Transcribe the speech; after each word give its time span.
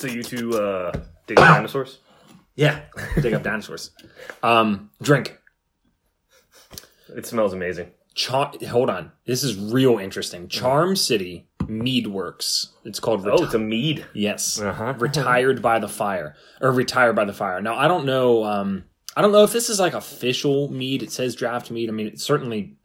So 0.00 0.06
you 0.06 0.22
two 0.22 0.56
uh, 0.58 0.92
dig 1.26 1.38
up 1.38 1.56
dinosaurs? 1.56 1.98
Yeah, 2.54 2.80
dig 3.20 3.34
up 3.34 3.42
dinosaurs. 3.42 3.90
Um, 4.42 4.90
drink. 5.02 5.38
It 7.14 7.26
smells 7.26 7.52
amazing. 7.52 7.90
Char- 8.14 8.52
hold 8.68 8.90
on, 8.90 9.12
this 9.26 9.42
is 9.44 9.56
real 9.56 9.98
interesting. 9.98 10.48
Charm 10.48 10.96
City 10.96 11.48
Mead 11.68 12.06
Works. 12.08 12.72
It's 12.84 12.98
called. 13.00 13.26
Oh, 13.26 13.44
it's 13.44 13.54
a 13.54 13.58
mead. 13.58 14.04
yes, 14.14 14.60
Uh-huh. 14.60 14.94
retired 14.98 15.62
by 15.62 15.78
the 15.78 15.88
fire 15.88 16.34
or 16.60 16.72
retired 16.72 17.14
by 17.16 17.24
the 17.24 17.32
fire. 17.32 17.60
Now 17.62 17.76
I 17.76 17.86
don't 17.88 18.04
know. 18.06 18.44
Um, 18.44 18.84
I 19.16 19.22
don't 19.22 19.32
know 19.32 19.44
if 19.44 19.52
this 19.52 19.70
is 19.70 19.78
like 19.80 19.94
official 19.94 20.70
mead. 20.72 21.02
It 21.02 21.12
says 21.12 21.34
draft 21.36 21.70
mead. 21.70 21.88
I 21.88 21.92
mean, 21.92 22.06
it 22.08 22.20
certainly 22.20 22.76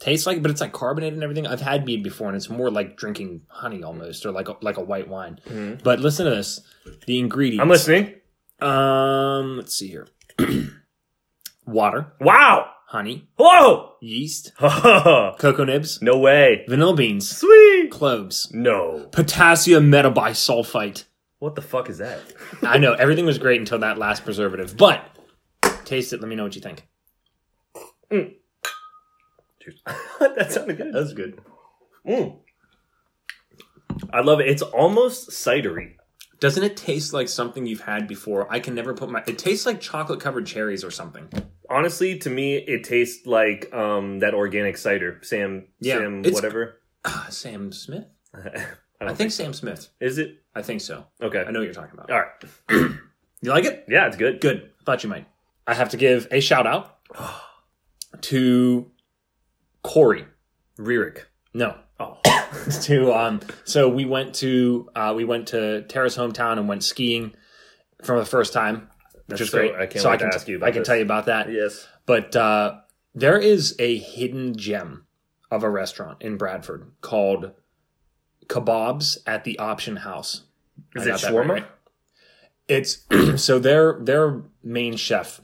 tastes 0.00 0.26
like, 0.26 0.38
it, 0.38 0.42
but 0.42 0.50
it's 0.50 0.60
like 0.62 0.72
carbonated 0.72 1.14
and 1.14 1.22
everything. 1.22 1.46
I've 1.46 1.60
had 1.60 1.84
mead 1.84 2.02
before, 2.02 2.28
and 2.28 2.36
it's 2.36 2.48
more 2.48 2.70
like 2.70 2.96
drinking 2.96 3.42
honey 3.48 3.82
almost, 3.82 4.24
or 4.24 4.32
like 4.32 4.48
a, 4.48 4.56
like 4.62 4.78
a 4.78 4.82
white 4.82 5.08
wine. 5.08 5.40
But 5.84 6.00
listen 6.00 6.24
to 6.24 6.30
this: 6.30 6.60
the 7.06 7.18
ingredients. 7.18 7.62
I'm 7.62 7.68
listening. 7.68 8.14
Um, 8.60 9.56
let's 9.58 9.74
see 9.74 9.88
here: 9.88 10.06
water, 11.66 12.12
Wow! 12.20 12.70
Honey, 12.90 13.28
Whoa! 13.36 13.94
yeast, 14.00 14.52
cocoa 14.58 15.64
nibs, 15.64 16.00
No 16.02 16.18
way. 16.18 16.64
vanilla 16.68 16.94
beans, 16.96 17.36
Sweet. 17.36 17.90
cloves, 17.90 18.50
No. 18.52 19.08
potassium 19.12 19.90
metabisulfite. 19.90 21.04
What 21.38 21.54
the 21.54 21.62
fuck 21.62 21.88
is 21.88 21.98
that? 21.98 22.20
I 22.62 22.78
know 22.78 22.92
everything 22.94 23.24
was 23.26 23.38
great 23.38 23.60
until 23.60 23.78
that 23.78 23.96
last 23.96 24.24
preservative, 24.24 24.76
but 24.76 25.02
taste 25.84 26.12
it. 26.12 26.20
Let 26.20 26.28
me 26.28 26.36
know 26.36 26.42
what 26.44 26.54
you 26.54 26.60
think. 26.60 26.86
that 28.10 28.34
sounded 30.50 30.76
good. 30.76 30.92
That's 30.92 31.14
good. 31.14 31.40
Mm. 32.06 32.38
I 34.12 34.20
love 34.20 34.40
it. 34.40 34.48
It's 34.48 34.62
almost 34.62 35.30
cidery. 35.30 35.94
Doesn't 36.40 36.64
it 36.64 36.76
taste 36.76 37.12
like 37.12 37.28
something 37.28 37.66
you've 37.66 37.82
had 37.82 38.08
before? 38.08 38.52
I 38.52 38.60
can 38.60 38.74
never 38.74 38.92
put 38.94 39.10
my. 39.10 39.22
It 39.26 39.38
tastes 39.38 39.64
like 39.64 39.80
chocolate 39.80 40.20
covered 40.20 40.46
cherries 40.46 40.84
or 40.84 40.90
something. 40.90 41.28
Honestly, 41.70 42.18
to 42.18 42.30
me, 42.30 42.56
it 42.56 42.84
tastes 42.84 43.26
like 43.26 43.72
um, 43.72 44.18
that 44.18 44.34
organic 44.34 44.76
cider, 44.76 45.20
Sam, 45.22 45.68
Yeah, 45.78 45.98
Sam, 45.98 46.22
whatever. 46.24 46.80
Ah, 47.04 47.28
Sam 47.30 47.70
Smith. 47.72 48.04
I, 48.34 48.66
I 49.00 49.06
don't 49.06 49.16
think 49.16 49.32
Sam 49.32 49.54
Smith. 49.54 49.88
Is 50.00 50.18
it 50.18 50.42
I 50.54 50.62
think 50.62 50.80
so. 50.80 51.06
okay? 51.22 51.44
I 51.46 51.50
know 51.52 51.60
what 51.60 51.64
you're 51.64 51.72
talking 51.72 51.98
about. 51.98 52.10
All 52.10 52.20
right. 52.20 52.90
You 53.42 53.48
like 53.48 53.64
it? 53.64 53.86
Yeah, 53.88 54.06
it's 54.06 54.16
good. 54.16 54.42
Good. 54.42 54.70
I 54.80 54.84
Thought 54.84 55.02
you 55.02 55.08
might. 55.08 55.26
I 55.66 55.72
have 55.72 55.88
to 55.90 55.96
give 55.96 56.28
a 56.30 56.40
shout 56.40 56.66
out 56.66 56.98
to 58.20 58.90
Corey. 59.82 60.26
Ririk. 60.78 61.20
No. 61.54 61.74
Oh, 61.98 62.18
to 62.82 63.14
um 63.14 63.40
so 63.64 63.88
we 63.88 64.04
went 64.04 64.34
to 64.36 64.90
uh 64.94 65.14
we 65.16 65.24
went 65.24 65.48
to 65.48 65.84
Tara's 65.88 66.18
hometown 66.18 66.58
and 66.58 66.68
went 66.68 66.84
skiing 66.84 67.32
for 68.04 68.18
the 68.18 68.26
first 68.26 68.52
time 68.52 68.89
which 69.32 69.40
is 69.40 69.50
so- 69.50 69.58
great 69.58 69.74
I 69.74 69.86
can't 69.86 70.02
so 70.02 70.10
I 70.10 70.16
can 70.16 70.30
to 70.30 70.34
ask 70.36 70.46
you 70.48 70.56
about 70.56 70.68
I 70.68 70.72
can 70.72 70.80
this. 70.80 70.86
tell 70.88 70.96
you 70.96 71.02
about 71.02 71.26
that 71.26 71.50
yes. 71.52 71.86
but 72.06 72.34
uh 72.36 72.80
there 73.14 73.38
is 73.38 73.74
a 73.78 73.98
hidden 73.98 74.56
gem 74.56 75.06
of 75.50 75.64
a 75.64 75.70
restaurant 75.70 76.22
in 76.22 76.36
Bradford 76.36 76.90
called 77.00 77.52
Kebabs 78.46 79.18
at 79.26 79.44
the 79.44 79.58
Option 79.58 79.96
House 79.96 80.42
Is 80.94 81.06
I 81.06 81.10
it 81.10 81.14
shawarma? 81.20 81.48
right? 81.48 81.66
It's 82.68 83.04
so 83.42 83.58
their 83.58 83.98
their 84.00 84.42
main 84.62 84.96
chef 84.96 85.40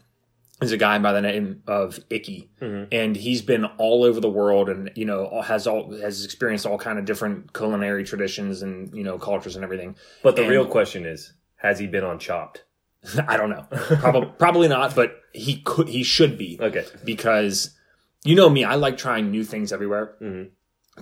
is 0.62 0.72
a 0.72 0.76
guy 0.76 0.98
by 0.98 1.12
the 1.12 1.20
name 1.20 1.62
of 1.66 2.00
Icky, 2.08 2.48
Mhm. 2.62 2.88
and 2.91 3.14
he's 3.16 3.42
been 3.42 3.64
all 3.76 4.04
over 4.04 4.20
the 4.20 4.30
world, 4.30 4.69
and 4.70 4.91
you 4.94 5.04
know 5.04 5.42
has 5.42 5.66
all 5.66 5.92
has 6.00 6.25
experienced 6.25 6.64
all 6.66 6.78
kind 6.78 6.98
of 6.98 7.04
different 7.04 7.52
culinary 7.52 8.04
traditions 8.04 8.62
and 8.62 8.94
you 8.96 9.02
know 9.04 9.19
cultures 9.19 9.54
and 9.56 9.64
everything. 9.64 9.96
But 10.22 10.36
the 10.36 10.42
And- 10.42 10.50
real 10.50 10.64
question 10.66 11.04
is, 11.04 11.32
has 11.56 11.78
he 11.78 11.86
been 11.86 12.04
on 12.04 12.19
Chopped? 12.19 12.62
I 13.28 13.37
don't 13.37 13.50
know, 13.50 13.67
probably 14.00 14.31
probably 14.39 14.69
not, 14.69 14.94
but 14.94 15.17
he 15.33 15.61
could 15.62 15.89
he 15.89 16.03
should 16.03 16.37
be 16.39 16.59
Okay. 16.61 16.84
because 17.05 17.75
you 18.25 18.34
know 18.34 18.49
me, 18.50 18.65
I 18.65 18.75
like 18.75 18.97
trying 18.99 19.31
new 19.31 19.44
things 19.44 19.72
everywhere. 19.72 20.15
Mhm. 20.22 20.50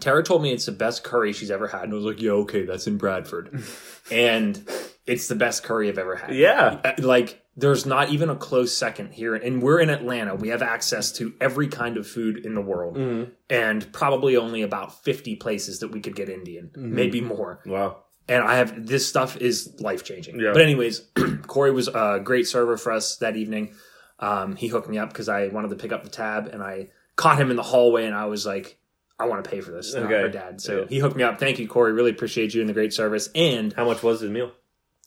Tara 0.00 0.24
told 0.24 0.42
me 0.42 0.52
it's 0.52 0.66
the 0.66 0.72
best 0.72 1.04
curry 1.04 1.32
she's 1.32 1.50
ever 1.52 1.68
had, 1.68 1.84
and 1.84 1.92
I 1.92 1.94
was 1.96 2.04
like, 2.04 2.20
yeah, 2.20 2.32
okay, 2.32 2.64
that's 2.66 2.86
in 2.88 2.96
Bradford, 2.98 3.62
and 4.10 4.60
it's 5.06 5.28
the 5.28 5.36
best 5.36 5.62
curry 5.62 5.88
I've 5.88 5.98
ever 5.98 6.16
had. 6.16 6.34
Yeah. 6.34 6.80
Uh, 6.84 6.92
like 6.98 7.40
there's 7.56 7.86
not 7.86 8.08
even 8.10 8.28
a 8.30 8.34
close 8.34 8.76
second 8.76 9.12
here 9.12 9.36
and 9.36 9.62
we're 9.62 9.78
in 9.78 9.88
atlanta 9.88 10.34
we 10.34 10.48
have 10.48 10.60
access 10.60 11.12
to 11.12 11.32
every 11.40 11.68
kind 11.68 11.96
of 11.96 12.04
food 12.04 12.44
in 12.44 12.54
the 12.54 12.60
world 12.60 12.96
Mm-hmm. 12.96 13.30
and 13.48 13.92
probably 13.92 14.36
only 14.36 14.62
about 14.62 15.04
50 15.04 15.36
places 15.36 15.78
that 15.78 15.86
we 15.92 16.00
could 16.00 16.16
get 16.16 16.28
indian 16.28 16.70
Mm-hmm. 16.74 16.94
maybe 16.96 17.20
more 17.20 17.60
Wow. 17.64 18.02
And 18.28 18.42
i 18.44 18.56
have 18.56 18.86
this 18.86 19.06
stuff 19.08 19.36
is 19.38 19.74
life 19.80 20.04
changing 20.04 20.38
Yeah. 20.40 20.52
but 20.52 20.62
anyways 20.62 21.00
corey 21.46 21.70
was 21.72 21.88
a 21.88 22.20
great 22.22 22.46
server 22.46 22.76
for 22.76 22.92
us 22.92 23.16
that 23.18 23.36
evening 23.36 23.74
um, 24.20 24.56
he 24.56 24.68
hooked 24.68 24.88
me 24.88 24.98
up 24.98 25.08
because 25.10 25.28
i 25.28 25.48
wanted 25.48 25.68
to 25.70 25.76
pick 25.76 25.92
up 25.92 26.02
the 26.04 26.10
tab 26.10 26.46
and 26.48 26.62
i 26.62 26.88
caught 27.16 27.38
him 27.38 27.50
in 27.50 27.56
the 27.56 27.62
hallway 27.62 28.06
and 28.06 28.14
i 28.14 28.26
was 28.26 28.44
like 28.46 28.78
I 29.16 29.26
want 29.26 29.44
to 29.44 29.48
pay 29.48 29.60
for 29.60 29.70
this, 29.70 29.94
not 29.94 30.06
Okay. 30.06 30.22
for 30.22 30.28
dad. 30.28 30.60
So 30.60 30.80
Yeah. 30.80 30.86
he 30.88 30.98
hooked 30.98 31.14
me 31.16 31.22
up. 31.22 31.38
Thank 31.38 31.60
you, 31.60 31.68
Corey. 31.68 31.92
Really 31.92 32.10
appreciate 32.10 32.52
you 32.52 32.60
and 32.60 32.68
the 32.68 32.74
great 32.74 32.92
service. 32.92 33.30
And 33.36 33.72
How 33.72 33.84
much 33.84 34.02
was 34.02 34.20
the 34.20 34.26
meal? 34.28 34.50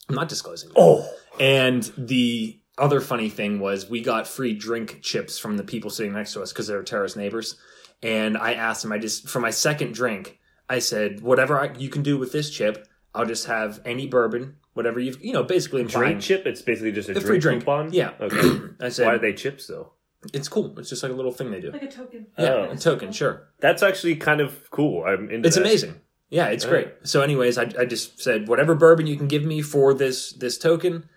I'm 0.07 0.15
not 0.15 0.29
disclosing. 0.29 0.71
Oh. 0.77 1.05
And 1.41 1.83
the 1.97 2.57
other 2.77 3.01
funny 3.01 3.27
thing 3.29 3.59
was 3.59 3.89
we 3.89 3.99
got 4.01 4.25
free 4.25 4.53
drink 4.53 4.99
chips 5.01 5.37
from 5.37 5.57
the 5.57 5.63
people 5.65 5.89
sitting 5.89 6.13
next 6.13 6.31
to 6.33 6.41
us 6.41 6.53
because 6.53 6.67
they 6.67 6.75
were 6.75 6.83
terrorist 6.83 7.17
neighbors. 7.17 7.57
And 8.01 8.37
I 8.37 8.53
asked 8.53 8.81
them, 8.83 8.93
I 8.93 8.97
just 8.97 9.27
for 9.27 9.41
my 9.41 9.51
second 9.51 9.93
drink, 9.93 10.39
I 10.69 10.79
said, 10.79 11.19
whatever 11.19 11.59
I, 11.59 11.73
you 11.77 11.89
can 11.89 12.01
do 12.01 12.17
with 12.17 12.31
this 12.31 12.49
chip, 12.49 12.87
I'll 13.17 13.25
just 13.25 13.47
have 13.47 13.81
any 13.85 14.07
bourbon, 14.07 14.55
whatever 14.73 14.99
you've, 14.99 15.23
you 15.23 15.33
know, 15.33 15.43
basically 15.43 15.81
implying 15.81 16.11
Drink 16.19 16.21
chip? 16.21 16.45
It's 16.45 16.61
basically 16.61 16.91
just 16.91 17.09
a 17.09 17.11
a 17.11 17.15
drink 17.15 17.27
free 17.27 17.39
drink. 17.39 17.61
coupon? 17.63 17.91
Yeah. 17.93 18.11
Okay. 18.21 18.59
I 18.79 18.89
said, 18.89 19.05
Why 19.07 19.15
are 19.15 19.19
they 19.19 19.33
chips 19.33 19.67
though? 19.67 19.93
it's 20.33 20.49
cool. 20.49 20.77
It's 20.79 20.89
just 20.89 21.03
like 21.03 21.11
a 21.11 21.15
little 21.15 21.31
thing 21.31 21.51
they 21.51 21.61
do. 21.61 21.71
Like 21.71 21.83
a 21.83 21.87
token. 21.91 22.27
Yeah, 22.37 22.53
Oh. 22.53 22.71
a 22.71 22.75
token, 22.77 23.11
sure. 23.11 23.47
That's 23.59 23.81
actually 23.83 24.15
kind 24.17 24.41
of 24.41 24.69
cool. 24.71 25.05
I'm 25.05 25.29
into 25.29 25.47
It's 25.47 25.55
that. 25.55 25.61
amazing. 25.61 26.01
Yeah, 26.29 26.47
it's 26.47 26.63
Yeah. 26.65 26.69
great. 26.71 26.87
So, 27.03 27.21
anyways, 27.21 27.57
I, 27.57 27.71
I 27.79 27.85
just 27.85 28.19
said 28.19 28.47
whatever 28.47 28.75
bourbon 28.75 29.07
you 29.07 29.15
can 29.15 29.27
give 29.27 29.45
me 29.45 29.61
for 29.61 29.93
this 29.93 30.33
this 30.33 30.57
token, 30.57 31.07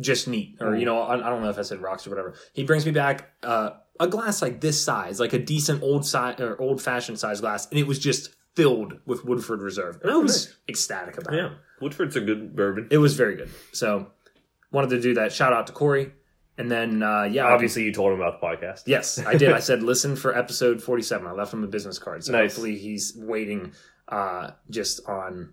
just 0.00 0.26
neat. 0.28 0.56
Or 0.60 0.76
you 0.76 0.84
know, 0.84 1.00
I, 1.00 1.14
I 1.14 1.30
don't 1.30 1.42
know 1.42 1.48
if 1.48 1.58
I 1.58 1.62
said 1.62 1.80
rocks 1.80 2.06
or 2.06 2.10
whatever. 2.10 2.34
He 2.52 2.64
brings 2.64 2.84
me 2.84 2.92
back 2.92 3.30
uh, 3.42 3.70
a 4.00 4.08
glass 4.08 4.42
like 4.42 4.60
this 4.60 4.82
size, 4.84 5.20
like 5.20 5.32
a 5.32 5.38
decent 5.38 5.82
old 5.82 6.04
size 6.04 6.40
or 6.40 6.60
old 6.60 6.82
fashioned 6.82 7.18
size 7.18 7.40
glass, 7.40 7.68
and 7.70 7.78
it 7.78 7.86
was 7.86 7.98
just 7.98 8.30
filled 8.54 8.94
with 9.06 9.24
Woodford 9.24 9.60
Reserve. 9.62 9.98
And 10.02 10.10
I 10.10 10.16
was 10.16 10.54
ecstatic 10.68 11.18
about 11.18 11.34
it. 11.34 11.36
Yeah. 11.38 11.46
it. 11.46 11.52
Woodford's 11.80 12.16
a 12.16 12.20
good 12.20 12.54
bourbon. 12.54 12.88
It 12.90 12.98
was 12.98 13.14
very 13.16 13.36
good. 13.36 13.50
So, 13.72 14.08
wanted 14.70 14.90
to 14.90 15.00
do 15.00 15.14
that. 15.14 15.32
Shout 15.32 15.52
out 15.52 15.66
to 15.66 15.72
Corey, 15.72 16.12
and 16.56 16.70
then 16.70 17.02
uh, 17.02 17.24
yeah, 17.24 17.46
Obviously, 17.46 17.82
you 17.82 17.92
told 17.92 18.12
him 18.12 18.20
about 18.20 18.40
the 18.40 18.46
podcast. 18.46 18.82
Yes, 18.86 19.18
I 19.18 19.34
did. 19.36 19.52
I 19.52 19.58
said 19.70 19.82
listen 19.82 20.14
for 20.16 20.36
episode 20.36 20.82
forty-seven. 20.82 21.26
I 21.26 21.32
left 21.32 21.52
him 21.52 21.64
a 21.64 21.66
business 21.66 21.98
card, 21.98 22.24
so 22.24 22.32
Nice. 22.32 22.52
hopefully 22.52 22.78
he's 22.78 23.12
waiting, 23.16 23.72
uh, 24.08 24.50
just 24.70 25.06
on 25.08 25.52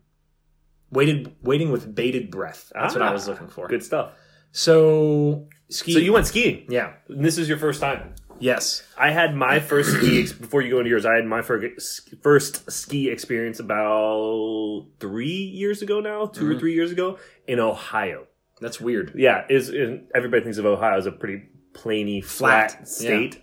waited, 0.92 1.36
waiting 1.42 1.72
with 1.72 1.94
bated 1.96 2.30
breath. 2.32 2.72
That's 2.76 2.94
what 2.94 3.02
I 3.02 3.08
Ah, 3.08 3.14
was 3.14 3.28
looking 3.28 3.48
for. 3.48 3.68
Good 3.68 3.84
stuff. 3.84 4.14
So 4.52 5.48
ski. 5.70 5.94
So 5.94 6.00
you 6.00 6.14
went 6.14 6.28
skiing. 6.28 6.66
yeah, 6.70 6.94
And 7.10 7.24
this 7.26 7.38
is 7.38 7.48
your 7.50 7.58
first 7.58 7.80
time. 7.82 8.14
Yes, 8.42 8.84
I 8.98 9.12
had 9.12 9.36
my 9.36 9.60
first 9.60 9.92
ski 9.98 10.22
ex- 10.22 10.32
before 10.34 10.62
you 10.62 10.70
go 10.72 10.80
into 10.80 10.90
yours. 10.90 11.06
I 11.06 11.16
had 11.16 11.26
my 11.26 11.42
first 11.42 11.66
first 12.22 12.70
ski 12.72 13.10
experience 13.10 13.60
about 13.60 14.86
three 15.00 15.28
years 15.28 15.82
ago 15.82 16.00
now, 16.00 16.26
2 16.26 16.42
Mm-hmm. 16.42 16.52
or 16.52 16.60
three 16.60 16.74
years 16.74 16.92
ago 16.92 17.18
in 17.48 17.60
Ohio. 17.60 18.28
that's 18.60 18.80
weird. 18.80 19.14
Yeah, 19.16 19.46
is 19.50 19.70
everybody 20.14 20.44
thinks 20.44 20.58
of 20.58 20.66
Ohio 20.66 20.98
as 20.98 21.06
a 21.06 21.12
pretty 21.12 21.44
plainy, 21.74 22.22
flat, 22.22 22.72
Flat, 22.72 22.88
state, 22.88 23.42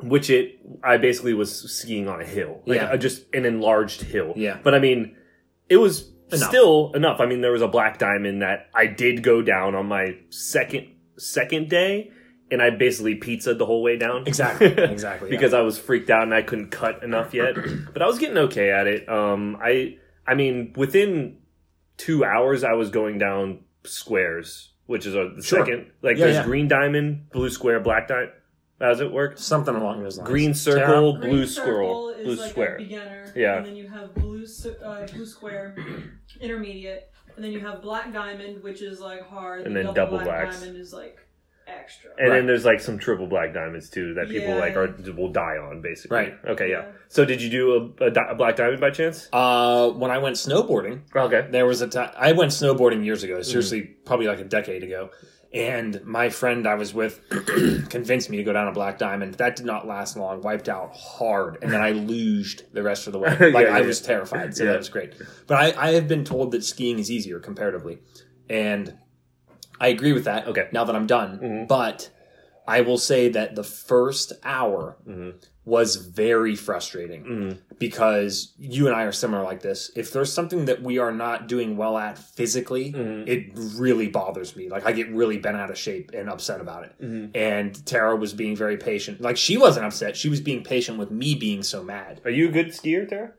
which 0.00 0.28
it 0.30 0.58
I 0.82 0.96
basically 0.96 1.34
was 1.34 1.50
skiing 1.72 2.08
on 2.08 2.20
a 2.20 2.24
hill, 2.26 2.62
like 2.66 2.80
Yeah. 2.80 2.92
a, 2.92 2.98
just 2.98 3.24
an 3.34 3.44
enlarged 3.44 4.02
hill. 4.02 4.32
Yeah. 4.36 4.58
but 4.62 4.74
I 4.74 4.78
mean, 4.78 5.16
it 5.68 5.76
was 5.76 6.10
Enough. 6.32 6.48
still 6.48 6.92
enough. 6.94 7.20
I 7.20 7.26
mean, 7.26 7.40
there 7.40 7.52
was 7.52 7.62
a 7.62 7.68
black 7.68 7.98
diamond 7.98 8.42
that 8.42 8.68
I 8.74 8.86
did 8.86 9.22
go 9.22 9.42
down 9.42 9.74
on 9.74 9.86
my 9.86 10.16
second 10.30 10.88
second 11.18 11.68
day. 11.68 12.10
And 12.52 12.60
I 12.62 12.70
basically 12.70 13.14
pizzaed 13.16 13.58
the 13.58 13.66
whole 13.66 13.82
way 13.82 13.96
down. 13.96 14.24
Exactly, 14.26 14.66
exactly, 14.76 15.30
yeah. 15.30 15.36
because 15.36 15.54
I 15.54 15.62
was 15.62 15.78
freaked 15.78 16.10
out 16.10 16.22
and 16.24 16.34
I 16.34 16.42
couldn't 16.42 16.70
cut 16.70 17.02
enough 17.02 17.32
yet. 17.34 17.54
but 17.92 18.02
I 18.02 18.06
was 18.06 18.18
getting 18.18 18.38
okay 18.38 18.70
at 18.70 18.86
it. 18.86 19.08
Um, 19.08 19.56
I, 19.60 19.96
I 20.26 20.34
mean, 20.34 20.74
within 20.76 21.38
two 21.96 22.24
hours, 22.24 22.62
I 22.62 22.74
was 22.74 22.90
going 22.90 23.18
down 23.18 23.60
squares, 23.84 24.72
which 24.86 25.06
is 25.06 25.14
a, 25.14 25.32
the 25.36 25.42
Sure. 25.42 25.64
second. 25.64 25.90
Like 26.02 26.18
Yeah, 26.18 26.24
there's 26.26 26.36
yeah. 26.36 26.44
green 26.44 26.68
diamond, 26.68 27.30
blue 27.30 27.48
square, 27.50 27.80
black 27.80 28.06
diamond. 28.08 28.32
How 28.80 28.88
does 28.88 29.00
it 29.00 29.12
work? 29.12 29.38
Something 29.38 29.76
along 29.76 30.02
those 30.02 30.18
lines. 30.18 30.28
Green 30.28 30.52
Tara? 30.54 30.80
circle, 30.80 31.16
Green 31.18 31.30
blue 31.30 31.46
circle 31.46 31.62
squirrel. 31.72 32.08
is 32.10 32.24
Blue 32.26 32.34
like 32.34 32.50
square. 32.50 32.74
a 32.74 32.78
beginner. 32.78 33.32
Yeah. 33.36 33.56
And 33.58 33.66
then 33.66 33.76
you 33.76 33.88
have 33.88 34.12
blue 34.14 34.44
uh, 34.84 35.06
blue 35.06 35.24
square, 35.26 35.76
intermediate, 36.40 37.10
and 37.36 37.44
then 37.44 37.52
you 37.52 37.60
have 37.60 37.80
black 37.80 38.12
diamond, 38.12 38.62
which 38.62 38.82
is 38.82 39.00
like 39.00 39.22
hard, 39.26 39.66
And 39.66 39.74
then 39.76 39.94
double 39.94 40.18
black 40.18 40.50
diamond 40.52 40.76
is 40.76 40.92
like 40.92 41.18
extra. 41.66 42.10
And 42.18 42.28
Right. 42.30 42.36
then 42.38 42.46
there's 42.46 42.64
like 42.64 42.80
some 42.80 42.98
triple 42.98 43.26
black 43.26 43.52
diamonds 43.54 43.88
too 43.90 44.14
that 44.14 44.28
people 44.28 44.48
Yeah. 44.50 44.58
like 44.60 44.76
are 44.76 44.94
will 45.16 45.32
die 45.32 45.56
on 45.58 45.80
basically. 45.80 46.16
Right. 46.16 46.34
Okay. 46.46 46.70
Yeah. 46.70 46.82
Yeah. 46.86 46.92
So 47.08 47.24
did 47.24 47.40
you 47.42 47.50
do 47.50 47.94
a, 48.00 48.04
a, 48.06 48.10
di- 48.10 48.28
a 48.30 48.34
black 48.34 48.56
diamond 48.56 48.80
by 48.80 48.90
chance? 48.90 49.28
Uh, 49.32 49.90
when 49.90 50.10
I 50.10 50.18
went 50.18 50.36
snowboarding, 50.36 51.00
Okay. 51.14 51.46
there 51.50 51.66
was 51.66 51.80
a 51.82 51.88
time 51.88 52.10
I 52.16 52.32
went 52.32 52.52
snowboarding 52.52 53.04
years 53.04 53.22
ago, 53.22 53.42
seriously, 53.42 53.80
Mm-hmm. 53.82 54.04
probably 54.04 54.26
like 54.26 54.40
a 54.40 54.44
decade 54.44 54.82
ago. 54.82 55.10
And 55.54 56.02
my 56.06 56.30
friend 56.30 56.66
I 56.66 56.76
was 56.76 56.94
with 56.94 57.20
convinced 57.90 58.30
me 58.30 58.38
to 58.38 58.42
go 58.42 58.54
down 58.54 58.68
a 58.68 58.72
black 58.72 58.96
diamond. 58.96 59.34
That 59.34 59.54
did 59.56 59.66
not 59.66 59.86
last 59.86 60.16
long. 60.16 60.40
Wiped 60.40 60.66
out 60.68 60.96
hard, 60.96 61.58
and 61.62 61.70
then 61.70 61.82
I 61.82 61.92
luged 61.92 62.62
the 62.72 62.82
rest 62.82 63.06
of 63.06 63.12
the 63.12 63.18
way. 63.18 63.36
Like 63.52 63.66
Yeah, 63.66 63.74
I 63.74 63.80
yeah, 63.80 63.86
was 63.86 64.00
terrified, 64.00 64.56
so 64.56 64.64
Yeah. 64.64 64.70
that 64.72 64.78
was 64.78 64.88
great. 64.88 65.12
But 65.46 65.58
I, 65.58 65.88
I 65.88 65.92
have 65.92 66.08
been 66.08 66.24
told 66.24 66.52
that 66.52 66.64
skiing 66.64 66.98
is 66.98 67.10
easier 67.10 67.38
comparatively, 67.38 67.98
and 68.48 68.94
I 69.80 69.88
agree 69.88 70.12
with 70.12 70.24
that. 70.24 70.46
Okay. 70.46 70.68
now 70.72 70.84
that 70.84 70.94
I'm 70.96 71.06
done, 71.06 71.38
Mhm. 71.42 71.68
but 71.68 72.10
I 72.66 72.80
will 72.82 72.98
say 72.98 73.28
that 73.30 73.56
the 73.56 73.64
first 73.64 74.32
hour 74.44 74.96
Mhm. 75.08 75.34
was 75.64 75.96
very 75.96 76.54
frustrating 76.54 77.24
Mhm. 77.24 77.58
because 77.78 78.52
you 78.58 78.86
and 78.86 78.94
I 78.94 79.02
are 79.02 79.12
similar 79.12 79.42
like 79.42 79.62
this. 79.62 79.90
If 79.96 80.12
there's 80.12 80.32
something 80.32 80.64
that 80.66 80.80
we 80.82 80.98
are 80.98 81.10
not 81.12 81.48
doing 81.48 81.76
well 81.76 81.98
at 81.98 82.18
physically, 82.18 82.92
Mhm. 82.92 83.26
it 83.28 83.52
really 83.76 84.06
bothers 84.08 84.54
me. 84.56 84.68
Like 84.68 84.86
I 84.86 84.92
get 84.92 85.08
really 85.10 85.38
bent 85.38 85.56
out 85.56 85.70
of 85.70 85.78
shape 85.78 86.10
and 86.14 86.28
upset 86.28 86.60
about 86.60 86.84
it. 86.84 86.92
Mhm. 87.00 87.30
And 87.36 87.84
Tara 87.86 88.14
was 88.16 88.32
being 88.32 88.54
very 88.56 88.76
patient. 88.76 89.20
Like 89.20 89.36
she 89.36 89.56
wasn't 89.56 89.86
upset. 89.86 90.16
She 90.16 90.28
was 90.28 90.40
being 90.40 90.62
patient 90.62 90.98
with 90.98 91.10
me 91.10 91.34
being 91.34 91.62
so 91.64 91.82
mad. 91.82 92.20
Are 92.24 92.30
you 92.30 92.48
a 92.48 92.52
good 92.52 92.68
skier, 92.68 93.08
Tara? 93.08 93.32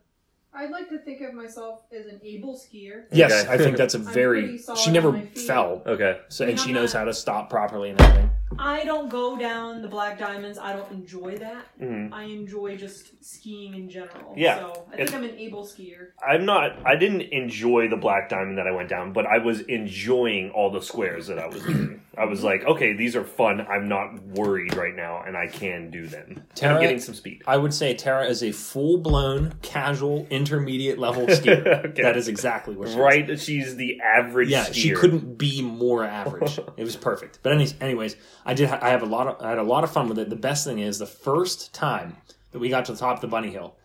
I'd 0.56 0.70
like 0.70 0.90
to 0.90 1.00
think 1.00 1.22
of 1.22 1.34
myself 1.34 1.82
as 1.98 2.06
an 2.06 2.20
able 2.24 2.56
skier. 2.56 3.04
Yes, 3.12 3.44
Okay. 3.44 3.52
I 3.54 3.58
think 3.58 3.78
that's 3.82 3.96
a 3.96 3.98
I'm 3.98 4.04
very. 4.06 4.42
pretty 4.44 4.58
solid 4.60 4.80
She 4.80 4.90
on 4.90 4.94
never 4.94 5.12
my 5.12 5.22
feet. 5.26 5.40
fell, 5.40 5.82
Okay. 5.86 6.20
so 6.30 6.46
and 6.46 6.60
I'm 6.60 6.66
she 6.66 6.72
knows 6.74 6.94
not- 6.94 7.00
how 7.00 7.06
to 7.06 7.14
stop 7.14 7.50
properly 7.50 7.90
and 7.92 8.00
everything. 8.02 8.30
I 8.60 8.84
don't 8.84 9.10
go 9.10 9.38
down 9.38 9.82
the 9.82 9.88
black 9.88 10.18
diamonds. 10.20 10.58
I 10.58 10.74
don't 10.74 10.92
enjoy 10.92 11.38
that. 11.38 11.66
Mhm. 11.82 12.12
I 12.14 12.24
enjoy 12.24 12.78
just 12.78 13.24
skiing 13.24 13.74
in 13.74 13.90
general. 13.90 14.34
Yeah. 14.36 14.60
So 14.60 14.86
I 14.92 14.94
It's- 14.94 15.12
think 15.12 15.24
I'm 15.24 15.30
an 15.30 15.38
able 15.38 15.64
skier. 15.66 16.08
I'm 16.26 16.46
not. 16.46 16.78
I 16.86 16.96
didn't 16.96 17.22
enjoy 17.22 17.88
the 17.90 17.98
black 17.98 18.30
diamond 18.30 18.58
that 18.58 18.68
I 18.68 18.72
went 18.72 18.90
down, 18.90 19.14
but 19.14 19.26
I 19.26 19.38
was 19.40 19.62
enjoying 19.62 20.52
all 20.52 20.70
the 20.72 20.82
squares 20.82 21.28
that 21.28 21.40
I 21.40 21.48
was 21.48 21.62
doing. 21.64 22.02
I 22.16 22.26
was 22.26 22.44
like, 22.44 22.64
okay, 22.66 22.94
these 22.94 23.16
are 23.16 23.24
fun. 23.24 23.66
I'm 23.68 23.88
not 23.90 24.22
worried 24.36 24.76
right 24.76 24.96
now, 24.96 25.24
and 25.26 25.36
I 25.36 25.48
can 25.48 25.90
do 25.90 26.06
them. 26.06 26.44
Tara- 26.54 26.76
I'm 26.76 26.82
getting 26.82 27.00
some 27.00 27.16
speed. 27.16 27.42
I 27.48 27.58
would 27.58 27.74
say 27.74 27.96
Tara 27.96 28.26
is 28.28 28.44
a 28.44 28.52
full 28.52 29.00
blown, 29.00 29.54
casual, 29.64 30.28
intermediate 30.30 31.00
level 31.00 31.26
skier. 31.28 31.64
Okay. 31.94 32.02
That 32.04 32.16
is 32.18 32.28
exactly 32.28 32.76
what 32.76 32.88
she 32.88 32.94
is. 32.94 33.00
Right? 33.00 33.40
She's 33.40 33.76
the 33.78 34.00
average. 34.02 34.50
Yeah, 34.50 34.66
skier. 34.66 34.74
she 34.74 34.92
couldn't 34.94 35.38
be 35.38 35.62
more 35.62 36.04
average. 36.06 36.60
it 36.78 36.84
was 36.84 36.96
perfect. 36.96 37.40
But 37.44 37.52
anyways, 37.54 37.74
anyways, 37.82 38.16
I 38.46 38.54
did. 38.54 38.70
I 38.70 38.90
have 38.90 39.04
a 39.04 39.08
lot 39.08 39.28
of. 39.28 39.42
I 39.42 39.50
had 39.50 39.58
a 39.58 39.64
lot 39.64 39.84
of 39.84 39.92
fun 39.92 40.10
with 40.10 40.20
it. 40.20 40.30
The 40.30 40.36
best 40.36 40.66
thing 40.66 40.80
is 40.80 41.00
the 41.00 41.06
first 41.06 41.74
time 41.74 42.18
that 42.52 42.60
we 42.60 42.70
got 42.70 42.86
to 42.86 42.94
the 42.94 42.98
top 42.98 43.16
of 43.16 43.22
the 43.22 43.28
bunny 43.28 43.50
hill. 43.50 43.76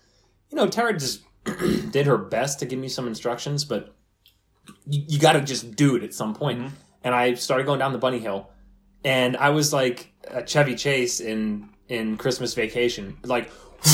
You 0.51 0.57
know, 0.57 0.67
Tara 0.67 0.97
just 0.97 1.23
did 1.91 2.07
her 2.07 2.19
best 2.19 2.59
to 2.61 2.67
give 2.67 2.79
me 2.79 2.89
some 2.89 3.07
instructions, 3.07 3.65
but 3.65 3.95
you, 4.87 5.05
you 5.07 5.19
got 5.19 5.33
to 5.33 5.41
just 5.41 5.77
do 5.77 5.97
it 5.97 6.03
at 6.03 6.15
some 6.15 6.35
point. 6.35 6.61
Mm-hmm. 6.61 6.75
And 7.05 7.15
I 7.15 7.35
started 7.35 7.67
going 7.67 7.79
down 7.79 7.93
the 7.93 7.99
bunny 7.99 8.19
hill, 8.19 8.51
and 9.05 9.37
I 9.37 9.51
was 9.51 9.73
like 9.73 10.13
a 10.29 10.45
Chevy 10.45 10.75
Chase 10.75 11.21
in 11.21 11.71
in 11.89 12.17
Christmas 12.17 12.55
Vacation, 12.55 13.17
like 13.25 13.51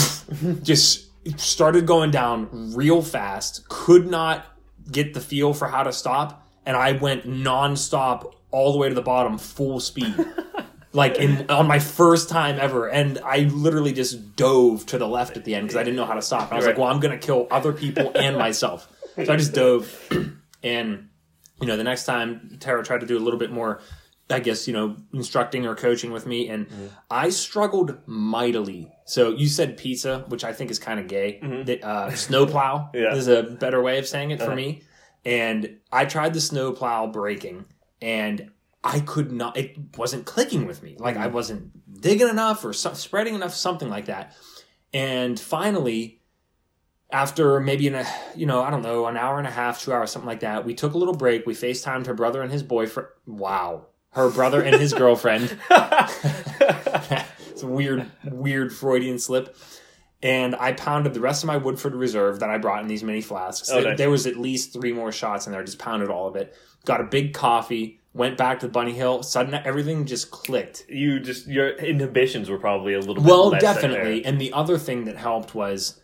just 0.62 1.10
started 1.38 1.86
going 1.86 2.10
down 2.10 2.48
real 2.74 3.02
fast. 3.02 3.68
Could 3.68 4.06
not 4.06 4.46
get 4.90 5.14
the 5.14 5.20
feel 5.20 5.52
for 5.52 5.68
how 5.68 5.82
to 5.82 5.92
stop, 5.92 6.46
and 6.66 6.76
I 6.76 6.92
went 6.92 7.26
nonstop 7.26 8.32
all 8.54 8.72
the 8.72 8.78
way 8.78 8.88
to 8.88 8.94
the 8.94 9.02
bottom, 9.02 9.36
full 9.38 9.80
speed. 9.80 10.14
Like 10.92 11.16
in 11.16 11.50
on 11.50 11.66
my 11.66 11.80
first 11.80 12.28
time 12.28 12.56
ever, 12.60 12.88
and 12.88 13.18
I 13.24 13.38
literally 13.40 13.92
just 13.92 14.36
dove 14.36 14.86
to 14.86 14.96
the 14.98 15.08
left 15.08 15.36
at 15.36 15.44
the 15.44 15.56
end 15.56 15.66
because 15.66 15.76
I 15.76 15.82
didn't 15.82 15.96
know 15.96 16.06
how 16.06 16.14
to 16.14 16.22
stop. 16.22 16.52
I 16.52 16.56
was 16.56 16.66
like, 16.66 16.78
"Well, 16.78 16.86
I'm 16.86 17.00
gonna 17.00 17.18
kill 17.18 17.48
other 17.50 17.72
people 17.72 18.12
and 18.14 18.36
myself." 18.38 18.88
So 19.16 19.32
I 19.32 19.36
just 19.36 19.52
dove, 19.54 19.90
and 20.62 21.08
you 21.60 21.66
know, 21.66 21.76
the 21.76 21.82
next 21.82 22.04
time 22.04 22.58
Tara 22.60 22.84
tried 22.84 23.00
to 23.00 23.06
do 23.06 23.18
a 23.18 23.24
little 23.26 23.40
bit 23.40 23.50
more, 23.50 23.80
I 24.30 24.38
guess, 24.38 24.68
you 24.68 24.72
know, 24.72 24.96
instructing 25.12 25.66
or 25.66 25.74
coaching 25.74 26.12
with 26.12 26.26
me, 26.26 26.48
and 26.48 26.68
I 27.10 27.30
struggled 27.30 27.98
mightily. 28.06 28.92
So 29.04 29.30
you 29.30 29.48
said 29.48 29.76
pizza, 29.76 30.24
which 30.28 30.44
I 30.44 30.52
think 30.52 30.70
is 30.70 30.78
kind 30.78 31.00
of 31.00 31.08
gay. 31.08 31.40
The, 31.64 31.82
uh, 31.84 32.10
snowplow 32.12 32.90
Yeah. 32.94 33.14
is 33.16 33.26
a 33.26 33.42
better 33.42 33.82
way 33.82 33.98
of 33.98 34.06
saying 34.06 34.30
it 34.30 34.38
for 34.38 34.46
Uh-huh. 34.46 34.54
me. 34.54 34.82
And 35.24 35.78
I 35.90 36.04
tried 36.04 36.34
the 36.34 36.40
snowplow 36.40 37.08
breaking, 37.08 37.64
and 38.04 38.50
I 38.84 39.00
could 39.00 39.32
not. 39.32 39.56
It 39.56 39.96
wasn't 39.96 40.26
clicking 40.26 40.66
with 40.66 40.82
me. 40.82 40.94
Like 40.98 41.16
I 41.16 41.24
mm-hmm. 41.24 41.34
wasn't 41.34 42.00
digging 42.00 42.28
enough 42.28 42.64
or 42.64 42.74
so, 42.74 42.92
spreading 42.92 43.34
enough, 43.34 43.54
something 43.54 43.88
like 43.88 44.06
that. 44.06 44.36
And 44.92 45.40
finally, 45.40 46.20
after 47.10 47.58
maybe 47.60 47.86
in 47.86 47.94
a 47.94 48.06
you 48.36 48.44
know 48.44 48.62
I 48.62 48.70
don't 48.70 48.82
know 48.82 49.06
an 49.06 49.16
hour 49.16 49.38
and 49.38 49.46
a 49.46 49.50
half, 49.50 49.80
two 49.80 49.92
hours, 49.92 50.10
something 50.10 50.28
like 50.28 50.40
that, 50.40 50.66
we 50.66 50.74
took 50.74 50.92
a 50.92 50.98
little 50.98 51.14
break. 51.14 51.46
We 51.46 51.54
Facetimed 51.54 52.06
her 52.06 52.14
brother 52.14 52.42
and 52.42 52.52
his 52.52 52.62
boyfriend. 52.62 53.08
Wow, 53.26 53.86
her 54.10 54.30
brother 54.30 54.62
and 54.62 54.78
his 54.78 54.92
girlfriend. 54.92 55.56
it's 55.70 57.62
a 57.62 57.66
weird, 57.66 58.10
weird 58.24 58.72
Freudian 58.72 59.18
slip. 59.18 59.56
And 60.22 60.56
I 60.56 60.72
pounded 60.72 61.12
the 61.12 61.20
rest 61.20 61.42
of 61.42 61.48
my 61.48 61.58
Woodford 61.58 61.94
Reserve 61.94 62.40
that 62.40 62.48
I 62.48 62.56
brought 62.56 62.80
in 62.80 62.88
these 62.88 63.02
mini 63.02 63.20
flasks. 63.20 63.68
Oh, 63.70 63.74
There- 63.74 63.90
nice. 63.90 63.98
There 63.98 64.08
was 64.08 64.26
at 64.26 64.36
least 64.36 64.72
three 64.72 64.92
more 64.92 65.12
shots 65.12 65.46
in 65.46 65.52
there. 65.52 65.60
I 65.60 65.64
just 65.64 65.78
pounded 65.78 66.08
all 66.08 66.28
of 66.28 66.36
it. 66.36 66.56
Got 66.84 67.00
a 67.00 67.04
big 67.04 67.34
coffee. 67.34 68.00
Went 68.12 68.36
back 68.36 68.60
to 68.60 68.68
Bunny 68.68 68.92
Hill. 68.92 69.22
Suddenly, 69.22 69.58
everything 69.64 70.06
just 70.06 70.30
clicked. 70.30 70.84
you 70.88 71.18
just 71.18 71.46
your 71.46 71.70
inhibitions 71.70 72.48
were 72.48 72.58
probably 72.58 72.94
a 72.94 73.00
little 73.00 73.16
bit 73.16 73.24
Well, 73.24 73.50
definitely. 73.50 74.24
And 74.24 74.40
the 74.40 74.52
other 74.52 74.78
thing 74.78 75.04
that 75.06 75.16
helped 75.16 75.54
was 75.54 76.00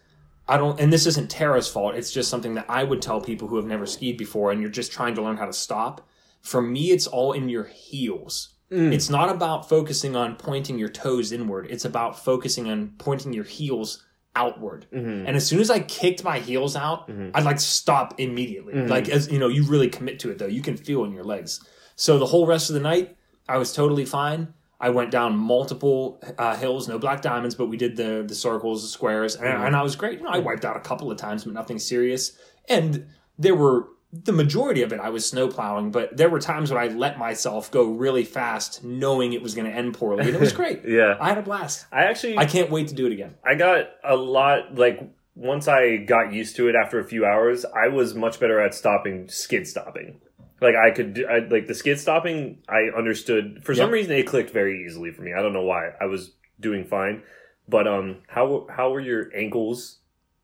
I 0.49 0.57
don't 0.57 0.81
and 0.81 0.93
this 0.93 1.07
isn't 1.07 1.31
Tara's 1.31 1.69
fault. 1.69 1.95
It's 1.95 2.13
just 2.13 2.29
something 2.29 2.55
that 2.55 2.67
I 2.69 2.83
would 2.83 3.01
tell 3.01 3.21
people 3.21 3.47
who 3.47 3.57
have 3.57 3.67
never 3.67 3.87
skied 3.87 4.17
before 4.17 4.51
and 4.51 4.61
you're 4.61 4.71
just 4.71 4.91
trying 4.91 5.15
to 5.15 5.23
learn 5.23 5.37
how 5.37 5.47
to 5.47 5.53
stop. 5.53 6.09
For 6.43 6.61
me, 6.61 6.91
it's 6.91 7.07
all 7.07 7.33
in 7.33 7.49
your 7.49 7.65
heels. 7.65 8.55
Mm. 8.73 8.93
It's 8.93 9.11
not 9.11 9.29
about 9.29 9.69
focusing 9.69 10.17
on 10.17 10.37
pointing 10.37 10.79
your 10.79 10.89
toes 10.89 11.33
inward. 11.33 11.67
It's 11.71 11.85
about 11.85 12.19
focusing 12.25 12.69
on 12.69 12.95
pointing 12.99 13.33
your 13.33 13.45
heels 13.45 14.05
outward. 14.37 14.87
Mhm. 14.93 15.25
And 15.27 15.37
as 15.37 15.47
soon 15.47 15.61
as 15.61 15.71
I 15.71 15.81
kicked 15.81 16.23
my 16.23 16.39
heels 16.39 16.77
out, 16.77 17.09
Mhm. 17.09 17.33
I'd 17.35 17.45
like 17.45 17.57
to 17.57 17.63
stop 17.63 18.15
immediately. 18.19 18.75
Mhm. 18.75 18.89
Like 18.89 19.09
as 19.09 19.31
you 19.31 19.39
know, 19.39 19.49
you 19.49 19.65
really 19.65 19.89
commit 19.89 20.19
to 20.21 20.31
it 20.31 20.39
though. 20.39 20.47
You 20.47 20.63
can 20.63 20.77
feel 20.77 21.05
in 21.05 21.13
your 21.13 21.25
legs. 21.25 21.61
So 21.97 22.19
the 22.19 22.27
whole 22.27 22.47
rest 22.47 22.71
of 22.71 22.75
the 22.75 22.81
night, 22.81 23.17
I 23.49 23.59
was 23.59 23.73
totally 23.73 24.05
fine. 24.05 24.55
I 24.81 24.89
went 24.91 25.11
down 25.11 25.37
multiple 25.37 26.23
uh, 26.39 26.57
hills, 26.57 26.89
no 26.89 26.99
black 26.99 27.21
diamonds, 27.23 27.55
but 27.55 27.67
we 27.67 27.77
did 27.77 27.97
the 27.97 28.25
the 28.27 28.35
circles, 28.35 28.83
the 28.83 28.89
squares, 28.89 29.35
and, 29.37 29.47
Mhm. 29.47 29.67
and 29.67 29.77
I 29.77 29.83
was 29.83 29.97
great. 29.97 30.19
You 30.19 30.25
know, 30.25 30.31
I 30.31 30.39
wiped 30.39 30.65
out 30.65 30.77
a 30.77 30.81
couple 30.81 31.11
of 31.11 31.19
times, 31.19 31.45
but 31.45 31.53
nothing 31.53 31.79
serious. 31.79 32.33
And 32.69 33.07
there 33.39 33.55
were 33.57 33.89
the 34.13 34.33
majority 34.33 34.83
of 34.83 34.93
it 34.93 35.01
I 35.01 35.11
was 35.11 35.25
snow 35.29 35.49
plowing, 35.49 35.91
but 35.91 36.17
there 36.17 36.29
were 36.29 36.41
times 36.41 36.71
when 36.73 36.83
I 36.83 36.89
let 36.89 37.19
myself 37.19 37.71
go 37.71 37.85
really 37.85 38.25
fast, 38.25 38.83
knowing 38.83 39.33
it 39.33 39.43
was 39.43 39.55
going 39.55 39.71
to 39.71 39.77
end 39.77 39.95
poorly, 39.95 40.27
and 40.27 40.35
it 40.35 40.41
was 40.41 40.53
great. 40.61 40.83
yeah, 40.85 41.17
I 41.21 41.29
had 41.29 41.39
a 41.39 41.43
blast. 41.43 41.87
I 41.93 42.05
actually 42.05 42.37
I 42.37 42.47
can't 42.47 42.71
wait 42.71 42.89
to 42.89 42.95
do 42.95 43.07
it 43.07 43.13
again. 43.13 43.37
I 43.45 43.55
got 43.55 43.91
a 44.05 44.17
lot 44.17 44.75
like 44.75 45.01
once 45.35 45.69
I 45.69 45.99
got 45.99 46.33
used 46.33 46.57
to 46.57 46.69
it 46.69 46.75
after 46.75 46.99
a 46.99 47.05
few 47.05 47.25
hours, 47.25 47.65
I 47.65 47.89
was 47.89 48.15
much 48.15 48.41
better 48.41 48.61
at 48.61 48.75
stopping 48.75 49.29
skid 49.29 49.67
stopping. 49.67 50.21
Like 50.61 50.75
I 50.75 50.91
could 50.91 51.15
do, 51.15 51.27
I, 51.27 51.39
like 51.39 51.67
the 51.67 51.75
skid 51.75 51.99
stopping, 51.99 52.59
I 52.69 52.97
understood. 52.97 53.63
For 53.65 53.75
some 53.75 53.91
reason, 53.91 54.13
it 54.13 54.27
clicked 54.27 54.51
very 54.51 54.85
easily 54.85 55.11
for 55.13 55.23
me. 55.23 55.33
I 55.33 55.41
don't 55.41 55.55
know 55.55 55.65
why. 55.65 55.91
I 56.01 56.05
was 56.07 56.33
doing 56.59 56.85
fine, 56.85 57.23
but 57.69 57.87
um, 57.87 58.19
how 58.29 58.67
how 58.69 58.91
were 58.91 59.01
your 59.01 59.35
ankles 59.35 60.01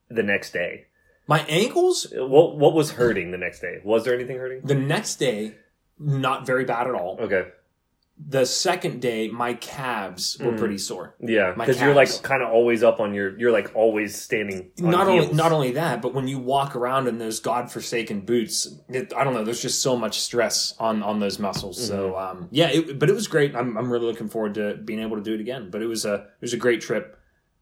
the 0.08 0.22
next 0.22 0.52
day? 0.52 0.86
My 1.28 1.40
ankles 1.48 2.06
What 2.16 2.56
what 2.56 2.72
was 2.74 2.92
hurting 2.92 3.30
the 3.32 3.38
next 3.38 3.60
day? 3.60 3.80
Was 3.84 4.04
there 4.04 4.14
anything 4.14 4.38
hurting? 4.38 4.60
The 4.64 4.74
next 4.74 5.16
day, 5.16 5.54
not 5.98 6.46
very 6.46 6.64
bad 6.64 6.86
at 6.86 6.94
all. 6.94 7.18
Okay, 7.20 7.48
The 8.18 8.46
second 8.46 9.02
day, 9.02 9.28
my 9.28 9.52
calves 9.54 10.38
were 10.40 10.52
Mm. 10.52 10.58
pretty 10.58 10.78
sore. 10.78 11.14
yeah, 11.20 11.52
because 11.56 11.80
you're 11.82 11.94
like 11.94 12.10
kind 12.22 12.42
of 12.42 12.48
always 12.50 12.82
up 12.82 12.98
on 13.00 13.12
your. 13.12 13.36
You're 13.38 13.52
like 13.52 13.72
always 13.74 14.10
standing. 14.20 14.70
On 14.82 14.90
not 14.90 15.06
only 15.08 15.26
not 15.32 15.52
only 15.52 15.72
that, 15.72 16.00
but 16.00 16.14
when 16.14 16.26
you 16.28 16.38
walk 16.38 16.74
around 16.76 17.08
in 17.08 17.18
those 17.18 17.40
godforsaken 17.40 18.20
boots, 18.20 18.56
it, 18.88 19.12
I 19.14 19.22
don't 19.24 19.34
know. 19.34 19.44
There's 19.44 19.60
just 19.60 19.82
so 19.82 19.96
much 19.96 20.20
stress 20.20 20.74
on 20.78 21.02
on 21.02 21.18
those 21.20 21.38
muscles. 21.38 21.76
So 21.90 22.12
Mm-hmm. 22.12 22.38
um, 22.38 22.48
yeah, 22.52 22.68
it, 22.70 22.98
but 22.98 23.10
it 23.10 23.14
was 23.14 23.26
great. 23.28 23.54
I'm 23.54 23.76
I'm 23.76 23.90
really 23.92 24.06
looking 24.06 24.28
forward 24.28 24.54
to 24.54 24.76
being 24.76 25.00
able 25.00 25.16
to 25.16 25.22
do 25.22 25.34
it 25.34 25.40
again. 25.40 25.68
But 25.70 25.82
it 25.82 25.86
was 25.86 26.04
a 26.06 26.14
it 26.14 26.42
was 26.48 26.54
a 26.54 26.62
great 26.66 26.80
trip, 26.80 27.18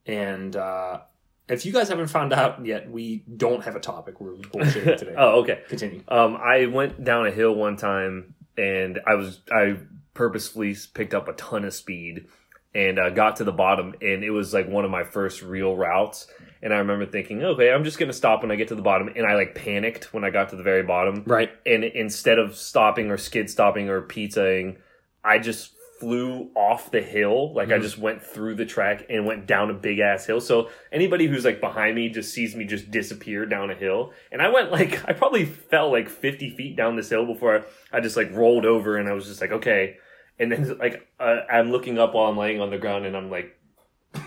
and 0.06 0.54
uh, 0.54 1.00
if 1.48 1.66
you 1.66 1.72
guys 1.72 1.88
haven't 1.88 2.06
found 2.08 2.32
out 2.32 2.64
yet, 2.64 2.90
we 2.90 3.22
don't 3.36 3.62
have 3.64 3.76
a 3.76 3.80
topic. 3.80 4.20
We're 4.20 4.32
bullshitting 4.34 4.96
today. 4.98 5.14
oh, 5.16 5.40
okay. 5.42 5.60
Continue. 5.68 6.02
Um, 6.08 6.36
I 6.36 6.66
went 6.66 7.04
down 7.04 7.26
a 7.26 7.30
hill 7.30 7.54
one 7.54 7.76
time 7.76 8.34
and 8.56 9.00
I 9.06 9.14
was 9.14 9.40
I 9.50 9.76
purposefully 10.14 10.76
picked 10.94 11.12
up 11.14 11.28
a 11.28 11.32
ton 11.34 11.64
of 11.64 11.74
speed 11.74 12.26
and 12.74 12.98
uh, 12.98 13.10
got 13.10 13.36
to 13.36 13.44
the 13.44 13.52
bottom 13.52 13.94
and 14.00 14.24
it 14.24 14.30
was 14.30 14.54
like 14.54 14.68
one 14.68 14.84
of 14.84 14.90
my 14.90 15.04
first 15.04 15.42
real 15.42 15.76
routes 15.76 16.26
And 16.62 16.72
I 16.72 16.78
remember 16.78 17.04
thinking, 17.04 17.42
okay, 17.42 17.70
I'm 17.70 17.84
just 17.84 17.98
gonna 17.98 18.14
stop 18.14 18.40
when 18.42 18.50
I 18.50 18.56
get 18.56 18.68
to 18.68 18.74
the 18.74 18.80
bottom, 18.82 19.10
and 19.14 19.26
I 19.26 19.34
like 19.34 19.54
panicked 19.54 20.14
when 20.14 20.24
I 20.24 20.30
got 20.30 20.48
to 20.48 20.56
the 20.56 20.62
very 20.62 20.82
bottom. 20.82 21.22
Right. 21.26 21.50
And 21.66 21.84
instead 21.84 22.38
of 22.38 22.56
stopping 22.56 23.10
or 23.10 23.18
skid 23.18 23.50
stopping 23.50 23.90
or 23.90 24.00
pizzaing, 24.00 24.78
I 25.22 25.38
just 25.40 25.73
flew 26.04 26.50
off 26.54 26.90
the 26.90 27.00
hill. 27.00 27.54
Like 27.54 27.73
I 27.73 27.78
just 27.78 27.96
went 27.96 28.23
through 28.23 28.56
the 28.56 28.66
track 28.66 29.06
and 29.08 29.25
went 29.25 29.46
down 29.46 29.70
a 29.70 29.73
big 29.75 30.00
ass 30.00 30.26
hill. 30.26 30.38
So 30.38 30.68
anybody 30.92 31.26
who's 31.26 31.46
like 31.46 31.62
behind 31.62 31.94
me 31.96 32.11
just 32.11 32.34
sees 32.34 32.54
me 32.54 32.66
just 32.66 32.90
disappear 32.90 33.46
down 33.46 33.70
a 33.70 33.75
hill. 33.75 34.12
And 34.30 34.42
I 34.42 34.50
went 34.50 34.70
like 34.70 35.02
I 35.08 35.14
probably 35.14 35.46
fell 35.46 35.90
like 35.90 36.11
50 36.11 36.56
feet 36.56 36.76
down 36.76 36.96
this 36.96 37.08
hill 37.08 37.25
before 37.25 37.56
I, 37.56 37.96
I 37.96 38.00
just 38.00 38.18
like 38.18 38.30
rolled 38.32 38.66
over 38.66 38.99
and 38.99 39.08
I 39.08 39.14
was 39.14 39.25
just 39.25 39.40
like 39.40 39.52
okay. 39.52 39.96
And 40.38 40.52
then 40.52 40.76
like 40.78 41.08
uh, 41.18 41.40
I'm 41.50 41.70
looking 41.70 41.99
up 41.99 42.12
while 42.12 42.28
I'm 42.28 42.37
laying 42.37 42.61
on 42.61 42.68
the 42.68 42.76
ground 42.78 43.06
and 43.06 43.16
I'm 43.16 43.30
like 43.30 43.58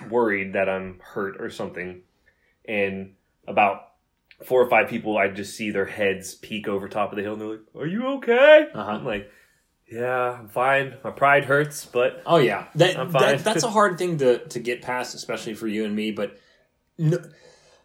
worried 0.10 0.54
that 0.54 0.68
I'm 0.68 1.00
hurt 1.00 1.40
or 1.40 1.52
something. 1.52 2.02
And 2.68 3.14
about 3.48 3.84
four 4.44 4.64
or 4.64 4.70
five 4.70 4.90
people, 4.90 5.16
I 5.16 5.28
just 5.28 5.56
see 5.56 5.70
their 5.70 5.86
heads 5.86 6.34
peek 6.34 6.68
over 6.68 6.90
top 6.90 7.12
of 7.12 7.18
the 7.18 7.22
hill 7.22 7.34
and 7.34 7.42
they're 7.42 7.50
like, 7.50 7.60
"Are 7.76 7.86
you 7.86 8.08
okay?" 8.16 8.68
Uh-huh. 8.74 8.92
I'm 8.94 9.06
like, 9.06 9.30
"Yeah, 9.92 10.40
I'm 10.40 10.48
fine. 10.48 10.96
My 11.04 11.12
pride 11.12 11.46
hurts, 11.46 11.86
but 11.86 12.22
Oh 12.26 12.38
yeah, 12.38 12.68
that, 12.76 12.98
I'm 12.98 13.12
fine. 13.12 13.22
that 13.22 13.44
that's 13.44 13.64
a 13.64 13.70
hard 13.70 13.98
thing 13.98 14.18
to 14.20 14.40
to 14.48 14.60
get 14.60 14.82
past, 14.82 15.16
especially 15.16 15.54
for 15.54 15.68
you 15.68 15.86
and 15.86 15.96
me. 15.96 16.12
But 16.12 16.38
no, 16.98 17.18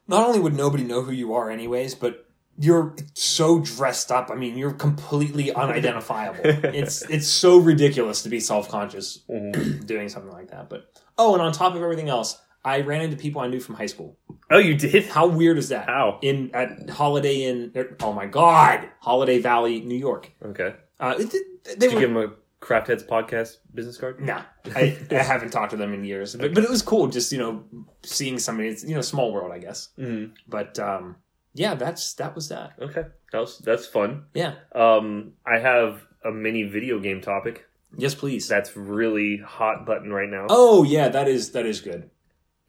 not 0.08 0.26
only 0.26 0.40
would 0.40 0.54
nobody 0.54 0.84
know 0.84 1.02
who 1.02 1.12
you 1.12 1.34
are, 1.34 1.50
anyways, 1.50 1.94
but 1.94 2.26
you're 2.58 2.94
so 3.14 3.60
dressed 3.60 4.12
up. 4.12 4.30
I 4.30 4.34
mean, 4.34 4.58
you're 4.58 4.72
completely 4.72 5.52
unidentifiable. 5.52 6.40
it's 6.44 7.02
it's 7.02 7.28
so 7.28 7.58
ridiculous 7.58 8.22
to 8.22 8.28
be 8.28 8.40
self 8.40 8.68
conscious 8.68 9.20
mm-hmm. 9.30 9.84
doing 9.84 10.08
something 10.08 10.32
like 10.32 10.50
that. 10.50 10.68
But 10.68 10.92
oh, 11.18 11.34
and 11.34 11.42
on 11.42 11.52
top 11.52 11.74
of 11.74 11.82
everything 11.82 12.08
else, 12.08 12.40
I 12.64 12.80
ran 12.80 13.00
into 13.02 13.16
people 13.16 13.40
I 13.40 13.48
knew 13.48 13.60
from 13.60 13.74
high 13.74 13.86
school. 13.86 14.18
oh, 14.50 14.58
you 14.58 14.76
did? 14.76 15.06
How 15.06 15.26
weird 15.26 15.58
is 15.58 15.70
that? 15.70 15.86
How? 15.86 16.18
in 16.22 16.54
at 16.54 16.90
Holiday 16.90 17.44
Inn? 17.44 17.72
Er, 17.74 17.96
oh 18.02 18.12
my 18.12 18.26
God, 18.26 18.88
Holiday 19.00 19.38
Valley, 19.38 19.80
New 19.80 19.98
York. 19.98 20.30
Okay. 20.44 20.74
Uh, 21.02 21.14
it, 21.18 21.30
they 21.64 21.74
Did 21.74 21.92
you 21.92 22.00
give 22.00 22.10
him 22.10 22.16
a 22.16 22.32
Craft 22.60 22.86
Heads 22.86 23.02
podcast 23.02 23.56
business 23.74 23.98
card? 23.98 24.20
Nah, 24.20 24.42
I, 24.76 24.96
I 25.10 25.14
haven't 25.16 25.50
talked 25.50 25.72
to 25.72 25.76
them 25.76 25.92
in 25.92 26.04
years, 26.04 26.36
but, 26.36 26.54
but 26.54 26.62
it 26.62 26.70
was 26.70 26.80
cool 26.82 27.08
just 27.08 27.32
you 27.32 27.38
know 27.38 27.64
seeing 28.04 28.38
somebody. 28.38 28.68
It's 28.68 28.84
you 28.84 28.94
know 28.94 29.00
small 29.02 29.32
world, 29.32 29.50
I 29.52 29.58
guess. 29.58 29.88
Mm-hmm. 29.98 30.34
But 30.46 30.78
um, 30.78 31.16
yeah, 31.54 31.74
that's 31.74 32.14
that 32.14 32.34
was 32.36 32.48
that. 32.50 32.74
Okay, 32.80 33.04
that 33.32 33.38
was 33.38 33.58
that's 33.58 33.86
fun. 33.86 34.26
Yeah. 34.32 34.54
Um, 34.74 35.32
I 35.44 35.58
have 35.58 36.06
a 36.24 36.30
mini 36.30 36.62
video 36.62 37.00
game 37.00 37.20
topic 37.20 37.66
Yes, 37.96 38.14
please. 38.14 38.46
that's 38.46 38.76
really 38.76 39.38
hot 39.44 39.84
button 39.84 40.12
right 40.12 40.28
now. 40.30 40.46
oh 40.48 40.84
yeah, 40.84 41.08
that 41.08 41.26
is 41.28 41.50
that 41.52 41.66
is 41.66 41.80
good. 41.80 42.10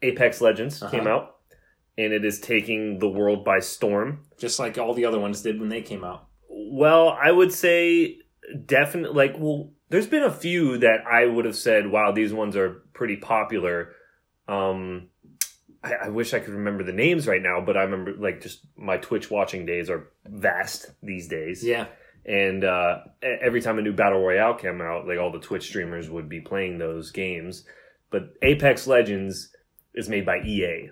Apex 0.02 0.40
Legends 0.40 0.82
Uh-huh. 0.82 0.90
came 0.90 1.06
out, 1.06 1.36
and 1.96 2.12
it 2.12 2.24
is 2.24 2.40
taking 2.40 2.98
the 2.98 3.08
world 3.08 3.44
by 3.44 3.60
storm. 3.60 4.24
Just 4.38 4.58
like 4.58 4.76
all 4.76 4.92
the 4.92 5.04
other 5.06 5.20
ones 5.20 5.40
did 5.42 5.60
when 5.60 5.68
they 5.68 5.82
came 5.82 6.02
out. 6.04 6.26
Well, 6.48 7.08
I 7.10 7.30
would 7.30 7.52
say 7.52 8.18
definitely 8.66 9.16
like 9.16 9.36
well, 9.38 9.70
there's 9.88 10.06
been 10.06 10.22
a 10.22 10.32
few 10.32 10.78
that 10.78 11.06
I 11.06 11.26
would 11.26 11.44
have 11.44 11.56
said, 11.56 11.90
wow, 11.90 12.12
these 12.12 12.32
ones 12.32 12.56
are 12.56 12.82
pretty 12.92 13.16
popular. 13.16 13.92
Um, 14.48 15.08
I, 15.82 15.92
I 16.04 16.08
wish 16.08 16.34
I 16.34 16.40
could 16.40 16.54
remember 16.54 16.84
the 16.84 16.92
names 16.92 17.26
right 17.26 17.42
now, 17.42 17.60
but 17.64 17.76
I 17.76 17.82
remember 17.82 18.14
like 18.18 18.40
just 18.40 18.66
my 18.76 18.96
Twitch 18.96 19.30
watching 19.30 19.66
days 19.66 19.90
are 19.90 20.10
vast 20.26 20.90
these 21.02 21.28
days. 21.28 21.62
Yeah. 21.64 21.86
And 22.26 22.64
uh, 22.64 23.00
every 23.22 23.60
time 23.60 23.78
a 23.78 23.82
new 23.82 23.92
battle 23.92 24.20
royale 24.20 24.54
came 24.54 24.80
out, 24.80 25.06
like 25.06 25.18
all 25.18 25.30
the 25.30 25.40
Twitch 25.40 25.66
streamers 25.66 26.08
would 26.08 26.28
be 26.28 26.40
playing 26.40 26.78
those 26.78 27.10
games. 27.10 27.64
But 28.10 28.34
Apex 28.42 28.86
Legends 28.86 29.50
is 29.94 30.08
made 30.08 30.24
by 30.24 30.38
EA, 30.38 30.90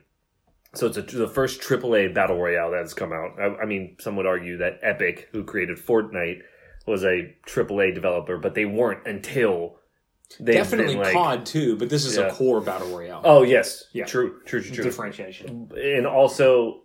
so 0.74 0.86
it's 0.86 0.96
a, 0.96 1.02
the 1.02 1.28
first 1.28 1.60
AAA 1.60 2.14
battle 2.14 2.38
royale 2.38 2.70
that's 2.70 2.94
come 2.94 3.12
out. 3.12 3.38
I, 3.38 3.62
I 3.62 3.66
mean, 3.66 3.96
some 4.00 4.16
would 4.16 4.26
argue 4.26 4.58
that 4.58 4.80
Epic, 4.82 5.28
who 5.32 5.44
created 5.44 5.78
Fortnite, 5.78 6.40
was 6.86 7.04
a 7.04 7.34
AAA 7.46 7.94
developer, 7.94 8.38
but 8.38 8.54
they 8.54 8.64
weren't 8.64 9.06
until 9.06 9.76
they 10.40 10.54
Definitely 10.54 10.96
like, 10.96 11.12
COD 11.12 11.44
too, 11.44 11.76
but 11.76 11.90
this 11.90 12.06
is 12.06 12.16
Yeah. 12.16 12.28
a 12.28 12.32
core 12.32 12.60
battle 12.62 12.88
royale. 12.88 13.20
Oh 13.24 13.42
yes, 13.42 13.84
Yeah. 13.92 14.04
true, 14.06 14.40
true, 14.46 14.62
true, 14.62 14.74
true. 14.74 14.84
Differentiation. 14.84 15.70
and 15.76 16.06
also 16.06 16.82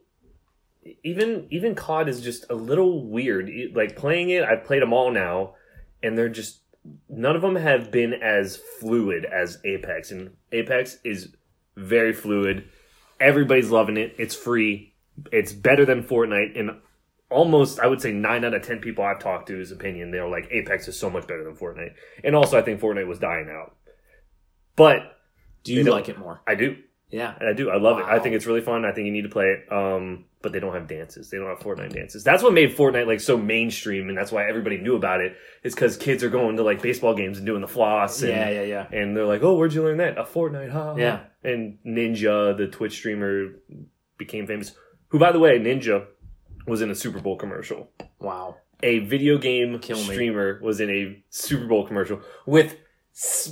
even 1.04 1.48
even 1.50 1.76
COD 1.76 2.10
is 2.10 2.22
just 2.22 2.46
a 2.50 2.56
little 2.56 3.08
weird. 3.10 3.50
Like 3.74 3.96
playing 3.96 4.30
it, 4.32 4.44
I've 4.44 4.64
played 4.66 4.82
them 4.82 4.94
all 4.94 5.12
now, 5.12 5.56
and 6.04 6.18
they're 6.18 6.30
just 6.30 6.62
none 7.10 7.36
of 7.36 7.42
them 7.42 7.56
have 7.56 7.92
been 7.92 8.14
as 8.14 8.58
fluid 8.80 9.26
as 9.26 9.60
Apex. 9.66 10.12
And 10.12 10.32
Apex 10.52 11.00
is 11.04 11.36
very 11.76 12.14
fluid. 12.14 12.66
Everybody's 13.20 13.70
loving 13.72 13.98
it. 13.98 14.14
It's 14.18 14.36
free. 14.36 14.94
It's 15.32 15.52
better 15.54 15.86
than 15.86 16.04
Fortnite. 16.04 16.58
And 16.58 16.72
almost, 17.30 17.80
I 17.80 17.88
would 17.88 18.02
say, 18.02 18.12
nine 18.12 18.46
out 18.46 18.54
of 18.54 18.62
ten 18.64 18.80
people 18.80 19.04
I've 19.04 19.20
talked 19.20 19.48
to, 19.48 19.58
his 19.58 19.72
opinion, 19.72 20.12
they're 20.12 20.28
like, 20.28 20.48
Apex 20.52 20.88
is 20.88 21.00
so 21.00 21.10
much 21.10 21.28
better 21.28 21.44
than 21.44 21.56
Fortnite. 21.56 21.94
And 22.24 22.36
also, 22.36 22.58
I 22.58 22.62
think 22.62 22.80
Fortnite 22.80 23.08
was 23.08 23.20
dying 23.20 23.50
out. 23.50 23.76
But 24.76 25.18
Do 25.64 25.74
you 25.74 25.84
like 25.84 26.10
it 26.10 26.18
more? 26.18 26.42
I 26.48 26.56
do. 26.56 26.78
Yeah. 27.10 27.34
I 27.40 27.54
do. 27.54 27.70
I 27.70 27.78
love 27.78 28.00
it. 28.00 28.06
I 28.06 28.20
think 28.20 28.36
it's 28.36 28.46
really 28.46 28.62
fun. 28.62 28.86
I 28.86 28.92
think 28.92 29.06
you 29.06 29.12
need 29.12 29.24
to 29.24 29.30
play 29.30 29.46
it. 29.46 29.72
Um, 29.72 30.26
but 30.42 30.52
they 30.52 30.60
don't 30.60 30.74
have 30.74 30.88
dances. 30.88 31.30
They 31.30 31.38
don't 31.38 31.48
have 31.48 31.60
Fortnite 31.60 31.94
dances. 31.94 32.24
That's 32.24 32.44
what 32.44 32.54
made 32.54 32.76
Fortnite 32.78 33.08
like 33.08 33.20
so 33.20 33.38
mainstream, 33.38 34.08
and 34.08 34.18
that's 34.18 34.32
why 34.32 34.48
everybody 34.48 34.78
knew 34.78 34.96
about 34.96 35.20
it. 35.20 35.36
Is 35.64 35.74
because 35.74 35.98
kids 35.98 36.24
are 36.24 36.30
going 36.30 36.58
to 36.58 36.64
like 36.64 36.82
baseball 36.82 37.16
games 37.16 37.38
and 37.38 37.46
doing 37.46 37.62
the 37.62 37.68
floss. 37.68 38.22
And, 38.22 38.32
Yeah, 38.32 38.50
yeah, 38.50 38.62
yeah. 38.62 38.88
And 38.92 39.18
they're 39.18 39.26
like, 39.26 39.42
"Oh, 39.42 39.56
where'd 39.56 39.74
you 39.74 39.84
learn 39.84 39.98
that? 39.98 40.18
A 40.18 40.24
Fortnite, 40.24 40.70
huh?" 40.70 40.96
Yeah. 40.98 41.22
And 41.44 41.80
Ninja, 41.86 42.56
the 42.56 42.68
Twitch 42.68 42.94
streamer, 42.94 43.56
became 44.18 44.46
famous. 44.46 44.74
Who, 45.10 45.20
by 45.20 45.32
the 45.32 45.40
way, 45.40 45.58
Ninja 45.60 46.06
was 46.68 46.82
in 46.82 46.92
a 46.92 46.96
Super 46.96 47.20
Bowl 47.20 47.38
commercial. 47.38 47.90
Wow. 48.20 48.58
A 48.84 49.00
video 49.00 49.38
game 49.38 49.80
Kill 49.80 49.98
me. 49.98 50.04
streamer 50.04 50.60
was 50.62 50.80
in 50.80 50.90
a 50.90 51.24
Super 51.30 51.66
Bowl 51.66 51.88
commercial 51.88 52.22
with 52.46 52.76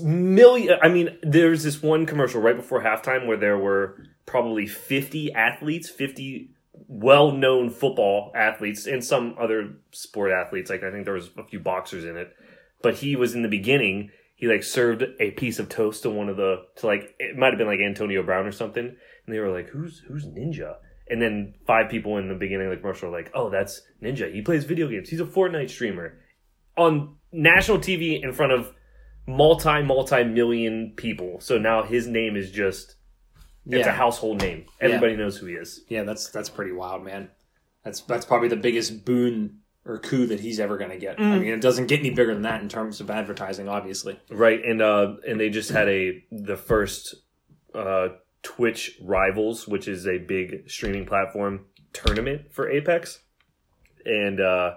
million. 0.01 0.77
I 0.81 0.89
mean, 0.89 1.17
there's 1.24 1.63
this 1.63 1.81
one 1.81 2.05
commercial 2.05 2.41
right 2.41 2.55
before 2.55 2.84
halftime 2.84 3.25
where 3.25 3.38
there 3.38 3.57
were 3.57 4.03
probably 4.25 4.67
50 4.67 5.34
athletes, 5.34 5.89
50 5.89 6.51
well-known 6.88 7.69
football 7.69 8.31
athletes, 8.36 8.86
and 8.86 9.03
some 9.03 9.36
other 9.39 9.77
sport 9.91 10.31
athletes. 10.31 10.69
Like 10.69 10.84
I 10.84 10.91
think 10.91 11.05
there 11.05 11.13
was 11.13 11.29
a 11.38 11.43
few 11.43 11.60
boxers 11.60 12.05
in 12.05 12.17
it, 12.17 12.36
but 12.81 12.95
he 12.95 13.15
was 13.15 13.34
in 13.34 13.41
the 13.41 13.50
beginning. 13.50 14.12
He 14.36 14.48
like 14.48 14.63
served 14.63 15.03
a 15.19 15.31
piece 15.31 15.60
of 15.60 15.69
toast 15.69 16.03
to 16.03 16.10
one 16.10 16.29
of 16.29 16.38
the 16.38 16.65
to 16.77 16.88
like 16.88 17.15
it 17.17 17.38
might 17.38 17.51
have 17.51 17.57
been 17.57 17.67
like 17.67 17.79
Antonio 17.79 18.22
Brown 18.22 18.45
or 18.45 18.51
something, 18.51 18.86
and 18.86 19.36
they 19.36 19.39
were 19.39 19.51
like, 19.51 19.69
"Who's 19.69 20.03
who's 20.07 20.25
Ninja?" 20.25 20.75
And 21.08 21.22
then 21.22 21.54
five 21.68 21.90
people 21.90 22.18
in 22.18 22.28
the 22.30 22.36
beginning 22.36 22.68
of 22.68 22.72
the 22.72 22.78
commercial 22.78 23.10
were 23.10 23.18
like, 23.18 23.32
"Oh, 23.34 23.50
that's 23.50 23.82
Ninja. 24.02 24.34
He 24.34 24.42
plays 24.42 24.64
video 24.64 24.88
games. 24.88 25.10
He's 25.10 25.20
a 25.20 25.26
Fortnite 25.26 25.70
streamer 25.70 26.18
on 26.78 27.16
national 27.32 27.78
TV 27.80 28.22
in 28.24 28.34
front 28.34 28.52
of 28.52 28.74
multi 29.28 29.82
multi 29.84 30.24
million 30.24 30.94
people. 30.96 31.40
So 31.40 31.58
now 31.58 31.84
his 31.84 32.08
name 32.08 32.36
is 32.36 32.52
just 32.52 32.96
it's 33.68 33.88
a 33.88 33.92
household 33.92 34.42
name. 34.42 34.66
Everybody 34.80 35.16
knows 35.16 35.38
who 35.38 35.48
he 35.48 35.54
is. 35.54 35.84
Yeah, 35.90 36.04
that's 36.04 36.30
that's 36.30 36.50
pretty 36.50 36.72
wild, 36.72 37.04
man. 37.04 37.30
That's 37.84 38.02
that's 38.02 38.26
probably 38.26 38.48
the 38.50 38.56
biggest 38.56 39.06
boon 39.06 39.60
or 39.86 40.00
coup 40.00 40.26
that 40.28 40.40
he's 40.40 40.60
ever 40.60 40.78
going 40.78 40.90
to 40.90 40.98
get. 40.98 41.20
I 41.20 41.38
mean, 41.38 41.54
it 41.54 41.62
doesn't 41.62 41.86
get 41.86 42.00
any 42.00 42.10
bigger 42.10 42.34
than 42.34 42.42
that 42.44 42.62
in 42.62 42.70
terms 42.70 43.00
of 43.02 43.12
advertising, 43.12 43.70
obviously. 43.70 44.20
Right, 44.30 44.64
and 44.64 44.82
uh 44.82 45.16
and 45.28 45.40
they 45.40 45.50
just 45.50 45.70
had 45.70 45.88
a 45.88 46.24
the 46.32 46.58
first 46.58 47.16
uh 47.74 48.10
Twitch 48.46 48.98
Rivals, 49.02 49.68
which 49.68 49.88
is 49.88 50.08
a 50.08 50.20
big 50.20 50.70
streaming 50.70 51.06
platform 51.08 51.66
tournament 51.94 52.54
for 52.54 52.70
Apex. 52.70 53.20
And 54.06 54.40
uh 54.40 54.75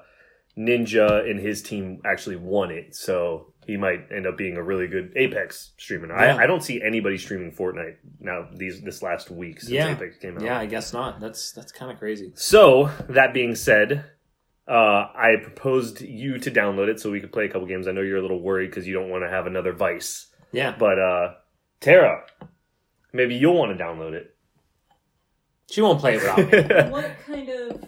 Ninja 0.56 1.28
and 1.30 1.38
his 1.38 1.62
team 1.62 2.00
actually 2.04 2.34
won 2.36 2.72
it, 2.72 2.96
so 2.96 3.52
he 3.66 3.76
might 3.76 4.08
end 4.10 4.26
up 4.26 4.36
being 4.36 4.56
a 4.56 4.62
really 4.62 4.88
good 4.88 5.12
Apex 5.14 5.72
streamer. 5.76 6.08
Yeah. 6.08 6.34
I, 6.36 6.44
I 6.44 6.46
don't 6.46 6.62
see 6.64 6.82
anybody 6.82 7.16
streaming 7.18 7.52
Fortnite 7.52 7.96
now 8.18 8.48
these 8.56 8.80
this 8.80 9.02
last 9.02 9.30
week 9.30 9.60
since 9.60 9.70
Yeah. 9.70 9.92
Apex 9.92 10.16
came 10.18 10.36
out. 10.36 10.42
Yeah, 10.42 10.58
I 10.58 10.66
guess 10.66 10.92
not. 10.92 11.20
That's 11.20 11.52
that's 11.52 11.70
kind 11.70 11.92
of 11.92 11.98
crazy. 11.98 12.32
So 12.34 12.90
that 13.10 13.32
being 13.34 13.54
said, 13.54 14.04
uh, 14.66 14.72
I 15.14 15.36
proposed 15.42 16.00
you 16.00 16.38
to 16.38 16.50
download 16.50 16.88
it 16.88 16.98
so 16.98 17.10
we 17.10 17.20
could 17.20 17.32
play 17.32 17.44
a 17.44 17.48
couple 17.48 17.68
games. 17.68 17.86
I 17.86 17.92
know 17.92 18.00
you're 18.00 18.18
a 18.18 18.22
little 18.22 18.40
worried 18.42 18.70
because 18.70 18.86
you 18.86 18.94
don't 18.94 19.10
want 19.10 19.22
to 19.24 19.30
have 19.30 19.46
another 19.46 19.72
Vice, 19.74 20.26
Yeah, 20.50 20.74
but 20.76 20.98
uh, 20.98 21.34
Tara, 21.80 22.24
maybe 23.12 23.34
you'll 23.34 23.54
want 23.56 23.76
to 23.76 23.82
download 23.82 24.12
it. 24.12 24.34
she 25.70 25.80
won't 25.80 26.00
play 26.00 26.16
it 26.16 26.22
without 26.22 26.38
me. 26.38 26.90
What 26.90 27.10
kind 27.26 27.48
of? 27.48 27.84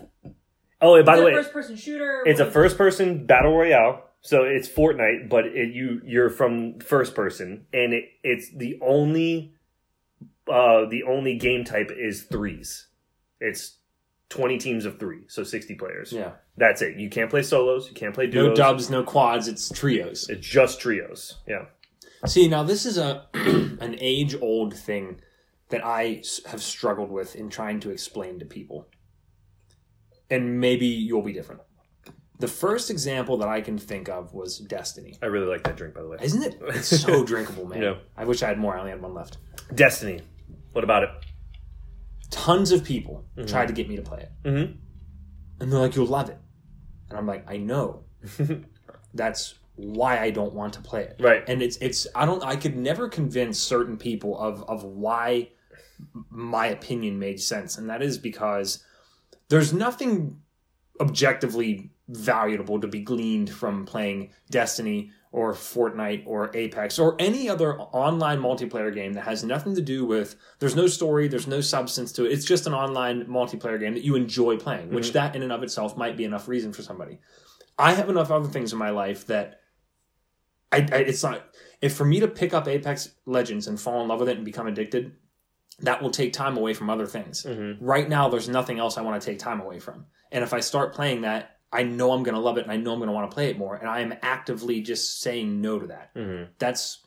oh, 0.81 0.95
and 0.97 1.05
by 1.07 1.15
is 1.15 1.21
the 1.21 1.27
way, 1.27 1.33
first 1.33 1.53
person 1.53 1.77
shooter. 1.77 2.23
it's 2.27 2.41
a 2.41 2.51
first-person 2.51 3.27
battle 3.27 3.57
royale. 3.57 4.05
So 4.23 4.43
it's 4.45 4.69
Fortnite, 4.69 5.31
but 5.31 5.47
it, 5.47 5.73
you 5.73 6.03
you're 6.05 6.29
from 6.29 6.79
first 6.81 7.15
person, 7.15 7.67
and 7.73 7.95
it 7.95 8.05
it's 8.23 8.51
the 8.55 8.79
only 8.83 9.55
uh 10.47 10.85
the 10.87 11.05
only 11.09 11.37
game 11.39 11.65
type 11.65 11.91
is 11.91 12.25
threes. 12.25 12.89
It's 13.41 13.77
twenty 14.29 14.59
teams 14.59 14.85
of 14.85 14.99
three, 14.99 15.23
so 15.29 15.43
sixty 15.43 15.75
players. 15.75 16.13
yeah, 16.13 16.33
That's 16.59 16.83
it. 16.83 16.97
You 16.99 17.09
can't 17.09 17.31
play 17.31 17.43
solos. 17.43 17.89
You 17.89 17.95
can't 17.95 18.15
play 18.15 18.27
no 18.27 18.55
dubs, 18.55 18.91
no 18.91 19.03
quads. 19.03 19.49
It's 19.49 19.71
trios. 19.71 20.29
It's 20.29 20.47
just 20.47 20.81
trios. 20.81 21.39
Yeah. 21.49 21.65
See, 22.27 22.49
now 22.49 22.63
this 22.63 22.85
is 22.85 22.99
a 22.99 23.27
an 23.35 23.97
age 23.99 24.37
old 24.41 24.75
thing 24.75 25.21
that 25.71 25.85
I 25.85 26.23
have 26.47 26.63
struggled 26.63 27.11
with 27.11 27.37
in 27.37 27.49
trying 27.49 27.81
to 27.81 27.91
explain 27.91 28.39
to 28.41 28.45
people. 28.45 28.89
And 30.29 30.61
maybe 30.61 30.87
you'll 30.87 31.23
be 31.23 31.33
different. 31.33 31.63
The 32.39 32.49
first 32.49 32.91
example 32.91 33.37
that 33.39 33.49
I 33.49 33.61
can 33.61 33.79
think 33.79 34.09
of 34.09 34.33
was 34.33 34.59
Destiny. 34.59 35.19
I 35.23 35.27
really 35.27 35.47
like 35.47 35.63
that 35.65 35.77
drink, 35.77 35.95
by 35.95 36.03
the 36.03 36.09
way. 36.09 36.19
Isn't 36.23 36.43
it? 36.43 36.59
It's 36.69 36.89
so 36.89 37.25
drinkable, 37.27 37.67
man. 37.67 37.83
Yeah. 37.83 37.95
I 38.17 38.25
wish 38.25 38.43
I 38.43 38.49
had 38.49 38.59
more. 38.59 38.75
I 38.75 38.79
only 38.79 38.93
had 38.93 39.03
one 39.03 39.13
left. 39.13 39.39
Destiny. 39.75 40.23
What 40.73 40.85
about 40.85 41.03
it? 41.03 41.11
Tons 42.31 42.73
of 42.73 42.85
people 42.85 43.27
tried 43.47 43.67
to 43.67 43.75
get 43.75 43.89
me 43.89 43.97
to 43.97 44.03
play 44.03 44.21
it. 44.21 44.33
Mm-hmm. 44.45 44.73
And 45.61 45.73
they're 45.73 45.81
like, 45.81 45.97
you'll 45.97 46.07
love 46.07 46.31
it. 46.31 46.39
And 47.11 47.19
I'm 47.19 47.27
like, 47.27 47.45
I 47.51 47.59
know. 47.59 48.05
That's 49.15 49.55
why 49.81 50.19
I 50.19 50.31
don't 50.31 50.53
want 50.53 50.75
to 50.75 50.81
play 50.81 51.03
it. 51.03 51.17
Right. 51.21 51.43
And 51.49 51.63
it's 51.63 51.77
it's 51.79 52.07
I 52.15 52.27
don't 52.27 52.45
I 52.45 52.57
could 52.57 52.77
never 52.77 53.09
convince 53.09 53.59
certain 53.59 53.97
people 53.97 54.39
of 54.39 54.63
of 54.65 54.85
why 54.85 55.51
my 56.31 56.67
opinion 56.67 57.19
made 57.19 57.41
sense. 57.41 57.79
And 57.79 57.89
that 57.91 58.03
is 58.03 58.19
because 58.19 58.85
there's 59.49 59.73
nothing 59.73 60.41
objectively 61.01 61.91
valuable 62.09 62.81
to 62.81 62.89
be 62.89 63.01
gleaned 63.01 63.51
from 63.51 63.87
playing 63.87 64.31
Destiny 64.51 65.11
or 65.33 65.53
Fortnite 65.53 66.25
or 66.27 66.51
Apex 66.57 66.99
or 66.99 67.15
any 67.21 67.49
other 67.49 67.79
online 67.79 68.41
multiplayer 68.41 68.93
game 68.93 69.13
that 69.13 69.23
has 69.23 69.45
nothing 69.45 69.75
to 69.77 69.81
do 69.81 70.05
with 70.05 70.35
there's 70.59 70.75
no 70.75 70.89
story, 70.89 71.29
there's 71.29 71.47
no 71.47 71.61
substance 71.61 72.11
to 72.13 72.25
it. 72.25 72.33
It's 72.33 72.45
just 72.45 72.67
an 72.67 72.75
online 72.75 73.27
multiplayer 73.27 73.79
game 73.79 73.95
that 73.95 74.03
you 74.03 74.17
enjoy 74.17 74.57
playing, 74.57 74.93
which 74.93 75.09
mm-hmm. 75.09 75.15
that 75.15 75.37
in 75.37 75.43
and 75.43 75.53
of 75.53 75.63
itself 75.63 75.97
might 75.97 76.17
be 76.17 76.25
enough 76.25 76.49
reason 76.49 76.73
for 76.73 76.83
somebody. 76.83 77.19
I 77.79 77.93
have 77.93 78.11
enough 78.11 78.31
other 78.31 78.49
things 78.49 78.73
in 78.73 78.79
my 78.79 78.91
life 78.91 79.27
that 79.29 79.60
I, 80.73 80.79
I 80.79 80.97
it's 80.99 81.23
not 81.23 81.45
if 81.81 81.95
for 81.95 82.05
me 82.05 82.21
to 82.21 82.29
pick 82.29 82.53
up 82.55 82.69
Apex 82.69 83.11
Legends 83.27 83.67
and 83.67 83.81
fall 83.81 84.03
in 84.03 84.09
love 84.09 84.21
with 84.21 84.29
it 84.29 84.37
and 84.37 84.45
become 84.45 84.67
addicted, 84.67 85.13
that 85.81 86.03
will 86.03 86.11
take 86.11 86.33
time 86.33 86.57
away 86.57 86.75
from 86.75 86.91
other 86.91 87.07
things. 87.07 87.45
Right 87.81 88.09
now, 88.09 88.29
there's 88.29 88.49
nothing 88.49 88.79
else 88.79 88.99
I 88.99 89.03
want 89.03 89.21
to 89.21 89.27
take 89.27 89.39
time 89.39 89.61
away 89.61 89.79
from. 89.81 90.07
And 90.31 90.45
if 90.45 90.53
I 90.53 90.61
start 90.61 90.95
playing 90.95 91.23
that, 91.23 91.57
I 91.73 91.85
know 91.85 92.13
I'm 92.13 92.23
going 92.23 92.35
to 92.35 92.41
love 92.41 92.59
it 92.59 92.65
and 92.65 92.73
I 92.73 92.77
know 92.77 92.93
I'm 92.93 92.99
going 92.99 93.09
to 93.09 93.13
want 93.15 93.31
to 93.31 93.35
play 93.35 93.49
it 93.49 93.57
more. 93.57 93.77
And 93.77 93.89
I 93.89 94.01
am 94.01 94.13
actively 94.23 94.83
just 94.83 95.21
saying 95.21 95.61
no 95.61 95.79
to 95.79 95.87
that. 95.87 96.11
That's 96.59 96.99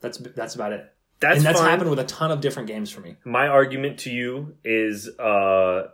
that's 0.00 0.18
that's 0.18 0.54
about 0.54 0.72
it. 0.72 0.92
That's, 1.20 1.38
and 1.38 1.46
that's 1.46 1.60
happened 1.60 1.90
with 1.90 1.98
a 1.98 2.04
ton 2.04 2.30
of 2.30 2.40
different 2.40 2.68
games 2.68 2.90
for 2.90 3.00
me. 3.00 3.16
My 3.24 3.48
argument 3.48 4.00
to 4.00 4.10
you 4.10 4.56
is, 4.64 5.08
uh, 5.18 5.88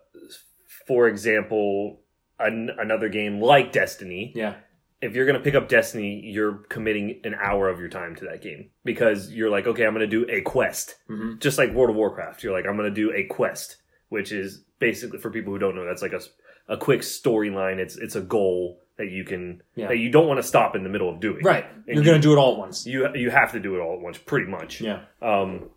for 0.87 1.07
example, 1.07 2.01
an, 2.41 2.71
another 2.77 3.09
game 3.09 3.41
like 3.41 3.71
Destiny. 3.71 4.33
Yeah, 4.35 4.55
If 5.03 5.15
you're 5.15 5.27
going 5.27 5.37
to 5.37 5.43
pick 5.43 5.55
up 5.55 5.69
Destiny, 5.69 6.21
you're 6.25 6.55
committing 6.69 7.21
an 7.25 7.35
hour 7.35 7.69
of 7.69 7.81
your 7.81 7.89
time 7.89 8.15
to 8.17 8.25
that 8.27 8.41
game 8.41 8.71
because 8.85 9.33
you're 9.33 9.51
like, 9.51 9.67
okay, 9.67 9.85
I'm 9.85 9.93
going 9.95 10.09
to 10.09 10.25
do 10.25 10.31
a 10.31 10.41
quest, 10.43 10.95
Mhm. 11.11 11.41
just 11.41 11.59
like 11.59 11.73
World 11.73 11.91
of 11.91 11.97
Warcraft. 11.97 12.43
You're 12.45 12.53
like, 12.53 12.67
I'm 12.67 12.77
going 12.77 12.89
to 12.89 12.95
do 12.95 13.13
a 13.13 13.25
quest, 13.25 13.79
which 14.11 14.31
is 14.33 14.63
basically 14.79 15.19
for 15.19 15.31
people 15.31 15.53
who 15.53 15.59
don't 15.59 15.75
know, 15.75 15.85
that's 15.85 16.03
like 16.03 16.13
a, 16.13 16.21
a 16.69 16.77
quick 16.77 17.01
storyline. 17.01 17.79
It's 17.79 17.97
it's 17.97 18.15
a 18.17 18.21
goal 18.21 18.79
that 18.97 19.11
you 19.11 19.25
can 19.25 19.63
Yeah. 19.75 19.89
that 19.89 19.99
you 19.99 20.09
don't 20.11 20.29
want 20.29 20.39
to 20.39 20.43
stop 20.45 20.77
in 20.77 20.85
the 20.85 20.89
middle 20.89 21.09
of 21.11 21.19
doing. 21.19 21.43
right. 21.43 21.65
And 21.75 21.85
You're 21.89 21.97
you- 21.97 22.05
going 22.05 22.21
to 22.21 22.27
do 22.29 22.33
it 22.33 22.37
all 22.39 22.53
at 22.53 22.59
once. 22.59 22.87
You 22.87 23.09
you 23.17 23.31
have 23.31 23.51
to 23.53 23.61
do 23.61 23.75
it 23.75 23.81
all 23.81 23.95
at 23.95 24.01
once, 24.01 24.19
pretty 24.19 24.47
much. 24.49 24.81
Yeah, 24.81 25.01
um, 25.21 25.71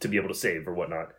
to 0.00 0.06
be 0.08 0.16
able 0.18 0.28
to 0.28 0.34
save 0.34 0.68
or 0.68 0.74
whatnot. 0.74 1.12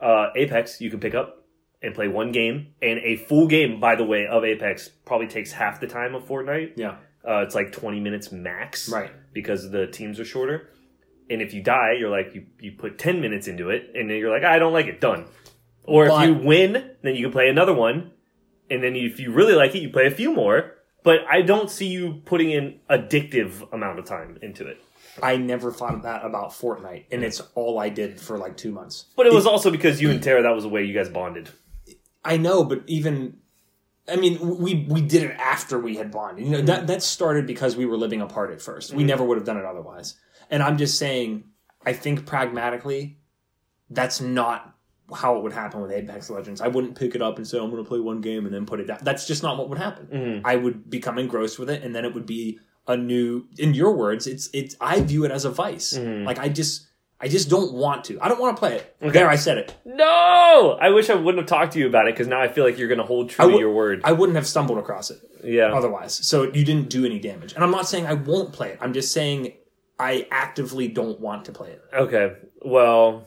Uh, 0.00 0.30
Apex, 0.36 0.80
you 0.80 0.90
can 0.90 1.00
pick 1.00 1.14
up 1.14 1.43
and 1.84 1.94
play 1.94 2.08
one 2.08 2.32
game, 2.32 2.68
and 2.82 2.98
a 3.00 3.16
full 3.16 3.46
game, 3.46 3.78
by 3.80 3.94
the 3.96 4.04
way, 4.04 4.26
of 4.26 4.44
Apex 4.44 4.88
probably 5.04 5.26
takes 5.28 5.52
half 5.52 5.80
the 5.80 5.86
time 5.86 6.14
of 6.14 6.24
Fortnite. 6.26 6.72
yeah, 6.76 6.96
Uh, 7.26 7.42
it's 7.42 7.54
like 7.54 7.72
20 7.72 8.00
minutes 8.00 8.32
max, 8.32 8.88
right. 8.88 9.10
Because 9.32 9.70
the 9.70 9.86
teams 9.86 10.18
are 10.20 10.24
shorter. 10.24 10.70
And 11.30 11.40
if 11.40 11.54
you 11.54 11.62
die, 11.62 11.92
you're 11.98 12.10
like, 12.10 12.34
you, 12.34 12.46
you 12.60 12.72
put 12.72 12.98
10 12.98 13.20
minutes 13.20 13.48
into 13.48 13.70
it, 13.70 13.90
and 13.94 14.10
then 14.10 14.18
you're 14.18 14.30
like, 14.30 14.44
I 14.44 14.58
don't 14.58 14.72
like 14.72 14.86
it, 14.86 15.00
done. 15.00 15.26
Or 15.84 16.08
But- 16.08 16.22
if 16.22 16.28
you 16.28 16.34
win, 16.46 16.90
then 17.02 17.14
you 17.14 17.24
can 17.26 17.32
play 17.32 17.48
another 17.48 17.72
one, 17.74 18.12
and 18.70 18.82
then 18.82 18.96
if 18.96 19.20
you 19.20 19.30
really 19.32 19.54
like 19.54 19.74
it, 19.74 19.78
you 19.80 19.90
play 19.90 20.06
a 20.06 20.10
few 20.10 20.32
more. 20.34 20.72
But 21.02 21.20
I 21.30 21.42
don't 21.42 21.70
see 21.70 21.86
you 21.88 22.22
putting 22.24 22.50
in 22.50 22.80
addictive 22.88 23.70
amount 23.74 23.98
of 23.98 24.06
time 24.06 24.38
into 24.40 24.66
it. 24.66 24.78
I 25.22 25.36
never 25.36 25.70
thought 25.70 25.94
of 25.94 26.02
that 26.02 26.24
about 26.24 26.50
Fortnite, 26.50 27.04
and 27.12 27.22
it's 27.22 27.40
all 27.54 27.78
I 27.78 27.88
did 27.90 28.18
for 28.20 28.38
like 28.38 28.56
two 28.56 28.72
months. 28.72 29.04
But 29.14 29.26
it 29.26 29.32
was 29.32 29.46
also 29.46 29.70
because 29.70 30.00
you 30.00 30.10
and 30.10 30.22
Tara, 30.22 30.42
that 30.42 30.54
was 30.54 30.64
the 30.64 30.70
way 30.70 30.82
you 30.84 30.94
guys 30.94 31.08
bonded. 31.10 31.50
I 32.24 32.36
know, 32.36 32.64
but 32.64 32.82
even 32.86 33.36
I 34.08 34.16
mean, 34.16 34.38
we 34.58 34.86
we 34.88 35.00
did 35.00 35.22
it 35.22 35.30
after 35.38 35.78
we 35.78 35.96
had 35.96 36.10
bonded. 36.10 36.44
You 36.44 36.52
know, 36.52 36.62
that 36.62 36.84
mm. 36.84 36.86
that 36.88 37.02
started 37.02 37.46
because 37.46 37.76
we 37.76 37.86
were 37.86 37.96
living 37.96 38.20
apart 38.20 38.50
at 38.50 38.58
1st 38.58 38.92
We 38.92 39.02
mm. 39.02 39.06
never 39.06 39.24
would 39.24 39.38
have 39.38 39.46
done 39.46 39.56
it 39.56 39.64
otherwise. 39.64 40.16
And 40.50 40.62
I'm 40.62 40.76
just 40.76 40.98
saying, 40.98 41.44
I 41.86 41.94
think 41.94 42.26
pragmatically, 42.26 43.18
that's 43.88 44.20
not 44.20 44.74
how 45.14 45.36
it 45.36 45.42
would 45.42 45.52
happen 45.52 45.80
with 45.80 45.90
Apex 45.90 46.28
Legends. 46.28 46.60
I 46.60 46.68
wouldn't 46.68 46.98
pick 46.98 47.14
it 47.14 47.22
up 47.22 47.38
and 47.38 47.46
say 47.46 47.58
I'm 47.58 47.70
going 47.70 47.82
to 47.82 47.88
play 47.88 48.00
one 48.00 48.20
game 48.20 48.44
and 48.44 48.54
then 48.54 48.66
put 48.66 48.80
it 48.80 48.86
down. 48.86 48.98
That's 49.02 49.26
just 49.26 49.42
not 49.42 49.56
what 49.56 49.70
would 49.70 49.78
happen. 49.78 50.06
Mm. 50.06 50.40
I 50.44 50.56
would 50.56 50.90
become 50.90 51.18
engrossed 51.18 51.58
with 51.58 51.70
it, 51.70 51.82
and 51.82 51.94
then 51.94 52.04
it 52.04 52.12
would 52.14 52.26
be 52.26 52.58
a 52.86 52.98
new. 52.98 53.46
In 53.58 53.72
your 53.72 53.96
words, 53.96 54.26
it's 54.26 54.50
it's. 54.52 54.76
I 54.82 55.00
view 55.00 55.24
it 55.24 55.30
as 55.30 55.46
a 55.46 55.50
vice. 55.50 55.96
Like 55.96 56.38
I 56.38 56.50
just. 56.50 56.88
I 57.24 57.28
just 57.28 57.48
don't 57.48 57.72
want 57.72 58.04
to. 58.04 58.20
I 58.20 58.28
don't 58.28 58.38
want 58.38 58.54
to 58.54 58.60
play 58.60 58.76
it. 58.76 58.96
There, 59.00 59.30
I 59.30 59.36
said 59.36 59.56
it. 59.56 59.74
No, 59.86 60.76
I 60.78 60.90
wish 60.90 61.08
I 61.08 61.14
wouldn't 61.14 61.40
have 61.40 61.48
talked 61.48 61.72
to 61.72 61.78
you 61.78 61.86
about 61.86 62.06
it 62.06 62.12
because 62.12 62.28
now 62.28 62.38
I 62.38 62.48
feel 62.48 62.64
like 62.64 62.76
you're 62.76 62.88
going 62.88 62.98
to 62.98 63.04
hold 63.04 63.30
true 63.30 63.46
I 63.46 63.50
to 63.50 63.58
your 63.58 63.72
word. 63.72 64.02
I 64.04 64.12
wouldn't 64.12 64.36
have 64.36 64.46
stumbled 64.46 64.76
across 64.78 65.10
it. 65.10 65.20
yeah, 65.42 65.72
otherwise. 65.72 66.12
So 66.12 66.42
you 66.42 66.66
didn't 66.66 66.90
do 66.90 67.06
any 67.06 67.18
damage. 67.18 67.54
And 67.54 67.64
I'm 67.64 67.70
not 67.70 67.88
saying 67.88 68.04
I 68.04 68.12
won't 68.12 68.52
play 68.52 68.72
it. 68.72 68.78
I'm 68.82 68.92
just 68.92 69.10
saying 69.14 69.54
I 69.98 70.28
actively 70.30 70.86
don't 70.86 71.18
want 71.18 71.46
to 71.46 71.52
play 71.52 71.70
it. 71.70 71.82
okay. 71.94 72.36
Well, 72.60 73.26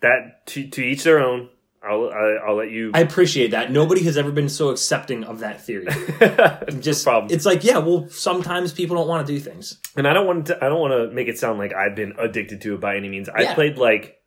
that 0.00 0.46
to, 0.46 0.66
to 0.66 0.82
each 0.82 1.04
their 1.04 1.20
own. 1.20 1.50
I'll 1.86 2.10
I, 2.10 2.48
I'll 2.48 2.56
let 2.56 2.70
you. 2.70 2.90
I 2.94 3.00
appreciate 3.00 3.50
that. 3.52 3.70
Nobody 3.70 4.02
has 4.04 4.16
ever 4.16 4.32
been 4.32 4.48
so 4.48 4.70
accepting 4.70 5.24
of 5.24 5.40
that 5.40 5.60
theory. 5.60 5.86
Just 6.80 7.04
problem. 7.04 7.32
it's 7.32 7.44
like, 7.46 7.64
yeah, 7.64 7.78
well, 7.78 8.08
sometimes 8.08 8.72
people 8.72 8.96
don't 8.96 9.08
want 9.08 9.26
to 9.26 9.32
do 9.32 9.38
things. 9.38 9.78
and 9.96 10.06
I 10.08 10.12
don't 10.12 10.26
want 10.26 10.46
to. 10.46 10.56
I 10.56 10.68
don't 10.68 10.80
want 10.80 10.92
to 10.92 11.14
make 11.14 11.28
it 11.28 11.38
sound 11.38 11.58
like 11.58 11.72
I've 11.74 11.94
been 11.96 12.14
addicted 12.18 12.60
to 12.62 12.74
it 12.74 12.80
by 12.80 12.96
any 12.96 13.08
means. 13.08 13.28
I 13.28 13.42
Yeah. 13.42 13.54
played 13.54 13.78
like 13.78 14.20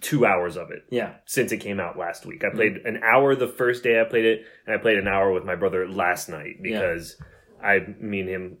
two 0.00 0.26
hours 0.26 0.56
of 0.56 0.70
it 0.72 0.84
Yeah. 0.90 1.14
since 1.24 1.52
it 1.52 1.58
came 1.58 1.78
out 1.78 1.96
last 1.96 2.26
week. 2.26 2.42
I 2.42 2.48
mm-hmm. 2.48 2.56
played 2.56 2.76
an 2.84 3.00
hour 3.02 3.36
the 3.36 3.46
first 3.46 3.84
day 3.84 4.00
I 4.00 4.04
played 4.04 4.24
it, 4.24 4.42
and 4.66 4.74
I 4.74 4.78
played 4.78 4.98
an 4.98 5.06
hour 5.06 5.32
with 5.32 5.44
my 5.44 5.54
brother 5.54 5.88
last 5.88 6.28
night 6.28 6.60
because 6.60 7.16
I, 7.62 7.78
mean 8.00 8.26
him, 8.26 8.58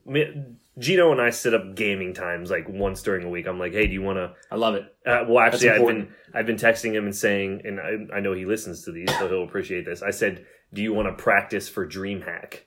Gino 0.78 1.12
and 1.12 1.20
I 1.20 1.30
set 1.30 1.52
up 1.52 1.74
gaming 1.74 2.14
times 2.14 2.50
like 2.50 2.66
once 2.68 3.02
during 3.02 3.24
a 3.26 3.28
week. 3.28 3.46
I'm 3.46 3.58
like, 3.58 3.72
hey, 3.72 3.86
do 3.86 3.92
you 3.92 4.00
want 4.02 4.16
to? 4.16 4.32
I 4.50 4.56
love 4.56 4.74
it. 4.74 4.84
Uh, 5.06 5.24
well, 5.28 5.40
actually, 5.40 5.70
I've 5.70 5.86
been 5.86 6.08
I've 6.32 6.46
been 6.46 6.56
texting 6.56 6.92
him 6.94 7.04
and 7.04 7.14
saying, 7.14 7.60
and 7.64 7.78
I, 7.78 8.16
I 8.16 8.20
know 8.20 8.32
he 8.32 8.46
listens 8.46 8.84
to 8.84 8.92
these, 8.92 9.10
so 9.18 9.28
he'll 9.28 9.44
appreciate 9.44 9.84
this. 9.84 10.00
I 10.02 10.10
said, 10.10 10.46
"Do 10.72 10.80
you 10.82 10.94
want 10.94 11.08
to 11.08 11.22
practice 11.22 11.68
for 11.68 11.86
DreamHack?" 11.86 12.60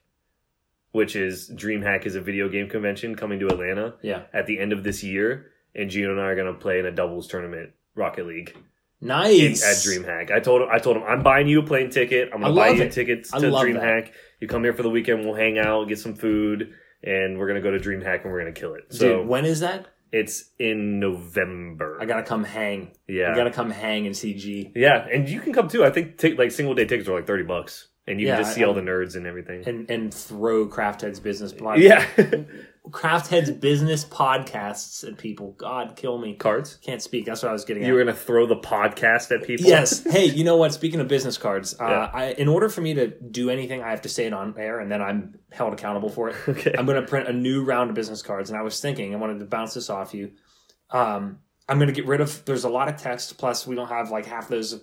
Which 0.92 1.16
is 1.16 1.50
DreamHack 1.54 2.06
is 2.06 2.16
a 2.16 2.22
video 2.22 2.48
game 2.48 2.70
convention 2.70 3.16
coming 3.16 3.40
to 3.40 3.48
Atlanta 3.48 3.96
Yeah. 4.02 4.24
at 4.34 4.46
the 4.46 4.60
end 4.60 4.72
of 4.72 4.84
this 4.84 5.04
year, 5.04 5.48
and 5.74 5.90
Gino 5.90 6.12
and 6.12 6.22
I 6.22 6.26
are 6.26 6.36
going 6.36 6.54
to 6.54 6.60
play 6.60 6.80
in 6.80 6.86
a 6.86 6.92
doubles 6.92 7.28
tournament, 7.28 7.72
Rocket 7.96 8.26
League, 8.28 8.56
Nice. 9.02 9.62
at 9.64 9.76
DreamHack. 9.78 10.32
I 10.32 10.40
told 10.40 10.62
him, 10.62 10.70
I 10.72 10.78
told 10.80 10.96
him, 10.96 11.04
I'm 11.04 11.22
buying 11.22 11.48
you 11.48 11.60
a 11.60 11.64
plane 11.64 11.90
ticket. 11.90 12.30
I'm 12.34 12.42
to 12.42 12.54
buy 12.54 12.70
you 12.70 12.84
it. 12.84 12.94
tickets 12.94 13.32
to 13.32 13.38
DreamHack. 13.40 14.12
You 14.40 14.48
come 14.48 14.64
here 14.64 14.74
for 14.74 14.84
the 14.84 14.90
weekend. 14.90 15.26
We'll 15.26 15.36
hang 15.36 15.58
out, 15.58 15.90
get 15.90 16.00
some 16.00 16.16
food, 16.16 16.74
and 17.06 17.38
we're 17.40 17.48
going 17.48 17.62
to 17.62 17.70
go 17.70 17.72
to 17.78 17.80
DreamHack 17.80 18.24
and 18.24 18.32
we're 18.32 18.42
going 18.42 18.54
to 18.54 18.60
kill 18.60 18.74
it. 18.74 18.86
So 18.94 19.20
Dude, 19.20 19.28
when 19.28 19.46
is 19.46 19.60
that? 19.62 19.88
it's 20.12 20.52
in 20.60 21.00
November. 21.00 21.98
I 22.00 22.06
gotta 22.06 22.24
come 22.24 22.44
hang. 22.46 22.92
yeah. 23.08 23.32
I 23.32 23.36
gotta 23.36 23.52
come 23.52 23.70
hang 23.70 24.06
and 24.06 24.16
see 24.16 24.34
G. 24.34 24.72
Yeah, 24.76 25.06
and 25.12 25.28
you 25.28 25.42
can 25.42 25.52
come 25.52 25.68
too. 25.68 25.84
I 25.84 25.90
think 25.90 26.18
t- 26.18 26.36
like 26.36 26.52
single 26.52 26.74
day 26.74 26.86
tickets 26.86 27.10
are 27.10 27.16
like 27.16 27.28
thirty 27.28 27.44
bucks, 27.44 27.88
and 28.08 28.22
you 28.22 28.28
Yeah, 28.28 28.36
can 28.36 28.44
just 28.46 28.56
see 28.56 28.64
I- 28.64 28.68
all 28.68 28.74
the 28.74 28.82
nerds 28.82 29.16
and 29.18 29.26
everything. 29.28 29.68
And 29.68 29.90
and 29.92 30.14
throw 30.14 30.68
Craft 30.68 31.02
Heads 31.02 31.20
business 31.20 31.54
yeah, 31.78 32.06
Craft 32.92 33.28
Heads 33.30 33.52
business 33.52 34.06
podcasts 34.06 35.08
at 35.08 35.18
people. 35.18 35.54
God 35.58 35.96
kill 35.96 36.18
me. 36.18 36.36
cards. 36.36 36.76
Can't 36.84 37.02
speak. 37.02 37.26
That's 37.26 37.42
what 37.44 37.50
I 37.50 37.54
was 37.54 37.66
getting 37.66 37.84
at. 37.84 37.88
You 37.88 37.94
were 37.94 38.00
gonna 38.00 38.14
throw 38.16 38.46
the 38.46 38.56
podcast 38.58 39.32
at 39.36 39.46
people. 39.46 39.66
Yes. 39.66 40.04
Hey, 40.04 40.26
you 40.26 40.44
know 40.44 40.58
what? 40.58 40.74
Speaking 40.74 41.00
of 41.00 41.08
business 41.08 41.38
cards, 41.38 41.74
uh, 41.80 41.86
Yeah. 41.86 42.10
I, 42.14 42.26
in 42.34 42.48
order 42.48 42.70
for 42.70 42.82
me 42.82 42.94
to 42.96 43.08
do 43.08 43.50
anything, 43.50 43.82
I 43.82 43.90
have 43.90 44.02
to 44.04 44.10
say 44.10 44.26
it 44.26 44.34
on 44.34 44.54
air, 44.58 44.80
and 44.80 44.92
then 44.92 45.02
I'm 45.02 45.40
held 45.52 45.74
accountable 45.74 46.10
for 46.10 46.30
it. 46.30 46.36
Okay. 46.48 46.74
I'm 46.78 46.86
going 46.86 47.02
to 47.02 47.08
print 47.08 47.28
a 47.28 47.34
new 47.34 47.64
round 47.64 47.90
of 47.90 47.96
business 47.96 48.22
cards, 48.22 48.50
and 48.50 48.58
I 48.60 48.62
was 48.62 48.80
thinking, 48.80 49.14
I 49.14 49.18
wanted 49.18 49.40
to 49.40 49.46
bounce 49.46 49.74
this 49.74 49.90
off 49.90 50.14
you. 50.14 50.32
Um, 50.92 51.40
I'm 51.68 51.78
going 51.78 51.88
to 51.88 51.94
get 51.94 52.06
rid 52.06 52.22
of. 52.22 52.46
There's 52.46 52.64
a 52.64 52.70
lot 52.70 52.88
of 52.88 52.98
text. 52.98 53.38
Plus, 53.38 53.66
we 53.66 53.76
don't 53.76 53.90
have 53.90 54.12
like 54.12 54.26
half 54.26 54.48
those, 54.48 54.80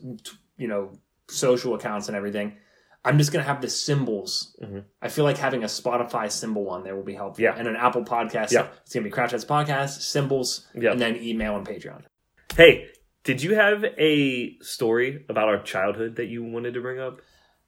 you 0.56 0.66
know, 0.68 0.92
social 1.28 1.74
accounts 1.74 2.08
and 2.08 2.16
everything. 2.16 2.56
I'm 3.04 3.18
just 3.18 3.32
going 3.32 3.42
to 3.44 3.48
have 3.48 3.60
the 3.60 3.68
symbols. 3.68 4.56
Mhm. 4.62 4.84
I 5.00 5.08
feel 5.08 5.24
like 5.24 5.36
having 5.36 5.64
a 5.64 5.66
Spotify 5.66 6.30
symbol 6.30 6.70
on 6.70 6.84
there 6.84 6.94
will 6.94 7.02
be 7.02 7.14
helpful. 7.14 7.42
Yeah. 7.42 7.54
And 7.56 7.66
an 7.66 7.74
Apple 7.76 8.04
podcast. 8.04 8.52
Yeah. 8.52 8.68
It's 8.82 8.92
to 8.92 9.00
be 9.00 9.10
Craft 9.10 9.32
Heads 9.32 9.44
Podcast, 9.44 10.02
symbols, 10.02 10.68
Yeah. 10.74 10.92
and 10.92 11.00
then 11.00 11.16
email 11.16 11.56
and 11.56 11.66
Patreon. 11.66 12.02
Hey, 12.56 12.88
did 13.24 13.42
you 13.42 13.54
have 13.56 13.84
a 13.98 14.56
story 14.60 15.24
about 15.28 15.48
our 15.48 15.60
childhood 15.62 16.16
that 16.16 16.26
you 16.26 16.44
wanted 16.44 16.74
to 16.74 16.80
bring 16.80 17.00
up? 17.00 17.20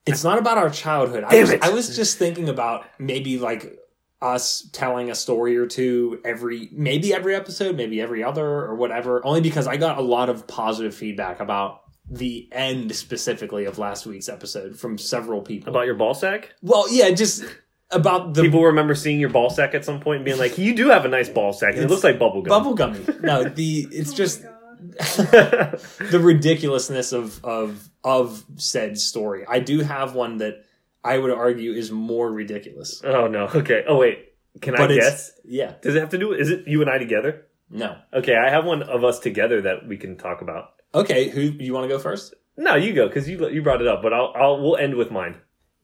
It's 0.05 0.23
not 0.23 0.37
about 0.37 0.57
our 0.57 0.69
childhood. 0.69 1.23
I 1.25 1.41
was, 1.41 1.49
it. 1.51 1.63
I 1.63 1.69
was 1.69 1.95
just 1.95 2.17
thinking 2.17 2.47
about 2.47 2.85
maybe 2.99 3.39
like 3.39 3.77
us 4.21 4.69
telling 4.71 5.09
a 5.11 5.15
story 5.15 5.57
or 5.57 5.65
two 5.67 6.19
every 6.23 6.69
maybe 6.71 7.13
every 7.13 7.35
episode, 7.35 7.75
maybe 7.75 7.99
every 7.99 8.23
other 8.23 8.45
or 8.45 8.75
whatever. 8.75 9.25
Only 9.25 9.41
because 9.41 9.67
I 9.67 9.77
got 9.77 9.97
a 9.97 10.01
lot 10.01 10.29
of 10.29 10.47
positive 10.47 10.95
feedback 10.95 11.39
about 11.39 11.81
the 12.09 12.47
end 12.51 12.95
specifically 12.95 13.65
of 13.65 13.77
last 13.79 14.05
week's 14.05 14.29
episode 14.29 14.77
from 14.79 14.97
several 14.97 15.41
people. 15.41 15.69
About 15.69 15.85
your 15.85 15.95
ball 15.95 16.13
sack? 16.13 16.53
well, 16.61 16.85
yeah, 16.91 17.09
just 17.11 17.43
about 17.91 18.33
the 18.33 18.41
People 18.43 18.63
remember 18.63 18.95
seeing 18.95 19.19
your 19.19 19.29
ball 19.29 19.49
sack 19.49 19.73
at 19.75 19.85
some 19.85 19.99
point 19.99 20.17
and 20.17 20.25
being 20.25 20.37
like, 20.39 20.57
"You 20.57 20.73
do 20.75 20.89
have 20.89 21.05
a 21.05 21.07
nice 21.07 21.29
ball 21.29 21.53
sack. 21.53 21.73
and 21.75 21.83
It 21.83 21.89
looks 21.89 22.03
like 22.03 22.17
bubble 22.19 22.41
gum." 22.41 22.49
bubble 22.49 22.73
gummy. 22.73 22.99
No, 23.21 23.43
the 23.59 23.87
it's 23.91 24.11
Oh 24.11 24.15
just 24.15 24.41
the 24.99 26.19
ridiculousness 26.21 27.11
of 27.13 27.43
of 27.43 27.89
of 28.03 28.43
said 28.57 28.97
story. 28.97 29.45
I 29.47 29.59
do 29.59 29.79
have 29.81 30.15
one 30.15 30.37
that 30.37 30.63
I 31.03 31.17
would 31.17 31.31
argue 31.31 31.71
is 31.73 31.91
more 31.91 32.31
ridiculous. 32.31 33.01
oh 33.03 33.27
no. 33.27 33.45
Okay. 33.47 33.83
Oh 33.87 33.97
wait. 33.97 34.33
Can 34.61 34.73
But 34.75 34.91
I 34.91 34.93
it's- 34.95 35.09
guess? 35.09 35.31
Yeah. 35.45 35.73
Does 35.81 35.95
it 35.95 35.99
have 35.99 36.09
to 36.09 36.17
do? 36.17 36.33
Is 36.33 36.49
it 36.49 36.67
you 36.67 36.81
and 36.81 36.89
I 36.89 36.97
together? 36.97 37.45
No. 37.69 37.97
Okay, 38.13 38.35
I 38.35 38.49
have 38.49 38.63
one 38.65 38.83
of 38.83 39.03
us 39.03 39.19
together 39.19 39.61
that 39.61 39.87
we 39.87 39.97
can 39.97 40.17
talk 40.17 40.41
about. 40.41 40.69
Okay, 40.93 41.29
who 41.29 41.41
you 41.41 41.73
want 41.73 41.83
to 41.85 41.89
go 41.89 41.99
first? 41.99 42.33
No, 42.57 42.75
you 42.75 42.93
go 42.93 43.07
because 43.07 43.27
you 43.27 43.49
you 43.49 43.61
brought 43.61 43.81
it 43.81 43.87
up, 43.87 44.01
but 44.01 44.13
I'll 44.13 44.31
I'll 44.35 44.61
we'll 44.61 44.77
end 44.77 44.95
with 44.95 45.11
mine. 45.11 45.37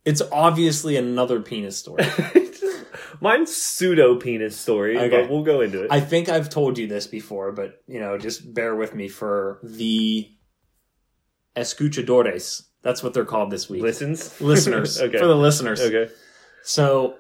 It's 0.06 0.22
obviously 0.32 0.96
another 0.96 1.42
penis 1.42 1.78
story. 1.78 2.04
Mine's 3.24 3.56
pseudo 3.56 4.16
penis 4.16 4.58
story, 4.58 4.98
Okay. 4.98 5.10
but 5.10 5.30
we'll 5.30 5.44
go 5.44 5.62
into 5.62 5.84
it. 5.84 5.92
I 5.92 6.00
think 6.00 6.28
I've 6.28 6.50
told 6.50 6.80
you 6.80 6.88
this 6.88 7.06
before, 7.06 7.52
but 7.52 7.82
you 7.88 8.00
know, 8.00 8.18
just 8.18 8.52
bear 8.54 8.76
with 8.76 8.96
me 8.96 9.10
for 9.10 9.60
the 9.64 10.28
escuchadores. 11.56 12.64
That's 12.82 13.04
what 13.04 13.14
they're 13.14 13.26
called 13.26 13.52
this 13.52 13.70
week. 13.70 13.84
Listens, 13.84 14.40
Listeners. 14.42 15.00
okay, 15.02 15.20
For 15.20 15.28
the 15.28 15.36
listeners. 15.36 15.82
okay. 15.82 16.12
So 16.64 17.16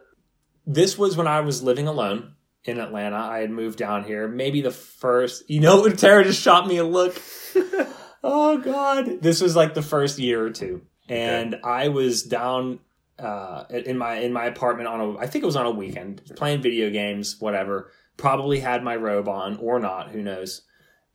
this 0.65 0.97
was 0.97 1.15
when 1.17 1.27
I 1.27 1.41
was 1.41 1.61
living 1.61 1.87
alone 1.87 2.33
in 2.63 2.79
Atlanta. 2.79 3.17
I 3.17 3.39
had 3.39 3.51
moved 3.51 3.77
down 3.77 4.03
here. 4.03 4.27
Maybe 4.27 4.61
the 4.61 4.71
first 4.71 5.49
you 5.49 5.59
know 5.59 5.81
when 5.81 5.95
Tara 5.97 6.23
just 6.23 6.41
shot 6.41 6.67
me 6.67 6.77
a 6.77 6.83
look. 6.83 7.21
oh 8.23 8.57
god. 8.59 9.21
This 9.21 9.41
was 9.41 9.55
like 9.55 9.73
the 9.73 9.81
first 9.81 10.19
year 10.19 10.45
or 10.45 10.49
two. 10.51 10.81
And 11.09 11.59
I 11.63 11.89
was 11.89 12.23
down 12.23 12.79
uh, 13.19 13.65
in 13.69 13.97
my 13.97 14.15
in 14.15 14.31
my 14.33 14.45
apartment 14.45 14.87
on 14.87 14.99
a 15.01 15.17
I 15.17 15.27
think 15.27 15.43
it 15.43 15.45
was 15.45 15.55
on 15.55 15.65
a 15.65 15.71
weekend, 15.71 16.21
playing 16.35 16.61
video 16.61 16.89
games, 16.89 17.37
whatever. 17.39 17.91
Probably 18.17 18.59
had 18.59 18.83
my 18.83 18.95
robe 18.95 19.27
on 19.27 19.57
or 19.57 19.79
not, 19.79 20.11
who 20.11 20.21
knows. 20.21 20.61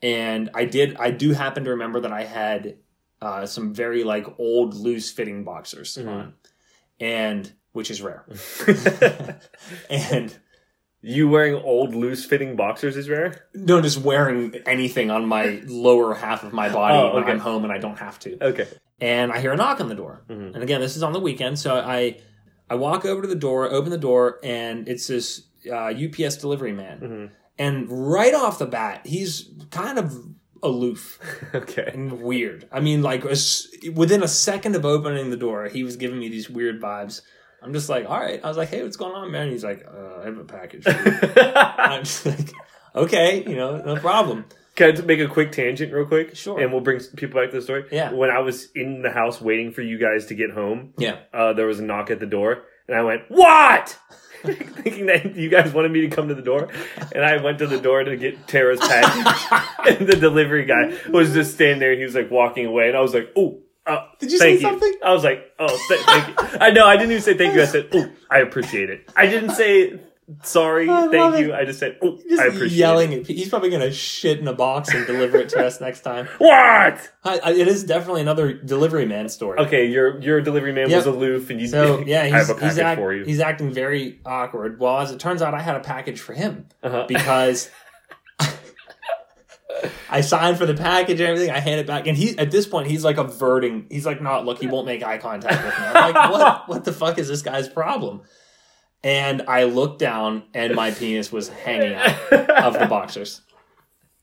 And 0.02 0.50
I 0.54 0.64
did 0.66 0.96
I 0.96 1.10
do 1.10 1.32
happen 1.32 1.64
to 1.64 1.70
remember 1.70 2.00
that 2.00 2.12
I 2.12 2.24
had 2.24 2.76
uh, 3.22 3.46
some 3.46 3.72
very 3.72 4.04
like 4.04 4.26
old 4.38 4.74
loose 4.74 5.10
fitting 5.10 5.44
boxers 5.44 5.96
Mhm. 5.96 6.08
on. 6.08 6.34
And 7.00 7.52
which 7.72 7.90
is 7.90 8.00
rare. 8.02 8.24
and 9.90 10.34
you 11.08 11.28
wearing 11.28 11.54
old 11.54 11.94
loose 11.94 12.24
fitting 12.24 12.56
boxers 12.56 12.96
is 12.96 13.08
rare. 13.08 13.46
no, 13.54 13.80
just 13.80 13.98
wearing 13.98 14.54
anything 14.66 15.10
on 15.10 15.24
my 15.26 15.62
lower 15.66 16.14
half 16.14 16.42
of 16.42 16.52
my 16.52 16.68
body 16.68 16.96
Oh, 16.98 17.14
when. 17.14 17.24
I'm 17.24 17.38
home 17.38 17.62
and 17.64 17.72
I 17.72 17.78
don't 17.78 17.98
have 17.98 18.18
to. 18.20 18.36
Okay. 18.44 18.66
And 19.00 19.30
I 19.32 19.38
hear 19.40 19.52
a 19.52 19.56
knock 19.56 19.80
on 19.80 19.88
the 19.88 19.94
door. 19.94 20.22
Mhm. 20.28 20.54
And 20.54 20.62
again, 20.62 20.80
this 20.80 20.96
is 20.96 21.02
on 21.02 21.12
the 21.12 21.20
weekend, 21.20 21.58
so 21.58 21.76
I 21.76 22.18
I 22.68 22.74
walk 22.74 23.04
over 23.04 23.22
to 23.22 23.28
the 23.28 23.36
door, 23.48 23.70
open 23.70 23.90
the 23.90 23.98
door, 23.98 24.40
and 24.42 24.88
it's 24.88 25.06
this 25.06 25.42
uh, 25.70 25.92
UPS 26.04 26.36
delivery 26.36 26.72
man. 26.72 26.98
Mhm. 27.00 27.30
And 27.58 27.86
right 28.10 28.34
off 28.34 28.58
the 28.58 28.66
bat, 28.66 29.06
he's 29.06 29.50
kind 29.70 29.98
of 29.98 30.12
aloof 30.62 31.18
Okay. 31.54 31.90
and 31.92 32.20
weird. 32.22 32.66
I 32.72 32.80
mean, 32.80 33.02
like 33.02 33.22
within 33.94 34.22
a 34.22 34.28
second 34.28 34.74
of 34.74 34.84
opening 34.84 35.30
the 35.30 35.36
door, 35.36 35.68
he 35.68 35.84
was 35.84 35.96
giving 35.96 36.18
me 36.18 36.28
these 36.28 36.50
weird 36.50 36.80
vibes. 36.80 37.20
I'm 37.62 37.72
just 37.72 37.88
like, 37.88 38.08
all 38.08 38.20
right. 38.20 38.40
I 38.44 38.48
was 38.48 38.56
like, 38.56 38.68
hey, 38.68 38.82
what's 38.82 38.96
going 38.96 39.14
on, 39.14 39.30
man? 39.32 39.50
He's 39.50 39.64
like, 39.64 39.86
uh, 39.86 40.20
I 40.22 40.26
have 40.26 40.38
a 40.38 40.44
package. 40.44 40.84
I'm 40.86 42.04
just 42.04 42.26
like, 42.26 42.52
okay, 42.94 43.42
you 43.48 43.56
know, 43.56 43.78
no 43.78 43.96
problem. 43.96 44.44
Can 44.76 44.96
I 44.96 45.00
make 45.02 45.20
a 45.20 45.26
quick 45.26 45.52
tangent 45.52 45.92
real 45.92 46.04
quick? 46.06 46.36
Sure. 46.36 46.60
And 46.60 46.70
we'll 46.70 46.82
bring 46.82 47.00
people 47.16 47.40
back 47.40 47.50
to 47.50 47.56
the 47.56 47.62
story. 47.62 47.86
Yeah. 47.90 48.12
When 48.12 48.30
I 48.30 48.40
was 48.40 48.68
in 48.74 49.00
the 49.02 49.10
house 49.10 49.40
waiting 49.40 49.72
for 49.72 49.80
you 49.82 49.98
guys 49.98 50.26
to 50.26 50.34
get 50.34 50.50
home, 50.50 50.92
Yeah. 50.98 51.16
uh, 51.32 51.54
there 51.54 51.66
was 51.66 51.80
a 51.80 51.82
knock 51.82 52.10
at 52.10 52.20
the 52.20 52.26
door, 52.26 52.64
and 52.86 52.96
I 52.96 53.02
went, 53.02 53.22
"What?" 53.28 53.98
Thinking 54.44 55.06
that 55.06 55.34
you 55.34 55.48
guys 55.48 55.72
wanted 55.72 55.90
me 55.92 56.02
to 56.02 56.08
come 56.08 56.28
to 56.28 56.34
the 56.34 56.42
door, 56.42 56.68
and 57.14 57.24
I 57.24 57.42
went 57.42 57.58
to 57.60 57.66
the 57.66 57.80
door 57.80 58.04
to 58.04 58.16
get 58.18 58.46
Tara's 58.46 58.78
package, 58.78 59.58
and 59.98 60.06
the 60.06 60.16
delivery 60.16 60.66
guy 60.66 60.94
was 61.10 61.32
just 61.32 61.54
standing 61.54 61.78
there. 61.80 61.92
And 61.92 61.98
He 61.98 62.04
was 62.04 62.14
like 62.14 62.30
walking 62.30 62.66
away, 62.66 62.88
and 62.88 62.96
I 62.96 63.00
was 63.00 63.14
like, 63.14 63.32
"Oh." 63.34 63.62
Uh, 63.86 64.06
Did 64.18 64.32
you 64.32 64.38
say 64.38 64.60
something? 64.60 64.92
I 65.04 65.12
was 65.12 65.22
like, 65.24 65.52
"Oh, 65.58 65.68
th- 65.88 66.00
thank 66.00 66.28
you." 66.28 66.58
I 66.60 66.70
know 66.70 66.86
I 66.86 66.96
didn't 66.96 67.12
even 67.12 67.22
say 67.22 67.36
thank 67.36 67.54
you. 67.54 67.62
I 67.62 67.66
said, 67.66 67.88
"Oh, 67.92 68.10
I 68.30 68.40
appreciate 68.40 68.90
it." 68.90 69.08
I 69.16 69.26
didn't 69.26 69.50
say 69.50 70.00
sorry, 70.42 70.90
I 70.90 71.06
thank 71.06 71.36
it. 71.36 71.40
you. 71.46 71.54
I 71.54 71.64
just 71.64 71.78
said, 71.78 71.98
"Oh, 72.02 72.18
Just 72.28 72.40
I 72.42 72.46
appreciate 72.46 72.72
yelling 72.78 73.12
it." 73.12 73.26
He's 73.28 73.48
probably 73.48 73.70
going 73.70 73.82
to 73.82 73.92
shit 73.92 74.40
in 74.40 74.48
a 74.48 74.52
box 74.52 74.92
and 74.92 75.06
deliver 75.06 75.36
it 75.38 75.50
to 75.50 75.64
us 75.64 75.80
next 75.80 76.00
time. 76.00 76.26
What? 76.38 77.12
I, 77.24 77.38
I, 77.44 77.52
it 77.52 77.68
is 77.68 77.84
definitely 77.84 78.22
another 78.22 78.52
delivery 78.52 79.06
man 79.06 79.28
story. 79.28 79.60
Okay, 79.60 79.86
your 79.86 80.20
your 80.20 80.40
delivery 80.40 80.72
man 80.72 80.90
Yep. 80.90 80.96
was 80.96 81.06
aloof, 81.06 81.50
and 81.50 81.60
you. 81.60 81.68
So 81.68 82.00
yeah, 82.06 82.22
I 82.22 82.24
he's, 82.24 82.32
have 82.32 82.50
a 82.50 82.54
package 82.60 82.78
act- 82.80 82.98
for 83.00 83.14
you. 83.14 83.24
he's 83.24 83.40
acting 83.40 83.72
very 83.72 84.18
awkward. 84.26 84.80
Well, 84.80 84.98
as 84.98 85.12
it 85.12 85.20
turns 85.20 85.42
out, 85.42 85.54
I 85.54 85.60
had 85.62 85.76
a 85.76 85.80
package 85.80 86.20
for 86.20 86.32
him 86.32 86.66
Uh-huh. 86.82 87.04
because 87.06 87.70
I 90.08 90.20
signed 90.20 90.58
for 90.58 90.66
the 90.66 90.74
package 90.74 91.20
and 91.20 91.28
everything. 91.28 91.50
I 91.50 91.60
hand 91.60 91.80
it 91.80 91.86
back, 91.86 92.06
and 92.06 92.16
he 92.16 92.38
at 92.38 92.50
this 92.50 92.66
point 92.66 92.88
he's 92.88 93.04
like 93.04 93.18
averting. 93.18 93.86
He's 93.90 94.06
like, 94.06 94.20
"Not 94.22 94.44
look." 94.44 94.58
He 94.58 94.66
won't 94.66 94.86
make 94.86 95.02
eye 95.02 95.18
contact 95.18 95.64
with 95.64 95.78
me. 95.78 95.86
I'm 95.86 96.12
like, 96.12 96.30
"What? 96.32 96.68
What 96.68 96.84
the 96.84 96.92
fuck 96.92 97.18
is 97.18 97.28
this 97.28 97.42
guy's 97.42 97.68
problem?" 97.68 98.22
And 99.02 99.42
I 99.46 99.64
looked 99.64 99.98
down, 99.98 100.44
and 100.54 100.74
my 100.74 100.90
penis 100.90 101.30
was 101.30 101.48
hanging 101.48 101.94
out 101.94 102.32
of 102.32 102.78
the 102.78 102.86
boxers, 102.86 103.42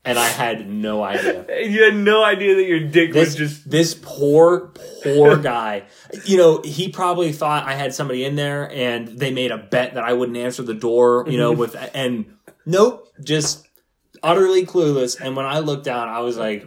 and 0.04 0.18
I 0.18 0.26
had 0.26 0.68
no 0.68 1.02
idea. 1.02 1.46
You 1.64 1.84
had 1.84 1.94
no 1.94 2.22
idea 2.22 2.56
that 2.56 2.64
your 2.64 2.80
dick 2.80 3.12
This 3.12 3.38
was 3.38 3.52
just. 3.52 3.70
this 3.70 3.94
poor 3.94 4.72
poor 5.02 5.36
guy. 5.36 5.84
You 6.24 6.36
know, 6.36 6.60
he 6.62 6.88
probably 6.88 7.32
thought 7.32 7.66
I 7.66 7.74
had 7.74 7.94
somebody 7.94 8.24
in 8.24 8.36
there, 8.36 8.70
and 8.70 9.08
they 9.08 9.30
made 9.30 9.50
a 9.50 9.58
bet 9.58 9.94
that 9.94 10.04
I 10.04 10.12
wouldn't 10.12 10.36
answer 10.36 10.62
the 10.62 10.74
door. 10.74 11.24
You 11.28 11.38
know, 11.38 11.52
mm-hmm. 11.52 11.60
with 11.60 11.90
and 11.94 12.36
nope, 12.66 13.08
just 13.22 13.66
utterly 14.24 14.64
clueless. 14.66 15.20
And 15.20 15.36
when 15.36 15.46
I 15.46 15.58
looked 15.60 15.84
down, 15.84 16.08
I 16.08 16.20
was 16.20 16.36
like, 16.36 16.66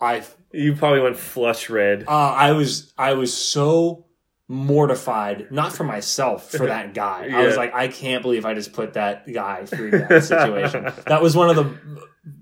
I 0.00 0.22
You 0.52 0.74
probably 0.76 1.00
went 1.00 1.16
flush 1.16 1.70
red. 1.70 2.04
uh, 2.06 2.10
I 2.10 2.52
was 2.52 2.92
I 2.98 3.14
was 3.14 3.32
so 3.36 4.06
mortified, 4.48 5.50
not 5.50 5.72
for 5.72 5.84
myself, 5.84 6.50
for 6.50 6.66
that 6.66 6.94
guy. 7.04 7.30
I 7.32 7.46
was 7.46 7.56
like, 7.56 7.74
I 7.74 7.88
can't 7.88 8.22
believe 8.22 8.44
I 8.44 8.54
just 8.54 8.72
put 8.72 8.94
that 8.94 9.30
guy 9.32 9.64
through 9.66 9.92
that 9.92 10.24
situation. 10.24 10.92
that 11.06 11.22
was 11.22 11.34
one 11.36 11.50
of 11.50 11.56
the 11.56 11.74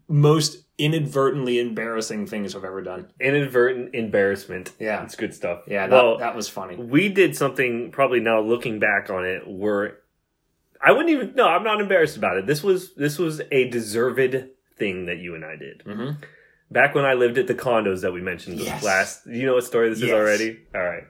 most 0.09 0.59
inadvertently 0.79 1.61
embarrassing 1.61 2.27
things 2.27 2.57
I've 2.57 2.65
ever 2.65 2.81
done. 2.83 3.07
Inadvertent 3.21 3.95
embarrassment. 3.95 4.73
Yeah. 4.81 5.05
It's 5.05 5.15
good 5.15 5.35
stuff. 5.35 5.61
Yeah, 5.69 5.87
that, 5.87 5.95
well, 5.95 6.19
that 6.19 6.35
was 6.35 6.49
funny. 6.49 6.77
we 6.77 7.09
did 7.11 7.37
something 7.37 7.91
probably 7.93 8.21
now 8.21 8.41
looking 8.41 8.79
back 8.81 9.11
on 9.11 9.25
it 9.27 9.47
where 9.47 9.99
I 10.83 10.93
wouldn't 10.93 11.11
even. 11.11 11.35
No, 11.35 11.47
I'm 11.47 11.63
not 11.65 11.81
embarrassed 11.81 12.17
about 12.17 12.37
it. 12.39 12.47
This 12.47 12.63
was 12.63 12.95
this 12.95 13.19
was 13.19 13.41
a 13.51 13.69
deserved 13.69 14.35
thing 14.79 15.07
that 15.07 15.19
you 15.19 15.35
and 15.35 15.45
I 15.45 15.57
did. 15.57 15.83
hmm 15.85 16.11
Back 16.73 16.95
when 16.95 17.05
I 17.05 17.15
lived 17.15 17.37
at 17.37 17.49
the 17.49 17.55
condos 17.55 18.03
that 18.03 18.13
we 18.13 18.21
mentioned 18.21 18.61
Yes. 18.61 18.83
last. 18.85 19.27
You 19.27 19.45
know 19.47 19.55
what 19.55 19.65
story 19.65 19.89
this 19.91 20.01
is 20.03 20.11
already? 20.13 20.61
All 20.75 20.83
right. 20.83 21.03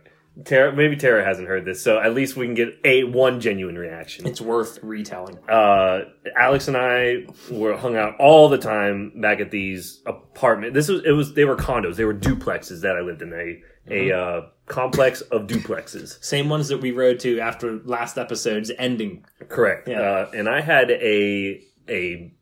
Tara, 0.45 0.75
maybe 0.75 0.97
Tara 0.97 1.23
hasn't 1.23 1.49
heard 1.49 1.67
this, 1.67 1.83
so 1.83 2.01
at 2.01 2.15
least 2.15 2.35
we 2.35 2.47
can 2.47 2.55
get 2.55 2.69
a 2.85 3.05
one 3.05 3.41
genuine 3.41 3.77
reaction. 3.77 4.27
It's 4.27 4.41
worth 4.41 4.79
retelling. 4.83 5.37
uh, 5.49 6.03
Alex 6.35 6.67
and 6.69 6.77
I 6.79 7.27
were 7.51 7.77
hung 7.77 7.95
out 7.97 8.15
all 8.19 8.49
the 8.49 8.57
time 8.57 9.21
back 9.21 9.41
at 9.41 9.51
these 9.51 10.01
apartment. 10.07 10.73
This 10.73 10.89
was 10.89 11.05
it 11.05 11.11
was 11.13 11.35
they 11.35 11.45
were 11.45 11.57
condos, 11.57 11.97
they 11.97 12.05
were 12.07 12.15
duplexes 12.15 12.81
that 12.83 12.97
I 12.97 13.01
lived 13.01 13.21
in 13.23 13.33
a 13.35 13.61
a 13.93 14.17
uh, 14.17 14.41
complex 14.71 15.21
of 15.21 15.49
duplexes. 15.49 16.23
Same 16.25 16.49
ones 16.49 16.69
that 16.69 16.79
we 16.79 16.93
rode 16.93 17.19
to 17.21 17.41
after 17.41 17.81
last 17.85 18.17
episode's 18.17 18.71
ending. 18.79 19.25
Correct. 19.49 19.89
Yeah. 19.89 20.01
Uh, 20.01 20.31
and 20.35 20.49
I 20.49 20.61
had 20.61 20.91
a 20.93 21.61
a 21.89 22.33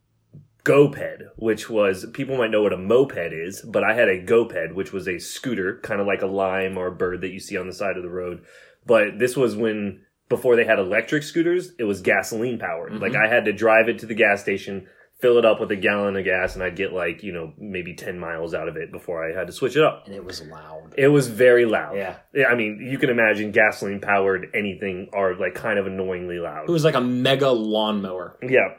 GoPed, 0.65 1.31
which 1.37 1.71
was 1.71 2.05
people 2.13 2.37
might 2.37 2.51
know 2.51 2.63
what 2.63 2.75
a 2.75 2.77
moped 2.77 3.33
is, 3.33 3.63
but 3.63 3.83
I 3.83 3.95
had 3.95 4.09
a 4.09 4.23
GoPed, 4.23 4.75
which 4.75 4.93
was 4.93 5.09
a 5.09 5.19
scooter, 5.19 5.81
kind 5.83 6.01
of 6.03 6.07
like 6.07 6.21
a 6.21 6.27
lime 6.27 6.77
or 6.77 6.89
a 6.89 6.95
bird 6.95 7.23
that 7.23 7.31
you 7.31 7.41
see 7.41 7.57
on 7.57 7.67
the 7.67 7.73
side 7.73 7.97
of 7.97 8.03
the 8.03 8.11
road. 8.11 8.45
But 8.87 9.19
this 9.19 9.35
was 9.35 9.57
when 9.57 10.05
before 10.29 10.57
they 10.57 10.65
had 10.67 10.79
electric 10.79 11.23
scooters, 11.23 11.73
it 11.79 11.85
was 11.85 12.03
gasoline 12.03 12.59
powered. 12.59 12.93
Mhm. 12.93 13.01
Like 13.01 13.17
I 13.17 13.27
had 13.27 13.47
to 13.47 13.53
drive 13.55 13.89
it 13.89 14.01
to 14.01 14.07
the 14.07 14.15
gas 14.15 14.43
station, 14.43 14.87
fill 15.19 15.39
it 15.39 15.45
up 15.45 15.61
with 15.61 15.71
a 15.71 15.77
gallon 15.77 16.17
of 16.17 16.25
gas, 16.25 16.55
and 16.55 16.63
I'd 16.63 16.77
get 16.77 16.93
like 16.93 17.23
you 17.23 17.33
know 17.33 17.53
maybe 17.59 17.95
ten 17.95 18.19
miles 18.19 18.55
out 18.55 18.69
of 18.69 18.77
it 18.77 18.93
before 18.93 19.29
I 19.29 19.37
had 19.37 19.47
to 19.47 19.53
switch 19.53 19.77
it 19.77 19.83
up. 19.83 20.05
And 20.07 20.15
it 20.15 20.25
was 20.25 20.43
loud. 20.43 20.95
It 20.97 21.09
was 21.09 21.29
very 21.29 21.65
loud. 21.65 21.97
Yeah. 21.97 22.17
Yeah, 22.35 22.47
I 22.47 22.55
mean, 22.55 22.87
you 22.91 22.99
can 22.99 23.11
imagine 23.11 23.53
gasoline 23.53 24.01
powered 24.01 24.49
anything 24.55 25.11
are 25.13 25.35
like 25.35 25.55
kind 25.55 25.79
of 25.79 25.87
annoyingly 25.87 26.39
loud. 26.39 26.69
It 26.69 26.73
was 26.73 26.85
like 26.85 26.95
a 26.95 27.01
mega 27.01 27.51
lawnmower. 27.51 28.39
Yeah. 28.43 28.75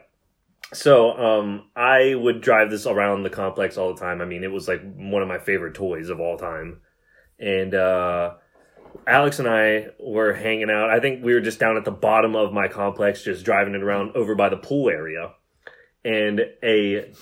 So 0.72 1.10
um, 1.12 1.70
I 1.74 2.14
would 2.14 2.40
drive 2.40 2.70
this 2.70 2.86
around 2.86 3.24
the 3.24 3.30
complex 3.30 3.76
all 3.76 3.92
the 3.92 4.00
time. 4.00 4.20
I 4.20 4.24
mean, 4.24 4.44
it 4.44 4.52
was 4.52 4.68
like 4.68 4.80
one 4.94 5.22
of 5.22 5.28
my 5.28 5.38
favorite 5.38 5.74
toys 5.74 6.10
of 6.10 6.20
all 6.20 6.36
time. 6.36 6.80
And 7.40 7.74
uh, 7.74 8.34
Alex 9.06 9.38
and 9.40 9.48
I 9.48 9.88
were 9.98 10.32
hanging 10.32 10.70
out. 10.70 10.90
I 10.90 11.00
think 11.00 11.24
we 11.24 11.34
were 11.34 11.40
just 11.40 11.58
down 11.58 11.76
at 11.76 11.84
the 11.84 11.90
bottom 11.90 12.36
of 12.36 12.52
my 12.52 12.68
complex, 12.68 13.24
just 13.24 13.44
driving 13.44 13.74
it 13.74 13.82
around 13.82 14.14
over 14.14 14.34
by 14.34 14.48
the 14.48 14.56
pool 14.56 14.90
area. 14.90 15.32
And 16.04 16.40
a 16.62 17.12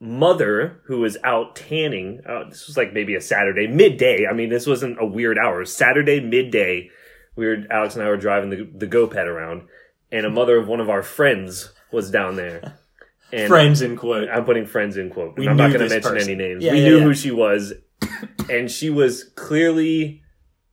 mother 0.00 0.80
who 0.86 1.00
was 1.00 1.16
out 1.24 1.56
tanning, 1.56 2.20
uh, 2.28 2.44
this 2.48 2.66
was 2.66 2.76
like 2.76 2.92
maybe 2.92 3.14
a 3.14 3.20
Saturday, 3.20 3.66
midday. 3.66 4.26
I 4.26 4.32
mean, 4.32 4.48
this 4.48 4.66
wasn't 4.66 4.98
a 5.00 5.06
weird 5.06 5.38
hour. 5.38 5.64
Saturday, 5.64 6.20
midday, 6.20 6.90
we 7.36 7.46
were, 7.46 7.58
Alex 7.70 7.94
and 7.94 8.04
I 8.04 8.08
were 8.08 8.16
driving 8.16 8.50
the, 8.50 8.68
the 8.74 8.86
GoPed 8.86 9.26
around, 9.26 9.62
and 10.10 10.26
a 10.26 10.30
mother 10.30 10.56
of 10.56 10.68
one 10.68 10.80
of 10.80 10.90
our 10.90 11.02
friends 11.02 11.72
was 11.92 12.10
down 12.10 12.36
there. 12.36 12.78
And 13.30 13.46
Friends 13.46 13.82
in 13.82 13.94
quote. 13.94 14.26
I'm 14.30 14.46
putting 14.46 14.64
friends 14.64 14.96
in 14.96 15.10
quote. 15.10 15.36
We 15.36 15.46
I'm 15.46 15.58
not 15.58 15.70
going 15.70 15.86
to 15.86 15.90
mention 15.90 16.12
person. 16.12 16.30
any 16.30 16.34
names. 16.34 16.64
Yeah, 16.64 16.72
we 16.72 16.78
yeah, 16.78 16.88
knew 16.88 16.96
yeah. 16.96 17.04
who 17.04 17.12
she 17.12 17.30
was, 17.30 17.74
and 18.50 18.70
she 18.70 18.88
was 18.88 19.22
clearly 19.22 20.22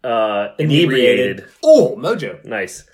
uh, 0.05 0.53
Inebriated. 0.57 1.39
inebriated. 1.39 1.45
Oh, 1.61 1.97
Mojo. 1.99 2.45
Nice. 2.45 2.85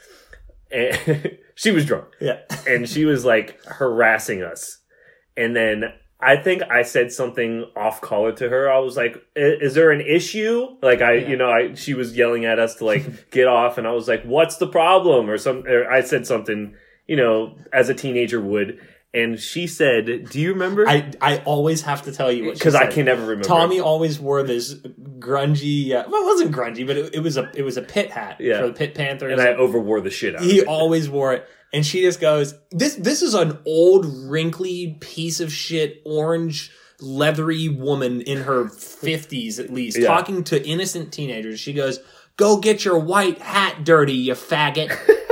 And 0.72 1.38
she 1.62 1.72
was 1.72 1.86
drunk, 1.86 2.06
Yeah. 2.20 2.40
and 2.68 2.90
she 2.90 3.06
was 3.06 3.24
like 3.24 3.64
harassing 3.66 4.42
us. 4.42 4.80
And 5.38 5.56
then 5.56 5.94
I 6.20 6.36
think 6.36 6.62
I 6.70 6.82
said 6.84 7.12
something 7.12 7.66
off 7.76 8.02
color 8.02 8.32
to 8.34 8.50
her. 8.50 8.70
I 8.72 8.80
was 8.80 8.98
like, 8.98 9.16
"Is 9.36 9.74
there 9.76 9.92
an 9.92 10.02
issue?" 10.02 10.78
Like 10.82 11.02
I, 11.02 11.14
Yeah. 11.14 11.28
you 11.30 11.38
know, 11.38 11.50
I 11.52 11.74
she 11.76 11.94
was 11.94 12.16
yelling 12.18 12.46
at 12.46 12.60
us 12.60 12.76
to 12.76 12.86
like 12.86 13.32
get 13.32 13.48
off, 13.48 13.78
and 13.78 13.88
I 13.88 13.92
was 13.92 14.08
like, 14.08 14.24
"What's 14.24 14.58
the 14.58 14.68
problem?" 14.68 15.30
Or 15.30 15.38
some. 15.38 15.66
Or 15.68 15.90
I 15.90 16.02
said 16.02 16.26
something, 16.28 16.76
you 17.08 17.16
know, 17.16 17.56
as 17.72 17.90
a 17.90 17.94
teenager 17.94 18.42
would. 18.42 18.80
And 19.14 19.38
she 19.40 19.68
said, 19.68 20.30
"Do 20.30 20.40
you 20.40 20.54
remember?" 20.54 20.88
I, 20.88 21.12
I 21.20 21.38
always 21.40 21.82
have 21.82 22.04
to 22.04 22.14
tell 22.14 22.32
you 22.32 22.46
what 22.46 22.56
she 22.56 22.60
because 22.60 22.76
I 22.76 22.88
can 22.88 23.06
never 23.06 23.22
remember. 23.24 23.44
Tommy 23.44 23.82
always 23.82 24.20
wore 24.20 24.42
this 24.44 24.74
grungy. 25.20 25.92
Uh, 25.94 26.06
well, 26.10 26.22
it 26.24 26.26
wasn't 26.26 26.52
grungy, 26.56 26.88
but 26.88 26.96
it, 26.98 27.16
it 27.16 27.20
was 27.20 27.36
a 27.38 27.52
it 27.54 27.64
was 27.64 27.76
a 27.78 27.82
pit 27.82 28.10
hat 28.12 28.38
Yeah. 28.40 28.62
for 28.62 28.68
the 28.68 28.74
Pitt 28.74 28.96
Panthers. 28.96 29.34
and 29.34 29.42
I 29.42 29.54
overwore 29.54 30.02
the 30.04 30.10
shit 30.10 30.36
out. 30.36 30.42
he 30.44 30.60
of 30.60 30.64
it. 30.64 30.68
always 30.70 31.10
wore 31.10 31.34
it, 31.34 31.46
and 31.74 31.86
she 31.86 32.02
just 32.02 32.22
goes, 32.22 32.54
"This 32.72 32.96
this 32.96 33.22
is 33.22 33.34
an 33.34 33.58
old, 33.66 34.06
wrinkly 34.30 34.98
piece 35.02 35.40
of 35.40 35.52
shit, 35.52 36.02
orange." 36.06 36.72
Leathery 37.04 37.68
woman 37.68 38.22
in 38.22 38.44
her 38.44 38.66
50s 38.66 39.58
at 39.60 39.74
least, 39.74 39.98
Yeah. 39.98 40.06
talking 40.06 40.44
to 40.44 40.64
innocent 40.64 41.12
teenagers. 41.12 41.60
She 41.60 41.74
goes, 41.74 42.00
Go 42.38 42.60
get 42.60 42.86
your 42.86 43.00
white 43.00 43.40
hat 43.40 43.84
dirty, 43.84 44.14
you 44.14 44.34
faggot. 44.36 44.96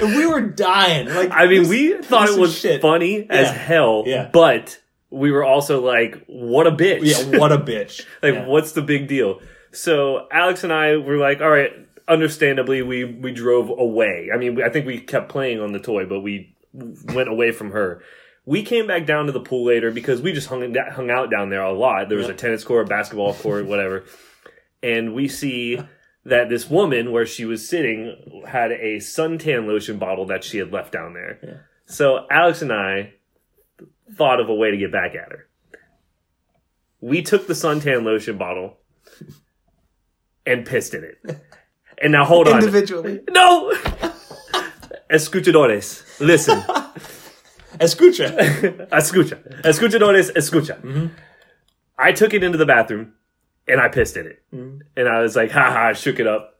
and 0.00 0.16
we 0.16 0.26
were 0.26 0.40
dying. 0.40 1.08
Like 1.08 1.30
I 1.32 1.46
mean, 1.46 1.62
this 1.62 1.68
we 1.68 2.02
thought 2.02 2.28
it 2.28 2.38
was 2.38 2.58
shit. 2.58 2.80
funny 2.82 3.26
as 3.28 3.50
hell, 3.50 4.04
Yeah. 4.06 4.28
but 4.32 4.78
we 5.10 5.30
were 5.30 5.44
also 5.44 5.80
like, 5.80 6.22
"What 6.26 6.66
a 6.66 6.72
bitch!" 6.72 7.00
Yeah, 7.02 7.38
what 7.38 7.52
a 7.52 7.58
bitch. 7.58 8.04
like, 8.22 8.34
Yeah. 8.34 8.46
what's 8.46 8.72
the 8.72 8.82
big 8.82 9.08
deal? 9.08 9.40
So 9.72 10.26
Alex 10.32 10.64
and 10.64 10.72
I 10.72 10.96
were 10.96 11.16
like, 11.16 11.40
"All 11.40 11.50
right." 11.50 11.72
Understandably, 12.06 12.80
we 12.80 13.04
we 13.04 13.32
drove 13.32 13.68
away. 13.68 14.30
I 14.34 14.38
mean, 14.38 14.62
I 14.62 14.70
think 14.70 14.86
we 14.86 14.98
kept 14.98 15.28
playing 15.28 15.60
on 15.60 15.72
the 15.72 15.78
toy, 15.78 16.06
but 16.06 16.20
we 16.20 16.56
went 16.72 17.28
away 17.28 17.50
from 17.52 17.72
her. 17.72 18.00
We 18.46 18.62
came 18.62 18.86
back 18.86 19.04
down 19.04 19.26
to 19.26 19.32
the 19.32 19.40
pool 19.40 19.66
later 19.66 19.90
because 19.90 20.22
we 20.22 20.32
just 20.32 20.46
hung 20.48 20.74
hung 20.74 21.10
out 21.10 21.30
down 21.30 21.50
there 21.50 21.60
a 21.60 21.72
lot. 21.74 22.08
There 22.08 22.16
was 22.16 22.28
Yeah. 22.28 22.32
a 22.32 22.36
tennis 22.36 22.64
court, 22.64 22.86
a 22.86 22.88
basketball 22.88 23.34
court, 23.34 23.66
whatever, 23.66 24.04
and 24.82 25.12
we 25.12 25.28
see 25.28 25.80
that 26.24 26.48
this 26.48 26.68
woman 26.68 27.12
where 27.12 27.26
she 27.26 27.44
was 27.44 27.68
sitting 27.68 28.42
had 28.46 28.72
a 28.72 28.96
suntan 28.96 29.66
lotion 29.66 29.98
bottle 29.98 30.26
that 30.26 30.44
she 30.44 30.58
had 30.58 30.72
left 30.72 30.92
down 30.92 31.14
there. 31.14 31.38
Yeah. 31.42 31.54
So 31.86 32.26
Alex 32.30 32.62
and 32.62 32.72
I 32.72 33.14
thought 34.14 34.40
of 34.40 34.48
a 34.48 34.54
way 34.54 34.70
to 34.70 34.76
get 34.76 34.92
back 34.92 35.14
at 35.14 35.30
her. 35.30 35.48
We 37.00 37.22
took 37.22 37.46
the 37.46 37.54
suntan 37.54 38.04
lotion 38.04 38.36
bottle 38.36 38.78
and 40.44 40.66
pissed 40.66 40.94
in 40.94 41.04
it. 41.04 41.40
And 42.00 42.12
now 42.12 42.24
hold 42.24 42.46
on. 42.46 42.60
Individually. 42.60 43.22
No! 43.28 43.72
Escuchadores, 45.10 46.04
listen. 46.20 46.60
Escucha. 47.80 48.36
Escucha. 48.90 49.62
Escuchadores, 49.62 50.30
escucha. 50.32 50.80
Mm-hmm. 50.80 51.06
I 51.98 52.12
took 52.12 52.34
it 52.34 52.44
into 52.44 52.58
the 52.58 52.66
bathroom 52.66 53.14
and 53.68 53.80
I 53.80 53.88
pissed 53.88 54.16
in 54.16 54.26
it. 54.26 54.42
Mm-hmm. 54.54 54.78
And 54.96 55.08
I 55.08 55.20
was 55.22 55.36
like, 55.36 55.50
haha, 55.50 55.88
I 55.88 55.92
shook 55.92 56.18
it 56.20 56.26
up. 56.26 56.54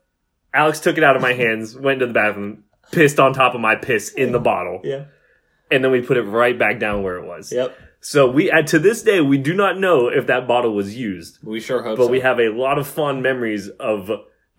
Alex 0.54 0.80
took 0.80 0.96
it 0.98 1.04
out 1.04 1.16
of 1.16 1.22
my 1.22 1.32
hands, 1.34 1.76
went 1.76 1.94
into 2.02 2.06
the 2.06 2.12
bathroom, 2.12 2.64
pissed 2.90 3.20
on 3.20 3.32
top 3.32 3.54
of 3.54 3.60
my 3.60 3.74
piss 3.76 4.12
in 4.12 4.32
the 4.32 4.38
bottle, 4.40 4.80
Yeah. 4.82 5.04
and 5.70 5.84
then 5.84 5.90
we 5.92 6.00
put 6.00 6.16
it 6.16 6.22
right 6.22 6.58
back 6.58 6.78
down 6.80 7.02
where 7.02 7.16
it 7.18 7.26
was. 7.26 7.52
Yep. 7.52 7.76
So 8.00 8.30
we, 8.30 8.50
and 8.50 8.66
to 8.68 8.78
this 8.78 9.02
day, 9.02 9.20
we 9.20 9.38
do 9.38 9.52
not 9.54 9.78
know 9.78 10.08
if 10.08 10.26
that 10.28 10.46
bottle 10.48 10.74
was 10.74 10.96
used, 10.96 11.38
We 11.42 11.60
sure 11.60 11.82
hope 11.82 11.98
but 11.98 12.04
so. 12.06 12.10
we 12.10 12.20
have 12.20 12.38
a 12.38 12.48
lot 12.48 12.78
of 12.78 12.86
fond 12.86 13.22
memories 13.22 13.68
of 13.68 14.10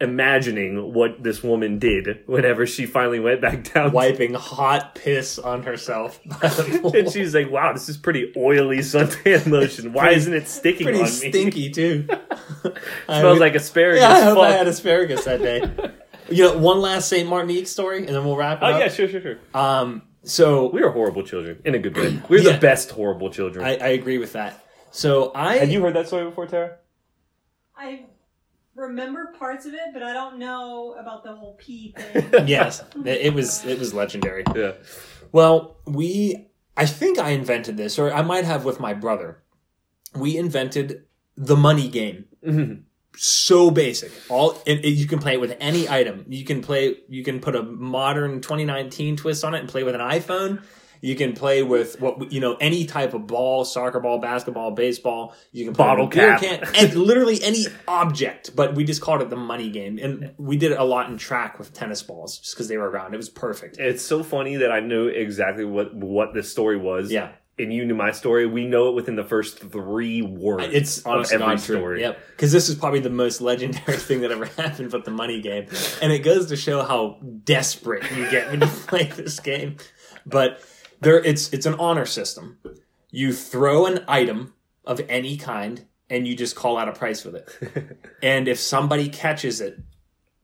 imagining 0.02 0.94
what 0.94 1.22
this 1.22 1.44
woman 1.44 1.78
did 1.80 2.24
whenever 2.26 2.66
she 2.66 2.86
finally 2.86 3.20
went 3.20 3.42
back 3.42 3.74
down. 3.74 3.92
wiping 3.92 4.34
hot 4.34 4.96
piss 4.96 5.38
on 5.40 5.64
herself. 5.64 6.20
by 6.42 6.48
the 6.48 6.80
pool. 6.82 6.96
And 6.96 7.12
she's 7.12 7.36
like, 7.36 7.50
"Wow, 7.52 7.74
this 7.74 7.90
is 7.90 7.98
pretty 7.98 8.32
oily 8.38 8.80
suntan 8.80 9.48
lotion. 9.52 9.94
Why 9.94 10.12
isn't 10.12 10.34
it 10.34 10.48
sticking 10.48 10.86
pretty 10.86 11.00
on 11.00 11.06
me? 11.06 11.10
stinky 11.12 11.70
too. 11.70 12.08
Smells 13.06 13.40
like 13.40 13.56
asparagus. 13.56 14.02
Yeah, 14.02 14.10
I 14.12 14.22
hope 14.22 14.38
I 14.40 14.52
had 14.52 14.68
asparagus 14.68 15.26
that 15.26 15.42
day. 15.42 15.64
You 16.30 16.44
know, 16.44 16.58
one 16.58 16.80
last 16.80 17.10
Saint 17.10 17.28
Martinique 17.28 17.68
story, 17.68 18.00
and 18.06 18.10
then 18.16 18.24
we'll 18.24 18.38
wrap 18.38 18.62
it 18.62 18.66
Oh 18.66 18.70
up. 18.74 18.80
yeah, 18.80 18.88
sure, 18.90 19.08
sure, 19.08 19.22
sure. 19.22 19.38
Um, 19.54 20.04
so 20.24 20.70
We 20.70 20.84
are 20.84 20.92
horrible 20.92 21.24
children 21.24 21.60
in 21.66 21.74
a 21.76 21.80
good 21.80 21.96
way. 21.98 22.22
We're 22.30 22.42
Yeah. 22.42 22.52
the 22.54 22.60
best 22.60 22.92
horrible 22.92 23.32
children. 23.32 23.66
I, 23.66 23.78
I 23.78 23.88
agree 23.90 24.18
with 24.20 24.34
that. 24.34 24.64
So 24.92 25.32
I 25.34 25.58
Have 25.58 25.72
you 25.72 25.82
heard 25.82 25.96
that 25.96 26.08
story 26.08 26.26
before, 26.26 26.46
Tara? 26.46 26.78
I 27.76 28.06
remember 28.80 29.34
parts 29.38 29.65
of 29.65 29.74
it, 29.74 29.94
but 29.94 30.04
I 30.04 30.13
don't 30.13 30.38
know 30.39 30.96
about 31.00 31.24
the 31.24 31.36
whole 31.36 31.56
pee 31.60 31.94
thing. 31.98 32.48
yes, 32.48 32.82
it, 33.06 33.08
it 33.28 33.34
was 33.34 33.65
it 33.65 33.78
was 33.80 33.94
legendary. 33.94 34.44
Yeah. 34.56 34.74
Well, 35.32 35.78
we 35.86 36.48
I 36.78 36.86
think 36.86 37.20
I 37.20 37.32
invented 37.32 37.78
this, 37.78 38.00
or 38.00 38.12
I 38.12 38.22
might 38.22 38.46
have 38.46 38.65
with 38.65 38.80
my 38.80 38.94
brother. 38.94 39.44
We 40.15 40.38
invented 40.38 41.04
the 41.36 41.56
money 41.56 41.88
game. 41.89 42.26
Mhm. 42.46 42.84
So 43.18 43.70
basic. 43.70 44.12
All 44.30 44.52
and, 44.65 44.84
and 44.86 44.94
you 44.96 45.06
can 45.08 45.20
play 45.20 45.34
it 45.34 45.42
with 45.42 45.58
any 45.60 45.89
item. 45.89 46.26
You 46.30 46.46
can 46.46 46.62
play. 46.62 46.98
You 47.10 47.24
can 47.24 47.39
put 47.42 47.56
a 47.56 47.63
modern 47.63 48.39
2019 48.42 49.18
twist 49.18 49.44
on 49.44 49.54
it 49.56 49.60
and 49.60 49.68
play 49.70 49.84
with 49.84 49.96
an 49.96 50.02
iPhone. 50.02 50.63
You 51.02 51.16
can 51.16 51.34
play 51.34 51.64
with 51.64 52.00
what 52.02 52.32
you 52.32 52.40
know 52.40 52.56
any 52.60 52.86
type 52.86 53.14
of 53.14 53.26
ball, 53.28 53.64
soccer 53.66 54.00
ball, 54.00 54.20
basketball, 54.20 54.72
baseball. 54.72 55.34
You 55.52 55.66
can 55.66 55.74
play 55.74 55.86
Bottle 55.86 56.08
cap. 56.08 56.42
can, 56.42 56.64
and 56.76 56.94
literally 56.94 57.42
any 57.44 57.66
object. 57.88 58.56
But 58.56 58.76
we 58.76 58.84
just 58.84 59.02
called 59.02 59.22
it 59.22 59.30
the 59.30 59.36
money 59.36 59.70
game, 59.70 59.98
and 59.98 60.34
we 60.38 60.58
did 60.58 60.72
it 60.72 60.80
a 60.80 60.84
lot 60.84 61.10
in 61.10 61.18
track 61.18 61.58
with 61.58 61.74
tennis 61.74 62.02
balls 62.04 62.40
just 62.40 62.56
because 62.56 62.68
they 62.68 62.78
were 62.78 62.90
around. 62.90 63.14
It 63.14 63.18
was 63.18 63.30
perfect. 63.30 63.78
It's 63.78 64.04
so 64.04 64.24
funny 64.24 64.58
that 64.58 64.72
I 64.72 64.80
knew 64.82 65.08
exactly 65.08 65.66
what 65.66 65.94
what 65.96 66.34
this 66.34 66.52
story 66.52 66.78
was. 66.78 67.12
Yeah. 67.12 67.32
And 67.58 67.74
you 67.74 67.84
knew 67.86 67.94
my 67.94 68.12
story. 68.12 68.46
We 68.46 68.66
know 68.68 68.88
it 68.88 68.96
within 68.96 69.18
the 69.18 69.24
first 69.26 69.60
three 69.60 70.22
words. 70.22 70.68
It's 70.72 71.00
of 71.00 71.30
every 71.30 71.58
story. 71.58 72.00
Yep, 72.00 72.18
because 72.32 72.54
this 72.54 72.70
is 72.70 72.76
probably 72.76 73.02
the 73.02 73.10
most 73.10 73.42
legendary 73.42 73.98
thing 73.98 74.22
that 74.22 74.32
ever 74.32 74.46
happened 74.46 74.94
with 74.94 75.04
the 75.04 75.12
money 75.12 75.42
game, 75.42 75.68
and 76.02 76.14
it 76.14 76.20
goes 76.20 76.46
to 76.48 76.56
show 76.56 76.84
how 76.84 77.18
desperate 77.44 78.10
you 78.16 78.32
get 78.32 78.50
when 78.50 78.62
you 78.62 78.68
play 78.88 79.04
this 79.08 79.42
game. 79.42 79.76
But 80.26 80.62
there, 81.02 81.20
it's 81.24 81.52
it's 81.54 81.66
an 81.66 81.76
honor 81.76 82.06
system. 82.06 82.58
You 83.12 83.34
throw 83.34 83.86
an 83.86 84.04
item 84.08 84.54
of 84.86 85.02
any 85.10 85.38
kind, 85.38 85.86
and 86.10 86.28
you 86.28 86.36
just 86.36 86.56
call 86.56 86.78
out 86.78 86.88
a 86.88 86.94
price 86.94 87.24
with 87.26 87.36
it. 87.36 87.98
and 88.24 88.48
if 88.48 88.60
somebody 88.60 89.10
catches 89.10 89.62
it, 89.62 89.80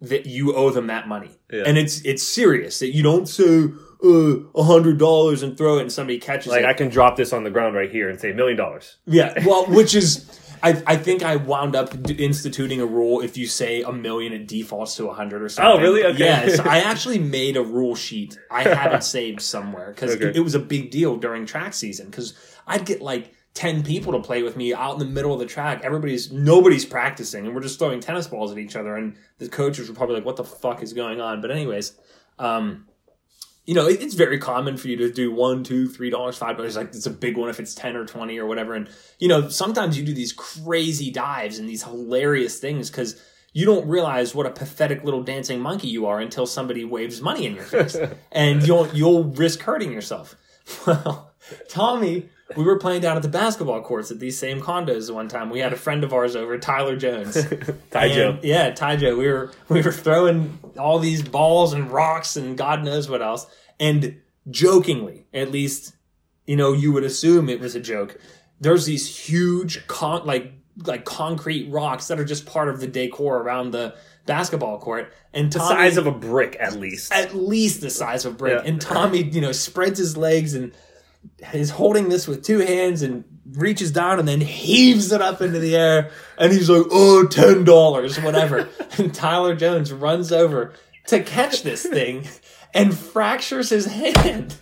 that 0.01 0.25
you 0.25 0.55
owe 0.55 0.69
them 0.71 0.87
that 0.87 1.07
money, 1.07 1.31
Yeah. 1.51 1.63
and 1.65 1.77
it's 1.77 2.01
it's 2.01 2.23
serious. 2.23 2.79
That 2.79 2.93
you 2.93 3.01
don't 3.03 3.27
say 3.27 3.65
uh, 4.03 4.37
a 4.55 4.63
hundred 4.63 4.97
dollars 4.97 5.41
and 5.43 5.57
throw 5.57 5.77
it, 5.77 5.81
and 5.81 5.91
somebody 5.91 6.19
catches 6.19 6.47
Like 6.51 6.61
it. 6.61 6.65
Like 6.65 6.75
I 6.75 6.77
can 6.77 6.89
drop 6.89 7.15
this 7.17 7.33
on 7.33 7.43
the 7.43 7.49
ground 7.51 7.75
right 7.75 7.89
here 7.91 8.09
and 8.09 8.19
say 8.19 8.31
million 8.33 8.57
dollars. 8.57 8.97
Yeah, 9.05 9.33
well, 9.45 9.65
which 9.67 9.95
is, 9.95 10.25
I, 10.63 10.81
I 10.87 10.95
think 10.97 11.23
I 11.23 11.35
wound 11.35 11.75
up 11.75 12.01
d- 12.03 12.13
instituting 12.15 12.81
a 12.81 12.85
rule. 12.85 13.21
If 13.21 13.37
you 13.37 13.47
say 13.47 13.81
a 13.81 13.91
million, 13.91 14.33
it 14.33 14.47
defaults 14.47 14.95
to 14.97 15.07
a 15.09 15.13
hundred 15.13 15.41
or 15.43 15.49
something. 15.49 15.79
Oh, 15.79 15.81
really? 15.81 16.03
Okay. 16.05 16.19
Yes, 16.19 16.59
I 16.59 16.79
actually 16.91 17.19
made 17.19 17.57
a 17.57 17.63
rule 17.63 17.95
sheet. 17.95 18.37
I 18.51 18.63
have 18.63 18.93
it 18.93 19.03
saved 19.15 19.41
somewhere 19.41 19.91
because 19.91 20.15
Okay. 20.15 20.31
it 20.35 20.41
was 20.41 20.55
a 20.55 20.59
big 20.59 20.91
deal 20.91 21.17
during 21.17 21.45
track 21.45 21.73
season. 21.73 22.07
Because 22.07 22.33
I'd 22.67 22.85
get 22.85 23.01
like 23.01 23.33
ten 23.53 23.83
people 23.83 24.11
to 24.13 24.19
play 24.19 24.43
with 24.43 24.57
me 24.57 24.73
out 24.73 24.93
in 24.93 24.99
the 24.99 25.05
middle 25.05 25.33
of 25.33 25.39
the 25.39 25.45
track. 25.45 25.81
Everybody's 25.83 26.31
nobody's 26.31 26.85
practicing, 26.85 27.45
and 27.45 27.55
we're 27.55 27.61
just 27.61 27.79
throwing 27.79 27.99
tennis 27.99 28.27
balls 28.27 28.51
at 28.51 28.57
each 28.57 28.75
other. 28.75 28.95
And 28.95 29.15
the 29.39 29.47
coaches 29.49 29.87
were 29.89 29.95
probably 29.95 30.15
like, 30.15 30.25
"What 30.25 30.35
the 30.35 30.43
fuck 30.43 30.81
is 30.83 30.93
going 30.93 31.21
on?" 31.21 31.41
But 31.41 31.51
anyways, 31.51 31.93
um, 32.39 32.87
you 33.65 33.73
know, 33.73 33.87
it's 33.87 34.13
very 34.13 34.37
common 34.37 34.77
for 34.77 34.87
you 34.87 34.95
to 34.97 35.11
do 35.11 35.31
one, 35.31 35.63
two, 35.63 35.87
three 35.87 36.09
dollars, 36.09 36.37
five 36.37 36.57
dollars. 36.57 36.75
Like 36.75 36.87
it's 36.89 37.05
a 37.05 37.11
big 37.11 37.37
one 37.37 37.49
if 37.49 37.59
it's 37.59 37.73
ten 37.73 37.95
or 37.95 38.05
twenty 38.05 38.37
or 38.37 38.45
whatever. 38.45 38.73
And 38.73 38.89
you 39.19 39.27
know, 39.27 39.49
sometimes 39.49 39.97
you 39.97 40.05
do 40.05 40.13
these 40.13 40.33
crazy 40.33 41.11
dives 41.11 41.57
and 41.57 41.67
these 41.67 41.83
hilarious 41.83 42.59
things 42.59 42.89
because 42.89 43.19
you 43.53 43.65
don't 43.65 43.87
realize 43.87 44.35
what 44.35 44.45
a 44.45 44.51
pathetic 44.51 45.03
little 45.03 45.23
dancing 45.23 45.59
monkey 45.61 45.87
you 45.87 46.05
are 46.05 46.19
until 46.19 46.45
somebody 46.45 46.85
waves 46.85 47.21
money 47.21 47.45
in 47.45 47.55
your 47.55 47.63
face, 47.63 47.97
and 48.31 48.65
you'll 48.67 48.87
you'll 48.93 49.23
risk 49.23 49.61
hurting 49.61 49.91
yourself. 49.91 50.35
Well, 50.87 51.24
Tommy 51.69 52.29
we 52.55 52.63
were 52.63 52.77
playing 52.77 53.01
down 53.01 53.15
at 53.17 53.23
the 53.23 53.29
basketball 53.29 53.81
courts 53.81 54.11
at 54.11 54.19
these 54.19 54.37
same 54.37 54.61
condos 54.61 55.11
one 55.13 55.27
time. 55.27 55.49
We 55.49 55.59
had 55.59 55.73
a 55.73 55.77
friend 55.77 56.03
of 56.03 56.13
ours 56.13 56.35
over, 56.35 56.57
Tyler 56.59 56.95
Jones. 56.95 57.33
Ty 57.91 58.09
Joe. 58.09 58.37
Yeah, 58.43 58.69
Ty 58.69 58.97
Joe. 58.97 59.17
We 59.17 59.27
were 59.27 59.51
we 59.67 59.81
were 59.81 59.91
throwing 59.91 60.59
all 60.77 60.99
these 60.99 61.23
balls 61.23 61.73
and 61.73 61.89
rocks 61.91 62.35
and 62.35 62.55
God 62.57 62.83
knows 62.83 63.09
what 63.09 63.21
else. 63.21 63.47
And 63.79 64.21
jokingly, 64.49 65.25
at 65.33 65.51
least, 65.51 65.95
you 66.45 66.55
know, 66.55 66.73
you 66.73 66.91
would 66.91 67.03
assume 67.03 67.49
it 67.49 67.59
was 67.59 67.75
a 67.75 67.79
joke. 67.79 68.19
There's 68.61 68.85
these 68.85 69.07
huge 69.27 69.85
con 69.87 70.25
like 70.25 70.53
like 70.85 71.03
concrete 71.03 71.71
rocks 71.71 72.07
that 72.09 72.19
are 72.19 72.25
just 72.25 72.45
part 72.45 72.69
of 72.69 72.79
the 72.79 72.87
decor 72.87 73.37
around 73.37 73.71
the 73.71 73.95
basketball 74.27 74.77
court. 74.77 75.11
And 75.33 75.51
The 75.51 75.59
size 75.59 75.97
of 75.97 76.05
a 76.05 76.11
brick, 76.11 76.57
at 76.59 76.75
least. 76.79 77.11
at 77.11 77.33
least 77.33 77.81
the 77.81 77.89
size 77.89 78.23
of 78.25 78.33
a 78.33 78.37
brick. 78.37 78.61
Yeah. 78.63 78.69
And 78.69 78.79
Tommy, 78.79 79.23
you 79.23 79.41
know, 79.41 79.51
spreads 79.51 79.97
his 79.97 80.15
legs 80.15 80.53
and 80.53 80.73
is 81.53 81.71
holding 81.71 82.09
this 82.09 82.27
with 82.27 82.43
two 82.43 82.59
hands 82.59 83.01
and 83.01 83.23
reaches 83.51 83.91
down 83.91 84.19
and 84.19 84.27
then 84.27 84.41
heaves 84.41 85.11
it 85.11 85.21
up 85.21 85.41
into 85.41 85.59
the 85.59 85.75
air. 85.75 86.11
And 86.37 86.51
he's 86.51 86.69
like, 86.69 86.85
oh, 86.91 87.27
$10, 87.29 88.23
whatever. 88.23 88.69
and 88.97 89.13
Tyler 89.13 89.55
Jones 89.55 89.93
runs 89.93 90.31
over 90.31 90.73
to 91.07 91.21
catch 91.21 91.63
this 91.63 91.85
thing 91.85 92.27
and 92.73 92.97
fractures 92.97 93.69
his 93.69 93.85
hand. 93.85 94.55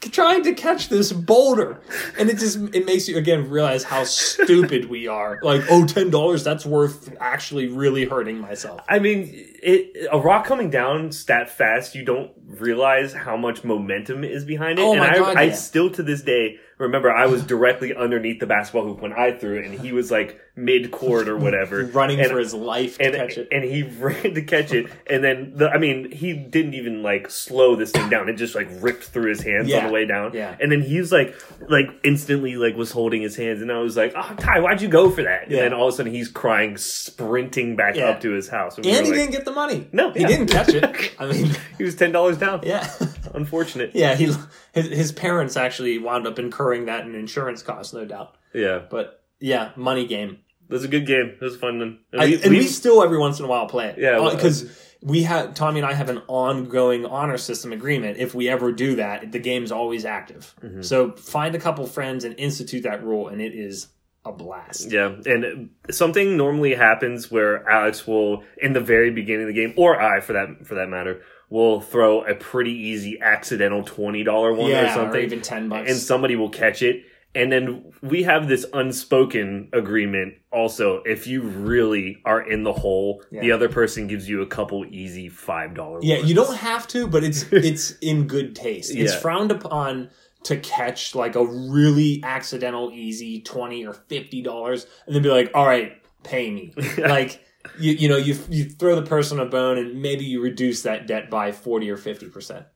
Trying 0.00 0.44
to 0.44 0.54
catch 0.54 0.88
this 0.88 1.12
boulder, 1.12 1.80
and 2.16 2.30
it 2.30 2.38
just 2.38 2.56
it 2.72 2.86
makes 2.86 3.08
you 3.08 3.16
again 3.18 3.50
realize 3.50 3.82
how 3.82 4.04
stupid 4.04 4.88
we 4.88 5.08
are. 5.08 5.40
Like, 5.42 5.62
oh, 5.70 5.86
ten 5.86 6.10
dollars, 6.10 6.44
that's 6.44 6.64
worth 6.64 7.12
actually 7.20 7.66
really 7.66 8.04
hurting 8.04 8.38
myself. 8.38 8.80
I 8.88 9.00
mean, 9.00 9.28
it 9.60 10.06
a 10.12 10.18
rock 10.20 10.46
coming 10.46 10.70
down 10.70 11.10
stat 11.10 11.50
fast, 11.50 11.96
you 11.96 12.04
don't 12.04 12.30
realize 12.46 13.12
how 13.12 13.36
much 13.36 13.64
momentum 13.64 14.22
is 14.22 14.44
behind 14.44 14.78
it. 14.78 14.82
Oh 14.82 14.92
and 14.92 15.00
my 15.00 15.10
I, 15.10 15.18
God, 15.18 15.36
I 15.36 15.42
yeah. 15.44 15.54
still 15.54 15.90
to 15.90 16.02
this 16.04 16.22
day 16.22 16.58
remember 16.78 17.10
I 17.12 17.26
was 17.26 17.42
directly 17.44 17.94
underneath 17.94 18.40
the 18.40 18.46
basketball 18.46 18.84
hoop 18.84 19.00
when 19.00 19.12
I 19.12 19.32
threw 19.32 19.58
it, 19.58 19.66
and 19.66 19.78
he 19.80 19.92
was 19.92 20.10
like 20.10 20.40
mid 20.56 20.90
court 20.90 21.28
or 21.28 21.36
whatever, 21.36 21.84
running 21.92 22.18
and, 22.20 22.30
for 22.30 22.38
his 22.38 22.52
life 22.52 22.98
to 22.98 23.04
and 23.04 23.14
catch 23.14 23.38
it. 23.38 23.48
and 23.52 23.62
he 23.64 23.82
ran 24.00 24.34
to 24.34 24.42
catch 24.42 24.72
it, 24.72 24.90
and 25.08 25.22
then 25.22 25.52
the 25.56 25.68
I 25.70 25.78
mean 25.78 26.10
he 26.10 26.32
didn't 26.34 26.74
even 26.74 27.02
like 27.02 27.30
slow 27.30 27.76
this 27.76 27.90
thing 27.92 28.08
down; 28.08 28.28
it 28.28 28.34
just 28.34 28.54
like 28.54 28.68
ripped 28.80 29.04
through 29.04 29.28
his 29.30 29.42
hands 29.42 29.68
Yeah. 29.68 29.78
on 29.80 29.86
the 29.86 29.92
way 29.92 30.04
down. 30.06 30.32
Yeah. 30.34 30.56
and 30.60 30.70
then 30.72 30.80
he 30.82 30.98
was 30.98 31.12
like 31.12 31.34
like 31.68 31.86
instantly 32.04 32.56
like 32.56 32.76
was 32.76 32.90
holding 32.90 33.22
his 33.22 33.36
hands, 33.36 33.60
and 33.62 33.70
I 33.72 33.78
was 33.78 33.96
like, 33.96 34.12
"Oh, 34.16 34.34
Ty, 34.38 34.60
why'd 34.60 34.80
you 34.82 34.88
go 34.88 35.10
for 35.10 35.22
that?" 35.22 35.44
And 35.44 35.52
Yeah. 35.52 35.62
then 35.62 35.74
all 35.74 35.88
of 35.88 35.94
a 35.94 35.96
sudden 35.96 36.12
he's 36.12 36.28
crying, 36.28 36.76
sprinting 36.76 37.76
back 37.76 37.96
Yeah. 37.96 38.06
up 38.10 38.20
to 38.22 38.30
his 38.32 38.48
house, 38.48 38.76
we 38.76 38.84
and 38.90 38.98
were 38.98 39.02
he 39.04 39.10
like- 39.10 39.18
didn't 39.20 39.32
get 39.32 39.44
the 39.44 39.52
money. 39.52 39.88
No, 39.92 40.12
he 40.12 40.24
didn't 40.24 40.46
catch 40.48 40.68
it. 40.70 41.12
I 41.18 41.26
mean, 41.26 41.50
He 41.78 41.84
was 41.84 41.94
ten 41.94 42.12
dollars 42.12 42.38
down. 42.38 42.60
yeah, 42.64 42.88
Unfortunate. 43.34 43.92
yeah. 43.94 44.14
He 44.14 44.32
his, 44.72 44.86
his 44.86 45.12
parents 45.12 45.56
actually 45.56 45.98
wound 45.98 46.26
up 46.26 46.38
incurring 46.38 46.86
that 46.86 47.06
in 47.06 47.14
insurance 47.14 47.62
costs, 47.62 47.92
no 47.92 48.04
doubt. 48.04 48.36
Yeah. 48.54 48.82
But 48.90 49.22
yeah, 49.40 49.72
money 49.76 50.06
game. 50.06 50.38
It 50.68 50.72
was 50.72 50.84
a 50.84 50.88
good 50.88 51.06
game. 51.06 51.36
It 51.40 51.44
was 51.44 51.56
fun. 51.56 51.80
And 51.80 51.98
I, 52.20 52.26
we, 52.26 52.34
and 52.42 52.50
we, 52.50 52.58
we- 52.58 52.66
still 52.66 53.02
every 53.02 53.18
once 53.18 53.38
in 53.38 53.44
a 53.44 53.48
while 53.48 53.66
play 53.66 53.86
it. 53.88 53.98
Yeah, 53.98 54.18
well, 54.18 54.34
because 54.34 54.70
we 55.00 55.22
have 55.22 55.54
Tommy 55.54 55.80
and 55.80 55.88
I 55.88 55.94
have 55.94 56.10
an 56.10 56.20
ongoing 56.28 57.06
honor 57.06 57.38
system 57.38 57.72
agreement. 57.72 58.18
If 58.18 58.34
we 58.34 58.48
ever 58.48 58.72
do 58.72 58.96
that, 58.96 59.32
the 59.32 59.38
game's 59.38 59.72
always 59.72 60.04
active. 60.04 60.54
Mm-hmm. 60.62 60.82
So 60.82 61.12
find 61.12 61.54
a 61.54 61.58
couple 61.58 61.86
friends 61.86 62.24
and 62.24 62.34
institute 62.38 62.82
that 62.82 63.02
rule, 63.02 63.28
and 63.28 63.40
it 63.40 63.54
is 63.54 63.88
a 64.26 64.32
blast. 64.32 64.90
yeah, 64.92 65.14
and 65.24 65.70
something 65.90 66.36
normally 66.36 66.74
happens 66.74 67.30
where 67.30 67.66
Alex 67.66 68.06
will, 68.06 68.42
in 68.60 68.74
the 68.74 68.80
very 68.80 69.10
beginning 69.10 69.42
of 69.48 69.54
the 69.54 69.54
game, 69.54 69.72
or 69.78 69.98
I, 69.98 70.20
for 70.20 70.34
that 70.34 70.66
for 70.66 70.74
that 70.74 70.88
matter, 70.90 71.22
will 71.50 71.80
throw 71.80 72.22
a 72.22 72.34
pretty 72.34 72.72
easy 72.72 73.18
accidental 73.20 73.82
twenty 73.82 74.22
dollar 74.24 74.52
one 74.52 74.70
Yeah, 74.70 74.90
or 74.90 74.94
something, 74.94 75.20
or 75.20 75.24
even 75.24 75.40
ten 75.40 75.68
bucks. 75.68 75.90
and 75.90 75.98
somebody 75.98 76.36
will 76.36 76.50
catch 76.50 76.82
it. 76.82 77.04
And 77.34 77.52
then 77.52 77.92
we 78.02 78.22
have 78.24 78.48
this 78.48 78.64
unspoken 78.72 79.68
agreement 79.72 80.34
also. 80.50 81.02
If 81.04 81.26
you 81.26 81.42
really 81.42 82.20
are 82.24 82.40
in 82.40 82.64
the 82.64 82.72
hole, 82.72 83.22
the 83.30 83.52
other 83.52 83.68
person 83.68 84.06
gives 84.06 84.28
you 84.28 84.42
a 84.42 84.46
couple 84.46 84.84
easy 84.86 85.28
five 85.28 85.74
dollar. 85.74 86.00
Yeah, 86.02 86.16
you 86.18 86.34
don't 86.34 86.56
have 86.56 86.88
to, 86.88 87.06
but 87.06 87.22
it's 87.24 87.42
it's 87.52 87.92
in 88.00 88.26
good 88.26 88.56
taste. 88.56 88.90
It's 88.94 89.12
Yeah. 89.14 89.18
frowned 89.20 89.50
upon 89.52 90.10
to 90.44 90.56
catch 90.56 91.14
like 91.14 91.34
a 91.36 91.44
really 91.44 92.20
accidental 92.24 92.90
easy 92.92 93.40
twenty 93.42 93.86
or 93.86 93.92
fifty 93.92 94.40
dollars, 94.42 94.86
and 95.06 95.14
then 95.14 95.22
be 95.22 95.28
like, 95.28 95.50
"All 95.54 95.66
right, 95.66 95.92
pay 96.24 96.50
me." 96.50 96.72
like 96.98 97.40
you 97.78 97.92
you 97.92 98.08
know 98.08 98.16
you 98.16 98.36
you 98.48 98.64
throw 98.64 98.94
the 98.96 99.02
person 99.06 99.38
a 99.40 99.46
bone, 99.46 99.78
and 99.78 100.00
maybe 100.02 100.24
you 100.24 100.40
reduce 100.40 100.82
that 100.82 101.06
debt 101.06 101.30
by 101.30 101.52
forty 101.52 101.90
or 101.90 101.96
fifty 101.96 102.26
percent. 102.28 102.66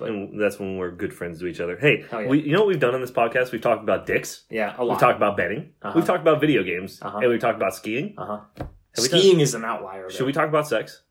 and 0.00 0.40
that's 0.40 0.58
when 0.58 0.76
we're 0.78 0.90
good 0.90 1.12
friends 1.14 1.38
to 1.40 1.46
each 1.46 1.60
other. 1.60 1.76
Hey, 1.78 2.04
yeah. 2.10 2.26
we, 2.26 2.42
you 2.42 2.52
know 2.52 2.60
what 2.60 2.68
we've 2.68 2.80
done 2.80 2.94
on 2.94 3.00
this 3.00 3.10
podcast? 3.12 3.52
We've 3.52 3.60
talked 3.60 3.82
about 3.82 4.04
dicks. 4.06 4.44
Yeah, 4.50 4.74
a 4.76 4.84
We've 4.84 4.98
talked 4.98 5.16
about 5.16 5.36
betting. 5.36 5.72
Uh-huh. 5.82 5.92
We've 5.94 6.04
talked 6.04 6.22
about 6.22 6.40
video 6.40 6.62
games, 6.64 6.98
Uh-huh. 7.02 7.18
and 7.18 7.30
we've 7.30 7.40
talked 7.40 7.56
about 7.56 7.74
skiing. 7.74 8.14
uh 8.18 8.26
huh. 8.26 8.40
Have 8.58 8.66
done- 9.10 9.20
Skiing 9.20 9.40
is 9.40 9.54
an 9.54 9.64
outlier. 9.64 10.10
Should 10.10 10.26
we 10.26 10.32
talk 10.32 10.48
about 10.48 10.66
sex? 10.68 11.02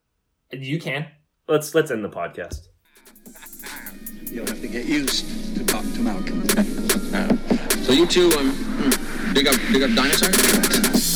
You 0.51 0.79
can. 0.79 1.07
Let's 1.47 1.73
let's 1.73 1.89
end 1.89 2.03
the 2.03 2.09
podcast. 2.09 2.67
You'll 4.29 4.45
have 4.47 4.61
to 4.61 4.67
get 4.67 4.85
used 4.85 5.25
to 5.57 5.65
talk 5.65 5.83
to 5.83 5.99
Malcolm. 5.99 6.47
So 7.83 7.91
you 7.93 8.05
two 8.05 8.31
um, 8.37 8.51
hmm, 8.51 9.33
dig 9.33 9.47
up 9.47 9.55
dig 9.73 9.83
up 9.83 9.91
dinosaurs? 9.95 11.10